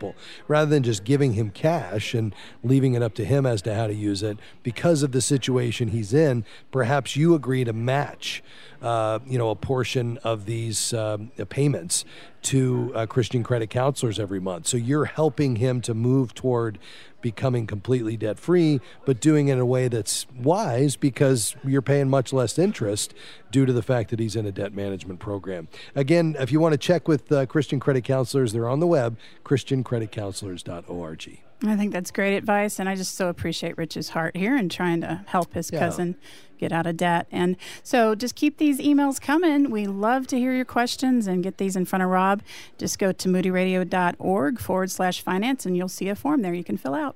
Rather 0.48 0.70
than 0.70 0.84
just 0.84 1.04
giving 1.04 1.34
him 1.34 1.50
cash 1.50 2.14
and 2.14 2.34
leaving 2.64 2.94
it 2.94 3.02
up 3.02 3.14
to 3.16 3.26
him 3.26 3.46
as 3.46 3.62
to 3.64 3.76
how 3.76 3.88
to 3.88 3.94
use 3.94 4.24
it, 4.24 4.38
because 4.64 5.04
of 5.04 5.12
the 5.12 5.22
situation 5.22 5.90
he's 5.90 6.14
in, 6.14 6.46
perhaps 6.72 7.16
you 7.16 7.36
agree 7.36 7.64
to 7.64 7.74
match 7.74 8.44
uh, 8.82 9.20
you 9.28 9.38
know, 9.38 9.50
a 9.52 9.56
portion 9.56 10.18
of 10.24 10.46
these 10.46 10.94
um, 10.94 11.32
payments 11.50 12.04
to 12.42 12.92
uh, 12.96 13.06
Christian 13.06 13.44
credit 13.44 13.70
counselors 13.70 14.20
every 14.20 14.40
month. 14.40 14.68
So 14.68 14.78
you're 14.78 15.06
helping 15.06 15.58
him 15.58 15.82
to 15.82 15.94
move 15.94 16.34
toward 16.34 16.80
becoming 17.22 17.68
completely 17.68 18.18
debt 18.18 18.40
free, 18.40 18.82
but 19.06 19.20
doing 19.20 19.48
it 19.48 19.54
in 19.54 19.60
a 19.60 19.66
way 19.66 19.88
that's 19.88 20.26
wise 20.40 20.96
because 20.96 21.56
you're 21.64 21.82
paying 21.82 22.10
much 22.10 22.34
less 22.34 22.58
interest 22.58 23.14
due 23.52 23.66
to 23.66 23.74
the 23.74 23.84
fact 23.84 24.10
that 24.10 24.20
he's 24.20 24.36
in 24.36 24.46
a 24.46 24.52
debt 24.52 24.74
management 24.74 25.20
program. 25.20 25.68
Again, 25.96 26.36
if 26.40 26.52
you 26.52 26.60
want 26.60 26.74
to 26.74 26.78
check 26.78 27.08
with 27.08 27.32
uh, 27.32 27.46
Christian 27.46 27.80
credit 27.80 28.04
counselors, 28.04 28.54
they're 28.54 28.70
on 28.70 28.80
the 28.80 28.88
web, 28.88 29.18
christiancreditcounselors.org. 29.44 31.51
I 31.64 31.76
think 31.76 31.94
that's 31.94 32.10
great 32.10 32.36
advice, 32.36 32.80
and 32.80 32.90
I 32.90 32.96
just 32.96 33.16
so 33.16 33.30
appreciate 33.30 33.78
Rich's 33.78 34.10
heart 34.10 34.36
here 34.36 34.56
and 34.56 34.72
trying 34.72 35.02
to 35.02 35.24
help 35.28 35.54
his 35.54 35.70
yeah. 35.72 35.80
cousin 35.80 36.16
get 36.58 36.72
out 36.72 36.88
of 36.88 36.98
debt. 36.98 37.28
And 37.32 37.56
so 37.84 38.16
just 38.16 38.36
keep 38.36 38.58
these 38.58 38.80
emails 38.80 39.22
coming. 39.22 39.70
We 39.70 39.86
love 39.86 40.28
to 40.28 40.40
hear 40.40 40.54
your 40.54 40.66
questions 40.66 41.28
and 41.28 41.44
get 41.44 41.58
these 41.58 41.76
in 41.76 41.86
front 41.86 42.02
of 42.04 42.10
Rob. 42.10 42.42
Just 42.78 42.98
go 42.98 43.12
to 43.12 43.30
moodyradio.org 43.30 44.60
forward 44.60 44.92
slash 44.92 45.22
finance, 45.22 45.66
and 45.66 45.78
you'll 45.78 45.90
see 45.90 46.10
a 46.10 46.16
form 46.16 46.42
there 46.42 46.54
you 46.54 46.64
can 46.64 46.78
fill 46.78 46.96
out. 46.96 47.16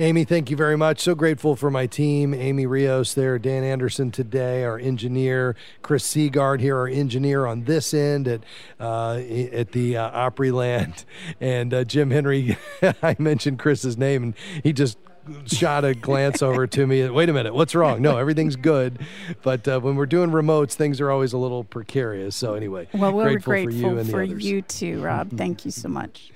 Amy, 0.00 0.24
thank 0.24 0.50
you 0.50 0.56
very 0.56 0.76
much. 0.76 0.98
So 0.98 1.14
grateful 1.14 1.54
for 1.54 1.70
my 1.70 1.86
team. 1.86 2.34
Amy 2.34 2.66
Rios 2.66 3.14
there, 3.14 3.38
Dan 3.38 3.62
Anderson 3.62 4.10
today, 4.10 4.64
our 4.64 4.76
engineer, 4.76 5.54
Chris 5.82 6.04
Seagard 6.04 6.60
here, 6.60 6.76
our 6.76 6.88
engineer 6.88 7.46
on 7.46 7.62
this 7.62 7.94
end 7.94 8.26
at 8.26 8.42
uh, 8.80 9.20
at 9.52 9.70
the 9.70 9.96
uh, 9.96 10.30
Opryland, 10.30 11.04
and 11.40 11.72
uh, 11.72 11.84
Jim 11.84 12.10
Henry. 12.10 12.56
I 13.02 13.14
mentioned 13.20 13.60
Chris's 13.60 13.96
name, 13.96 14.24
and 14.24 14.34
he 14.64 14.72
just 14.72 14.98
shot 15.46 15.84
a 15.84 15.94
glance 15.94 16.42
over 16.42 16.66
to 16.66 16.86
me. 16.86 17.08
Wait 17.08 17.28
a 17.28 17.32
minute, 17.32 17.54
what's 17.54 17.74
wrong? 17.74 18.02
No, 18.02 18.16
everything's 18.18 18.56
good. 18.56 18.98
But 19.42 19.66
uh, 19.66 19.80
when 19.80 19.96
we're 19.96 20.06
doing 20.06 20.30
remotes, 20.30 20.74
things 20.74 21.00
are 21.00 21.10
always 21.10 21.32
a 21.32 21.38
little 21.38 21.64
precarious. 21.64 22.36
So 22.36 22.54
anyway, 22.54 22.88
well, 22.92 23.12
we're 23.12 23.24
grateful, 23.24 23.52
grateful 23.52 23.72
for 23.72 23.76
you 23.76 23.98
and 23.98 24.10
for 24.10 24.26
the 24.26 24.32
others. 24.32 24.44
you 24.44 24.62
too, 24.62 25.02
Rob. 25.02 25.36
Thank 25.36 25.64
you 25.64 25.70
so 25.70 25.88
much. 25.88 26.30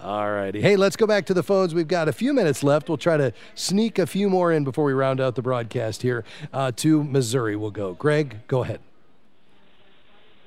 All 0.00 0.30
righty. 0.30 0.60
Hey, 0.60 0.76
let's 0.76 0.96
go 0.96 1.06
back 1.06 1.26
to 1.26 1.34
the 1.34 1.44
phones. 1.44 1.74
We've 1.74 1.86
got 1.86 2.08
a 2.08 2.12
few 2.12 2.32
minutes 2.32 2.64
left. 2.64 2.88
We'll 2.88 2.98
try 2.98 3.16
to 3.16 3.32
sneak 3.54 3.98
a 4.00 4.06
few 4.06 4.28
more 4.28 4.50
in 4.52 4.64
before 4.64 4.84
we 4.84 4.92
round 4.92 5.20
out 5.20 5.36
the 5.36 5.42
broadcast 5.42 6.02
here. 6.02 6.24
Uh, 6.52 6.72
to 6.76 7.04
Missouri, 7.04 7.54
we'll 7.54 7.70
go. 7.70 7.94
Greg, 7.94 8.38
go 8.48 8.64
ahead. 8.64 8.80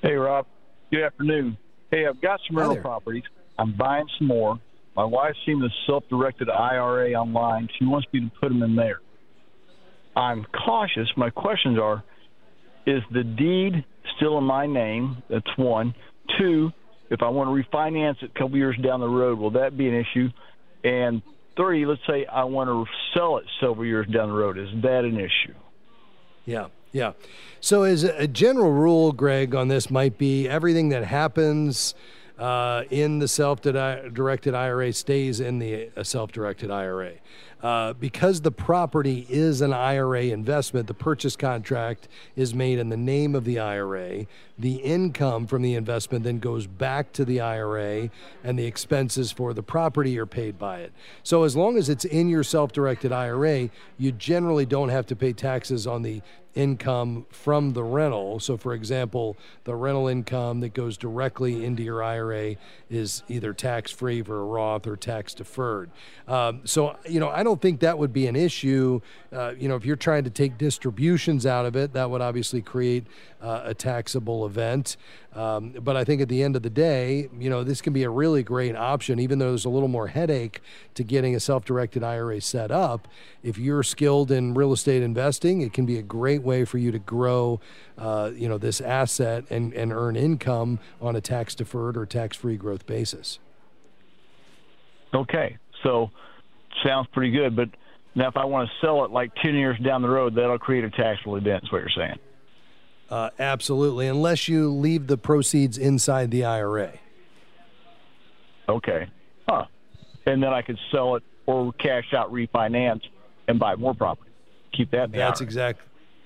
Hey, 0.02 0.14
Rob. 0.14 0.46
Good 0.92 1.04
afternoon. 1.04 1.58
Hey, 1.90 2.06
I've 2.06 2.22
got 2.22 2.42
some 2.48 2.58
rental 2.58 2.78
properties. 2.78 3.24
I'm 3.58 3.72
buying 3.72 4.08
some 4.18 4.28
more. 4.28 4.60
My 4.96 5.04
wife's 5.04 5.38
seen 5.46 5.60
the 5.60 5.70
self-directed 5.88 6.50
IRA 6.50 7.14
online. 7.14 7.68
She 7.78 7.86
wants 7.86 8.08
me 8.14 8.22
to 8.22 8.32
put 8.40 8.50
them 8.50 8.64
in 8.64 8.76
there. 8.76 9.02
I'm 10.16 10.46
cautious. 10.66 11.10
My 11.18 11.30
questions 11.30 11.78
are: 11.78 12.04
Is 12.88 13.02
the 13.12 13.24
deed 13.24 13.84
still 14.16 14.38
in 14.38 14.46
my 14.46 14.66
name? 14.66 15.22
That's 15.30 15.58
one. 15.58 15.94
Two, 16.40 16.72
if 17.10 17.22
I 17.22 17.30
want 17.30 17.50
to 17.50 17.78
refinance 17.78 18.24
it 18.24 18.32
a 18.36 18.40
couple 18.40 18.58
years 18.58 18.78
down 18.82 19.02
the 19.02 19.08
road, 19.08 19.38
will 19.38 19.52
that 19.52 19.78
be 19.78 19.88
an 19.88 19.94
issue? 19.94 20.30
And 20.84 21.22
three, 21.58 21.86
let's 21.86 22.02
say 22.08 22.26
I 22.26 22.44
want 22.46 22.70
to 22.70 22.86
sell 23.14 23.38
it 23.38 23.46
several 23.60 23.86
years 23.86 24.08
down 24.08 24.30
the 24.30 24.36
road, 24.36 24.58
is 24.58 24.70
that 24.82 25.04
an 25.04 25.18
issue? 25.18 25.54
Yeah, 26.46 26.68
yeah. 26.92 27.14
So, 27.60 27.84
as 27.84 28.04
a 28.04 28.28
general 28.28 28.72
rule, 28.72 29.12
Greg, 29.12 29.56
on 29.56 29.68
this 29.68 29.90
might 29.90 30.18
be 30.18 30.48
everything 30.48 30.90
that 30.90 31.04
happens 31.04 31.96
uh, 32.38 32.84
in 32.90 33.20
the 33.20 33.28
self-directed 33.28 34.54
IRA 34.54 34.92
stays 34.94 35.40
in 35.40 35.60
the 35.60 35.90
uh, 35.96 36.04
self-directed 36.04 36.70
IRA. 36.70 37.14
Uh, 37.64 37.94
because 37.94 38.42
the 38.42 38.52
property 38.52 39.26
is 39.28 39.62
an 39.62 39.74
IRA 39.74 40.26
investment, 40.26 40.86
the 40.86 40.94
purchase 40.94 41.36
contract 41.36 42.08
is 42.36 42.54
made 42.54 42.78
in 42.78 42.90
the 42.90 42.98
name 42.98 43.34
of 43.34 43.44
the 43.44 43.58
IRA. 43.58 44.28
The 44.60 44.76
income 44.76 45.48
from 45.48 45.64
the 45.64 45.74
investment 45.74 46.26
then 46.26 46.38
goes 46.38 46.68
back 46.68 47.12
to 47.14 47.26
the 47.26 47.42
IRA, 47.42 48.12
and 48.44 48.60
the 48.60 48.66
expenses 48.66 49.32
for 49.32 49.54
the 49.54 49.64
property 49.64 50.20
are 50.20 50.28
paid 50.28 50.60
by 50.60 50.82
it. 50.82 50.94
So, 51.24 51.44
as 51.44 51.56
long 51.56 51.78
as 51.78 51.90
it's 51.90 52.06
in 52.06 52.30
your 52.30 52.44
self 52.44 52.72
directed 52.72 53.12
IRA, 53.12 53.70
you 53.98 54.12
generally 54.12 54.68
don't 54.68 54.90
have 54.90 55.08
to 55.08 55.16
pay 55.16 55.34
taxes 55.34 55.88
on 55.88 56.04
the 56.04 56.22
income 56.56 57.26
from 57.30 57.74
the 57.74 57.84
rental. 57.84 58.40
So, 58.40 58.58
for 58.58 58.74
example, 58.74 59.38
the 59.66 59.76
rental 59.76 60.08
income 60.08 60.62
that 60.62 60.74
goes 60.74 60.98
directly 60.98 61.66
into 61.66 61.84
your 61.84 62.02
IRA 62.02 62.56
is 62.90 63.24
either 63.28 63.54
tax 63.54 63.92
free 63.92 64.22
for 64.22 64.40
a 64.40 64.44
Roth 64.44 64.88
or 64.88 64.96
tax 64.96 65.34
deferred. 65.34 65.92
Um, 66.28 66.62
so, 66.64 66.96
you 67.08 67.20
know, 67.20 67.30
I 67.30 67.44
don't 67.44 67.62
think 67.62 67.82
that 67.82 67.98
would 67.98 68.14
be 68.14 68.26
an 68.28 68.36
issue. 68.36 69.02
Uh, 69.32 69.54
you 69.60 69.68
know, 69.68 69.76
if 69.76 69.86
you're 69.86 69.96
trying 69.96 70.24
to 70.24 70.30
take 70.30 70.58
distributions 70.58 71.46
out 71.46 71.66
of 71.66 71.76
it, 71.76 71.94
that 71.94 72.10
would 72.10 72.22
obviously 72.22 72.62
create 72.62 73.06
uh, 73.46 73.62
a 73.66 73.74
taxable 73.76 74.46
event. 74.46 74.98
Um, 75.36 75.76
but 75.80 75.96
I 75.96 76.04
think 76.04 76.20
at 76.20 76.30
the 76.30 76.42
end 76.42 76.56
of 76.56 76.64
the 76.64 76.70
day, 76.70 77.30
you 77.38 77.50
know, 77.50 77.64
this 77.64 77.80
can 77.80 77.94
be 77.94 78.02
a 78.02 78.10
really 78.10 78.42
great 78.42 78.76
option, 78.76 79.20
even 79.20 79.38
though 79.38 79.50
there's 79.50 79.66
a 79.66 79.70
little 79.70 79.88
more 79.88 80.08
headache 80.08 80.62
to 80.96 81.04
getting 81.04 81.36
a 81.36 81.40
self 81.40 81.64
directed 81.64 82.04
IRA 82.04 82.42
set 82.42 82.72
up. 82.72 83.08
If 83.44 83.60
you're 83.60 83.84
skilled 83.84 84.32
in 84.32 84.56
real 84.56 84.74
estate 84.74 85.04
investing, 85.04 85.62
it 85.62 85.74
can 85.74 85.86
be 85.86 86.00
a 86.00 86.02
great 86.02 86.42
way 86.42 86.66
for 86.66 86.80
you 86.80 86.92
to 86.92 86.98
grow, 86.98 87.60
uh, 88.00 88.32
you 88.34 88.50
know, 88.50 88.58
this 88.58 88.82
asset 88.82 89.44
and, 89.52 89.74
and 89.74 89.94
earn 89.94 90.16
income 90.16 90.80
on 91.00 91.16
a 91.16 91.22
tax 91.22 91.54
deferred 91.54 91.98
or 91.98 92.08
tax 92.08 92.36
free 92.36 92.58
growth 92.58 92.88
basis. 92.88 93.38
Okay. 95.14 95.58
So 95.84 96.10
sounds 96.84 97.08
pretty 97.14 97.32
good. 97.32 97.56
But 97.56 97.70
now, 98.16 98.28
if 98.28 98.38
I 98.38 98.46
want 98.46 98.70
to 98.70 98.86
sell 98.86 99.06
it 99.06 99.12
like 99.12 99.36
10 99.44 99.54
years 99.54 99.78
down 99.86 100.02
the 100.02 100.10
road, 100.10 100.34
that'll 100.34 100.58
create 100.58 100.84
a 100.84 100.90
taxable 100.90 101.36
event, 101.36 101.66
is 101.66 101.72
what 101.72 101.80
you're 101.80 101.90
saying. 101.96 102.18
Uh, 103.10 103.30
absolutely, 103.38 104.08
unless 104.08 104.48
you 104.48 104.70
leave 104.72 105.08
the 105.08 105.18
proceeds 105.18 105.78
inside 105.78 106.32
the 106.32 106.44
IRA. 106.44 106.94
Okay. 108.68 109.08
Huh. 109.48 109.66
And 110.26 110.42
then 110.42 110.54
I 110.54 110.62
could 110.62 110.80
sell 110.92 111.16
it 111.16 111.24
or 111.46 111.72
cash 111.74 112.14
out, 112.14 112.32
refinance, 112.34 113.02
and 113.48 113.60
buy 113.60 113.76
more 113.76 113.94
property. 113.94 114.32
Keep 114.74 114.92
that. 114.92 115.12
That's 115.12 115.42
exactly. 115.42 115.86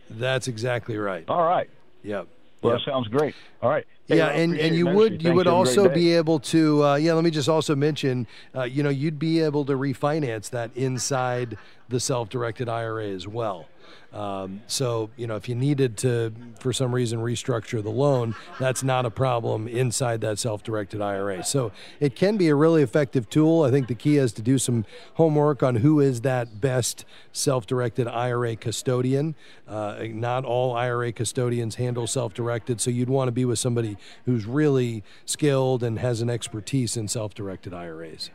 That's 0.10 0.48
exactly 0.48 0.98
right. 0.98 1.26
All 1.28 1.44
right. 1.46 1.70
Yep. 2.04 2.28
Well, 2.62 2.74
Yep. 2.74 2.82
that 2.86 2.92
sounds 2.92 3.08
great. 3.10 3.36
All 3.62 3.70
right. 3.70 3.86
Hey, 4.08 4.18
yeah, 4.18 4.30
and, 4.30 4.58
and 4.58 4.76
you 4.76 4.88
would 4.88 5.14
you 5.22 5.30
Thanks. 5.30 5.36
would 5.36 5.46
Have 5.46 5.56
a 5.56 5.64
great 5.64 5.78
also 5.78 5.90
be 5.94 6.14
able 6.16 6.40
to 6.40 6.84
uh, 6.84 6.96
yeah. 6.96 7.14
Let 7.14 7.24
me 7.24 7.30
just 7.30 7.48
also 7.48 7.76
mention, 7.76 8.26
uh, 8.56 8.64
you 8.64 8.82
know, 8.82 8.90
you'd 8.90 9.20
be 9.20 9.42
able 9.42 9.66
to 9.66 9.74
refinance 9.74 10.50
that 10.50 10.72
inside 10.76 11.58
the 11.90 12.00
self-directed 12.00 12.68
IRA 12.68 13.08
as 13.10 13.28
well. 13.28 13.68
Um, 14.12 14.62
so 14.68 15.10
you 15.18 15.28
know, 15.28 15.36
if 15.36 15.48
you 15.48 15.56
needed 15.56 15.98
to, 15.98 16.34
for 16.60 16.74
some 16.74 16.94
reason, 16.94 17.20
restructure 17.20 17.84
the 17.84 17.92
loan, 17.92 18.36
that's 18.60 18.84
not 18.84 19.06
a 19.06 19.12
problem 19.12 19.68
inside 19.68 20.22
that 20.22 20.40
self-directed 20.40 21.02
IRA. 21.02 21.44
So 21.44 21.72
it 22.00 22.16
can 22.16 22.38
be 22.38 22.48
a 22.48 22.56
really 22.56 22.82
effective 22.82 23.30
tool. 23.30 23.64
I 23.64 23.72
think 23.72 23.88
the 23.88 23.96
key 23.96 24.18
is 24.18 24.34
to 24.34 24.42
do 24.42 24.58
some 24.58 24.86
homework 25.16 25.62
on 25.62 25.78
who 25.78 26.00
is 26.00 26.22
that 26.22 26.60
best 26.60 27.06
self-directed 27.32 28.08
IRA 28.08 28.56
custodian. 28.56 29.36
Uh, 29.68 30.04
not 30.10 30.44
all 30.44 30.76
IRA 30.76 31.12
custodians 31.12 31.76
handle 31.76 32.08
self-directed, 32.08 32.82
so 32.82 32.90
you'd 32.90 33.10
want 33.10 33.28
to 33.28 33.32
be 33.32 33.46
with 33.46 33.60
somebody 33.60 33.98
who's 34.26 34.46
really 34.46 35.04
skilled 35.26 35.84
and 35.84 36.00
has 36.00 36.22
an 36.22 36.30
expertise 36.30 36.98
in 36.98 37.08
self-directed 37.08 37.74
IRAs. 37.74 38.32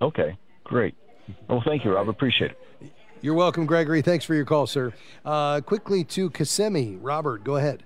Okay, 0.00 0.36
great. 0.64 0.96
Well, 1.48 1.62
thank 1.64 1.84
you, 1.84 1.94
Rob. 1.94 2.08
Appreciate 2.08 2.50
it. 2.50 2.58
You're 3.22 3.34
welcome, 3.34 3.66
Gregory. 3.66 4.02
Thanks 4.02 4.24
for 4.24 4.34
your 4.34 4.44
call, 4.44 4.66
sir. 4.66 4.92
Uh, 5.24 5.60
quickly 5.60 6.02
to 6.04 6.28
Kissimmee. 6.30 6.96
Robert, 7.00 7.44
go 7.44 7.54
ahead. 7.56 7.84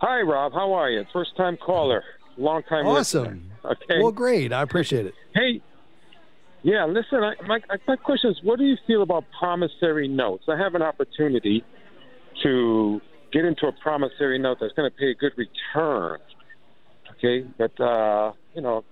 Hi, 0.00 0.20
Rob. 0.20 0.52
How 0.52 0.74
are 0.74 0.90
you? 0.90 1.04
First 1.10 1.34
time 1.38 1.56
caller, 1.56 2.04
long 2.36 2.62
time 2.64 2.86
Awesome. 2.86 3.22
listener. 3.22 3.40
Okay. 3.64 4.02
Well, 4.02 4.12
great. 4.12 4.52
I 4.52 4.60
appreciate 4.60 5.06
it. 5.06 5.14
Hey, 5.34 5.62
yeah. 6.62 6.84
Listen, 6.84 7.24
I, 7.24 7.32
my 7.46 7.60
my 7.88 7.96
question 7.96 8.30
is, 8.30 8.36
what 8.42 8.58
do 8.58 8.64
you 8.66 8.76
feel 8.86 9.00
about 9.00 9.24
promissory 9.38 10.06
notes? 10.06 10.44
I 10.48 10.58
have 10.58 10.74
an 10.74 10.82
opportunity 10.82 11.64
to 12.42 13.00
get 13.32 13.46
into 13.46 13.66
a 13.66 13.72
promissory 13.72 14.38
note 14.38 14.58
that's 14.60 14.74
going 14.74 14.90
to 14.90 14.96
pay 14.96 15.10
a 15.10 15.14
good 15.14 15.32
return. 15.38 16.18
Okay, 17.12 17.46
but 17.56 17.80
uh, 17.80 18.32
you 18.54 18.60
know, 18.60 18.84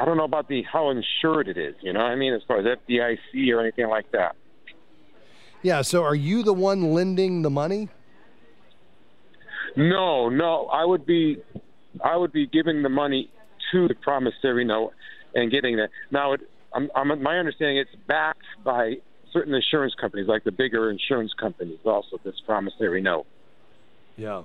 I 0.00 0.04
don't 0.06 0.16
know 0.16 0.24
about 0.24 0.48
the 0.48 0.62
how 0.62 0.90
insured 0.90 1.48
it 1.48 1.58
is. 1.58 1.74
You 1.82 1.92
know, 1.92 2.00
what 2.00 2.06
I 2.06 2.16
mean, 2.16 2.32
as 2.32 2.40
far 2.48 2.58
as 2.58 2.64
FDIC 2.64 3.52
or 3.52 3.60
anything 3.60 3.88
like 3.88 4.10
that. 4.12 4.34
Yeah. 5.62 5.82
So, 5.82 6.02
are 6.02 6.14
you 6.14 6.42
the 6.42 6.54
one 6.54 6.94
lending 6.94 7.42
the 7.42 7.50
money? 7.50 7.90
No, 9.76 10.30
no. 10.30 10.66
I 10.66 10.84
would 10.86 11.04
be, 11.04 11.36
I 12.02 12.16
would 12.16 12.32
be 12.32 12.46
giving 12.46 12.82
the 12.82 12.88
money 12.88 13.30
to 13.72 13.88
the 13.88 13.94
promissory 13.94 14.64
note 14.64 14.92
and 15.34 15.50
getting 15.50 15.76
that. 15.76 15.90
Now, 16.10 16.32
it, 16.32 16.40
I'm, 16.72 16.90
I'm, 16.94 17.22
my 17.22 17.38
understanding 17.38 17.76
it's 17.76 17.94
backed 18.08 18.46
by 18.64 18.94
certain 19.32 19.54
insurance 19.54 19.94
companies, 20.00 20.28
like 20.28 20.44
the 20.44 20.52
bigger 20.52 20.90
insurance 20.90 21.32
companies, 21.38 21.78
also 21.84 22.18
this 22.24 22.34
promissory 22.46 23.02
note. 23.02 23.26
Yeah. 24.16 24.42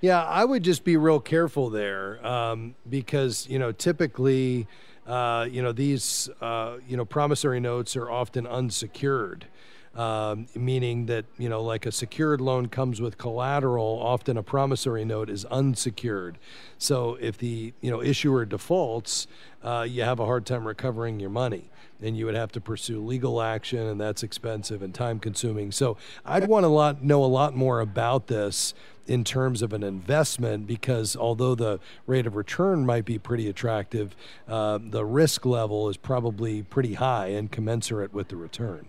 Yeah, 0.00 0.22
I 0.22 0.44
would 0.44 0.62
just 0.62 0.84
be 0.84 0.96
real 0.96 1.20
careful 1.20 1.70
there 1.70 2.24
um, 2.26 2.74
because 2.88 3.46
you 3.48 3.58
know 3.58 3.72
typically, 3.72 4.66
uh, 5.06 5.48
you 5.50 5.62
know 5.62 5.72
these 5.72 6.28
uh, 6.40 6.78
you 6.86 6.96
know 6.96 7.04
promissory 7.04 7.60
notes 7.60 7.96
are 7.96 8.10
often 8.10 8.46
unsecured, 8.46 9.46
um, 9.94 10.46
meaning 10.54 11.06
that 11.06 11.24
you 11.38 11.48
know 11.48 11.62
like 11.62 11.86
a 11.86 11.92
secured 11.92 12.40
loan 12.40 12.68
comes 12.68 13.00
with 13.00 13.18
collateral. 13.18 14.00
Often 14.02 14.36
a 14.36 14.42
promissory 14.42 15.04
note 15.04 15.28
is 15.30 15.44
unsecured. 15.46 16.38
So 16.78 17.16
if 17.20 17.38
the 17.38 17.72
you 17.80 17.90
know 17.90 18.02
issuer 18.02 18.44
defaults, 18.44 19.26
uh, 19.62 19.86
you 19.88 20.02
have 20.02 20.20
a 20.20 20.24
hard 20.26 20.46
time 20.46 20.66
recovering 20.66 21.18
your 21.18 21.30
money. 21.30 21.70
And 22.00 22.16
you 22.16 22.26
would 22.26 22.36
have 22.36 22.52
to 22.52 22.60
pursue 22.60 23.04
legal 23.04 23.42
action, 23.42 23.80
and 23.80 24.00
that's 24.00 24.22
expensive 24.22 24.82
and 24.82 24.94
time 24.94 25.18
consuming. 25.18 25.72
So 25.72 25.96
I'd 26.24 26.46
want 26.46 26.64
to 26.64 26.68
lot, 26.68 27.02
know 27.02 27.24
a 27.24 27.26
lot 27.26 27.56
more 27.56 27.80
about 27.80 28.28
this 28.28 28.72
in 29.08 29.24
terms 29.24 29.62
of 29.62 29.72
an 29.72 29.82
investment 29.82 30.66
because 30.66 31.16
although 31.16 31.54
the 31.54 31.80
rate 32.06 32.26
of 32.26 32.36
return 32.36 32.86
might 32.86 33.04
be 33.04 33.18
pretty 33.18 33.48
attractive, 33.48 34.14
uh, 34.46 34.78
the 34.80 35.04
risk 35.04 35.44
level 35.44 35.88
is 35.88 35.96
probably 35.96 36.62
pretty 36.62 36.94
high 36.94 37.28
and 37.28 37.50
commensurate 37.50 38.12
with 38.12 38.28
the 38.28 38.36
return. 38.36 38.86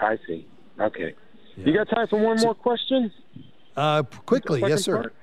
I 0.00 0.18
see. 0.26 0.46
Okay. 0.80 1.14
You 1.56 1.74
got 1.74 1.88
time 1.88 2.06
for 2.08 2.18
one 2.18 2.40
more 2.40 2.54
question? 2.54 3.12
Uh, 3.76 4.02
quickly, 4.02 4.60
yes, 4.60 4.84
sir. 4.84 4.96
part? 4.96 5.14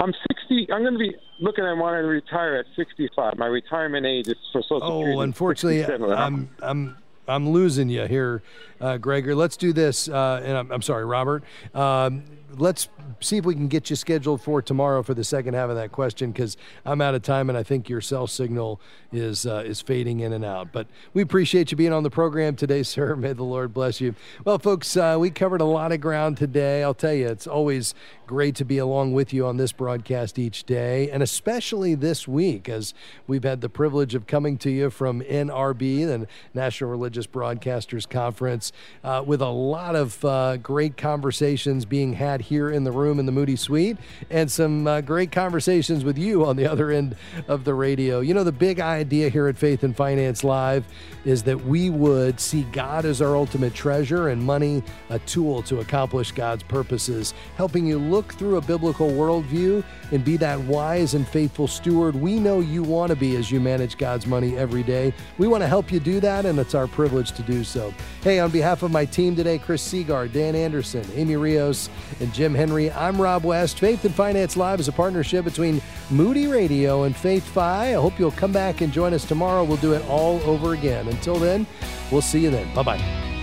I'm 0.00 0.12
60. 0.28 0.72
I'm 0.72 0.82
going 0.82 0.94
to 0.94 0.98
be 0.98 1.14
looking 1.42 1.64
at 1.64 1.76
wanting 1.76 2.02
to 2.02 2.08
retire 2.08 2.56
at 2.56 2.66
65. 2.76 3.36
My 3.36 3.46
retirement 3.46 4.06
age 4.06 4.28
is 4.28 4.36
for 4.52 4.62
Social 4.62 4.82
oh, 4.82 5.00
Security. 5.00 5.18
Oh, 5.18 5.20
unfortunately, 5.20 5.84
I'm 6.14 6.48
I'm 6.62 6.96
I'm 7.32 7.48
losing 7.48 7.88
you 7.88 8.06
here, 8.06 8.42
uh, 8.80 8.98
Gregor. 8.98 9.34
Let's 9.34 9.56
do 9.56 9.72
this, 9.72 10.08
uh, 10.08 10.42
and 10.44 10.56
I'm, 10.56 10.70
I'm 10.70 10.82
sorry, 10.82 11.04
Robert. 11.04 11.42
Um, 11.74 12.24
let's 12.58 12.88
see 13.20 13.36
if 13.36 13.44
we 13.44 13.54
can 13.54 13.68
get 13.68 13.88
you 13.90 13.96
scheduled 13.96 14.42
for 14.42 14.60
tomorrow 14.60 15.02
for 15.02 15.14
the 15.14 15.24
second 15.24 15.54
half 15.54 15.70
of 15.70 15.76
that 15.76 15.92
question 15.92 16.32
because 16.32 16.56
I'm 16.84 17.00
out 17.00 17.14
of 17.14 17.22
time 17.22 17.48
and 17.48 17.56
I 17.56 17.62
think 17.62 17.88
your 17.88 18.00
cell 18.00 18.26
signal 18.26 18.80
is 19.12 19.46
uh, 19.46 19.62
is 19.64 19.80
fading 19.80 20.20
in 20.20 20.32
and 20.32 20.44
out. 20.44 20.72
But 20.72 20.86
we 21.14 21.22
appreciate 21.22 21.70
you 21.70 21.76
being 21.76 21.92
on 21.92 22.02
the 22.02 22.10
program 22.10 22.56
today, 22.56 22.82
sir. 22.82 23.16
May 23.16 23.32
the 23.32 23.44
Lord 23.44 23.72
bless 23.72 24.00
you. 24.00 24.14
Well, 24.44 24.58
folks, 24.58 24.96
uh, 24.96 25.16
we 25.18 25.30
covered 25.30 25.60
a 25.60 25.66
lot 25.66 25.92
of 25.92 26.00
ground 26.00 26.36
today. 26.36 26.82
I'll 26.82 26.94
tell 26.94 27.14
you, 27.14 27.28
it's 27.28 27.46
always 27.46 27.94
great 28.26 28.54
to 28.56 28.64
be 28.64 28.78
along 28.78 29.12
with 29.12 29.32
you 29.32 29.46
on 29.46 29.58
this 29.58 29.72
broadcast 29.72 30.38
each 30.38 30.64
day, 30.64 31.10
and 31.10 31.22
especially 31.22 31.94
this 31.94 32.26
week 32.26 32.68
as 32.68 32.94
we've 33.26 33.44
had 33.44 33.60
the 33.60 33.68
privilege 33.68 34.14
of 34.14 34.26
coming 34.26 34.56
to 34.58 34.70
you 34.70 34.90
from 34.90 35.20
NRB, 35.22 36.06
the 36.06 36.26
National 36.54 36.90
Religious 36.90 37.21
Broadcasters 37.26 38.08
Conference, 38.08 38.72
uh, 39.04 39.22
with 39.24 39.42
a 39.42 39.48
lot 39.48 39.94
of 39.94 40.24
uh, 40.24 40.56
great 40.56 40.96
conversations 40.96 41.84
being 41.84 42.14
had 42.14 42.40
here 42.40 42.70
in 42.70 42.84
the 42.84 42.90
room 42.90 43.18
in 43.18 43.26
the 43.26 43.32
Moody 43.32 43.56
Suite, 43.56 43.98
and 44.30 44.50
some 44.50 44.86
uh, 44.86 45.02
great 45.02 45.30
conversations 45.30 46.04
with 46.04 46.16
you 46.16 46.44
on 46.44 46.56
the 46.56 46.66
other 46.66 46.90
end 46.90 47.16
of 47.48 47.64
the 47.64 47.74
radio. 47.74 48.20
You 48.20 48.34
know, 48.34 48.44
the 48.44 48.52
big 48.52 48.80
idea 48.80 49.28
here 49.28 49.46
at 49.46 49.58
Faith 49.58 49.82
and 49.82 49.94
Finance 49.94 50.42
Live 50.42 50.86
is 51.24 51.42
that 51.42 51.62
we 51.64 51.90
would 51.90 52.40
see 52.40 52.62
God 52.72 53.04
as 53.04 53.20
our 53.20 53.36
ultimate 53.36 53.74
treasure 53.74 54.28
and 54.28 54.42
money 54.42 54.82
a 55.10 55.18
tool 55.20 55.62
to 55.64 55.80
accomplish 55.80 56.32
God's 56.32 56.62
purposes, 56.62 57.34
helping 57.56 57.86
you 57.86 57.98
look 57.98 58.32
through 58.34 58.56
a 58.56 58.60
biblical 58.60 59.10
worldview 59.10 59.84
and 60.10 60.24
be 60.24 60.36
that 60.38 60.58
wise 60.60 61.14
and 61.14 61.26
faithful 61.28 61.68
steward 61.68 62.14
we 62.14 62.38
know 62.38 62.60
you 62.60 62.82
want 62.82 63.10
to 63.10 63.16
be 63.16 63.36
as 63.36 63.50
you 63.50 63.60
manage 63.60 63.98
God's 63.98 64.26
money 64.26 64.56
every 64.56 64.82
day. 64.82 65.12
We 65.38 65.48
want 65.48 65.62
to 65.62 65.66
help 65.68 65.92
you 65.92 66.00
do 66.00 66.20
that, 66.20 66.46
and 66.46 66.58
it's 66.58 66.74
our 66.74 66.86
privilege 66.86 67.01
to 67.08 67.42
do 67.42 67.64
so. 67.64 67.92
Hey, 68.22 68.38
on 68.38 68.50
behalf 68.50 68.82
of 68.82 68.90
my 68.90 69.04
team 69.04 69.34
today, 69.34 69.58
Chris 69.58 69.82
Segar, 69.82 70.28
Dan 70.28 70.54
Anderson, 70.54 71.04
Amy 71.14 71.36
Rios, 71.36 71.88
and 72.20 72.32
Jim 72.32 72.54
Henry, 72.54 72.90
I'm 72.92 73.20
Rob 73.20 73.44
West. 73.44 73.78
Faith 73.78 74.04
and 74.04 74.14
Finance 74.14 74.56
Live 74.56 74.80
is 74.80 74.88
a 74.88 74.92
partnership 74.92 75.44
between 75.44 75.80
Moody 76.10 76.46
Radio 76.46 77.04
and 77.04 77.14
FaithFi. 77.14 77.58
I 77.58 77.92
hope 77.92 78.18
you'll 78.18 78.30
come 78.32 78.52
back 78.52 78.80
and 78.80 78.92
join 78.92 79.14
us 79.14 79.24
tomorrow. 79.24 79.64
We'll 79.64 79.76
do 79.78 79.92
it 79.92 80.04
all 80.08 80.40
over 80.42 80.74
again. 80.74 81.08
Until 81.08 81.36
then, 81.36 81.66
we'll 82.10 82.22
see 82.22 82.40
you 82.40 82.50
then. 82.50 82.72
Bye 82.74 82.82
bye. 82.82 83.41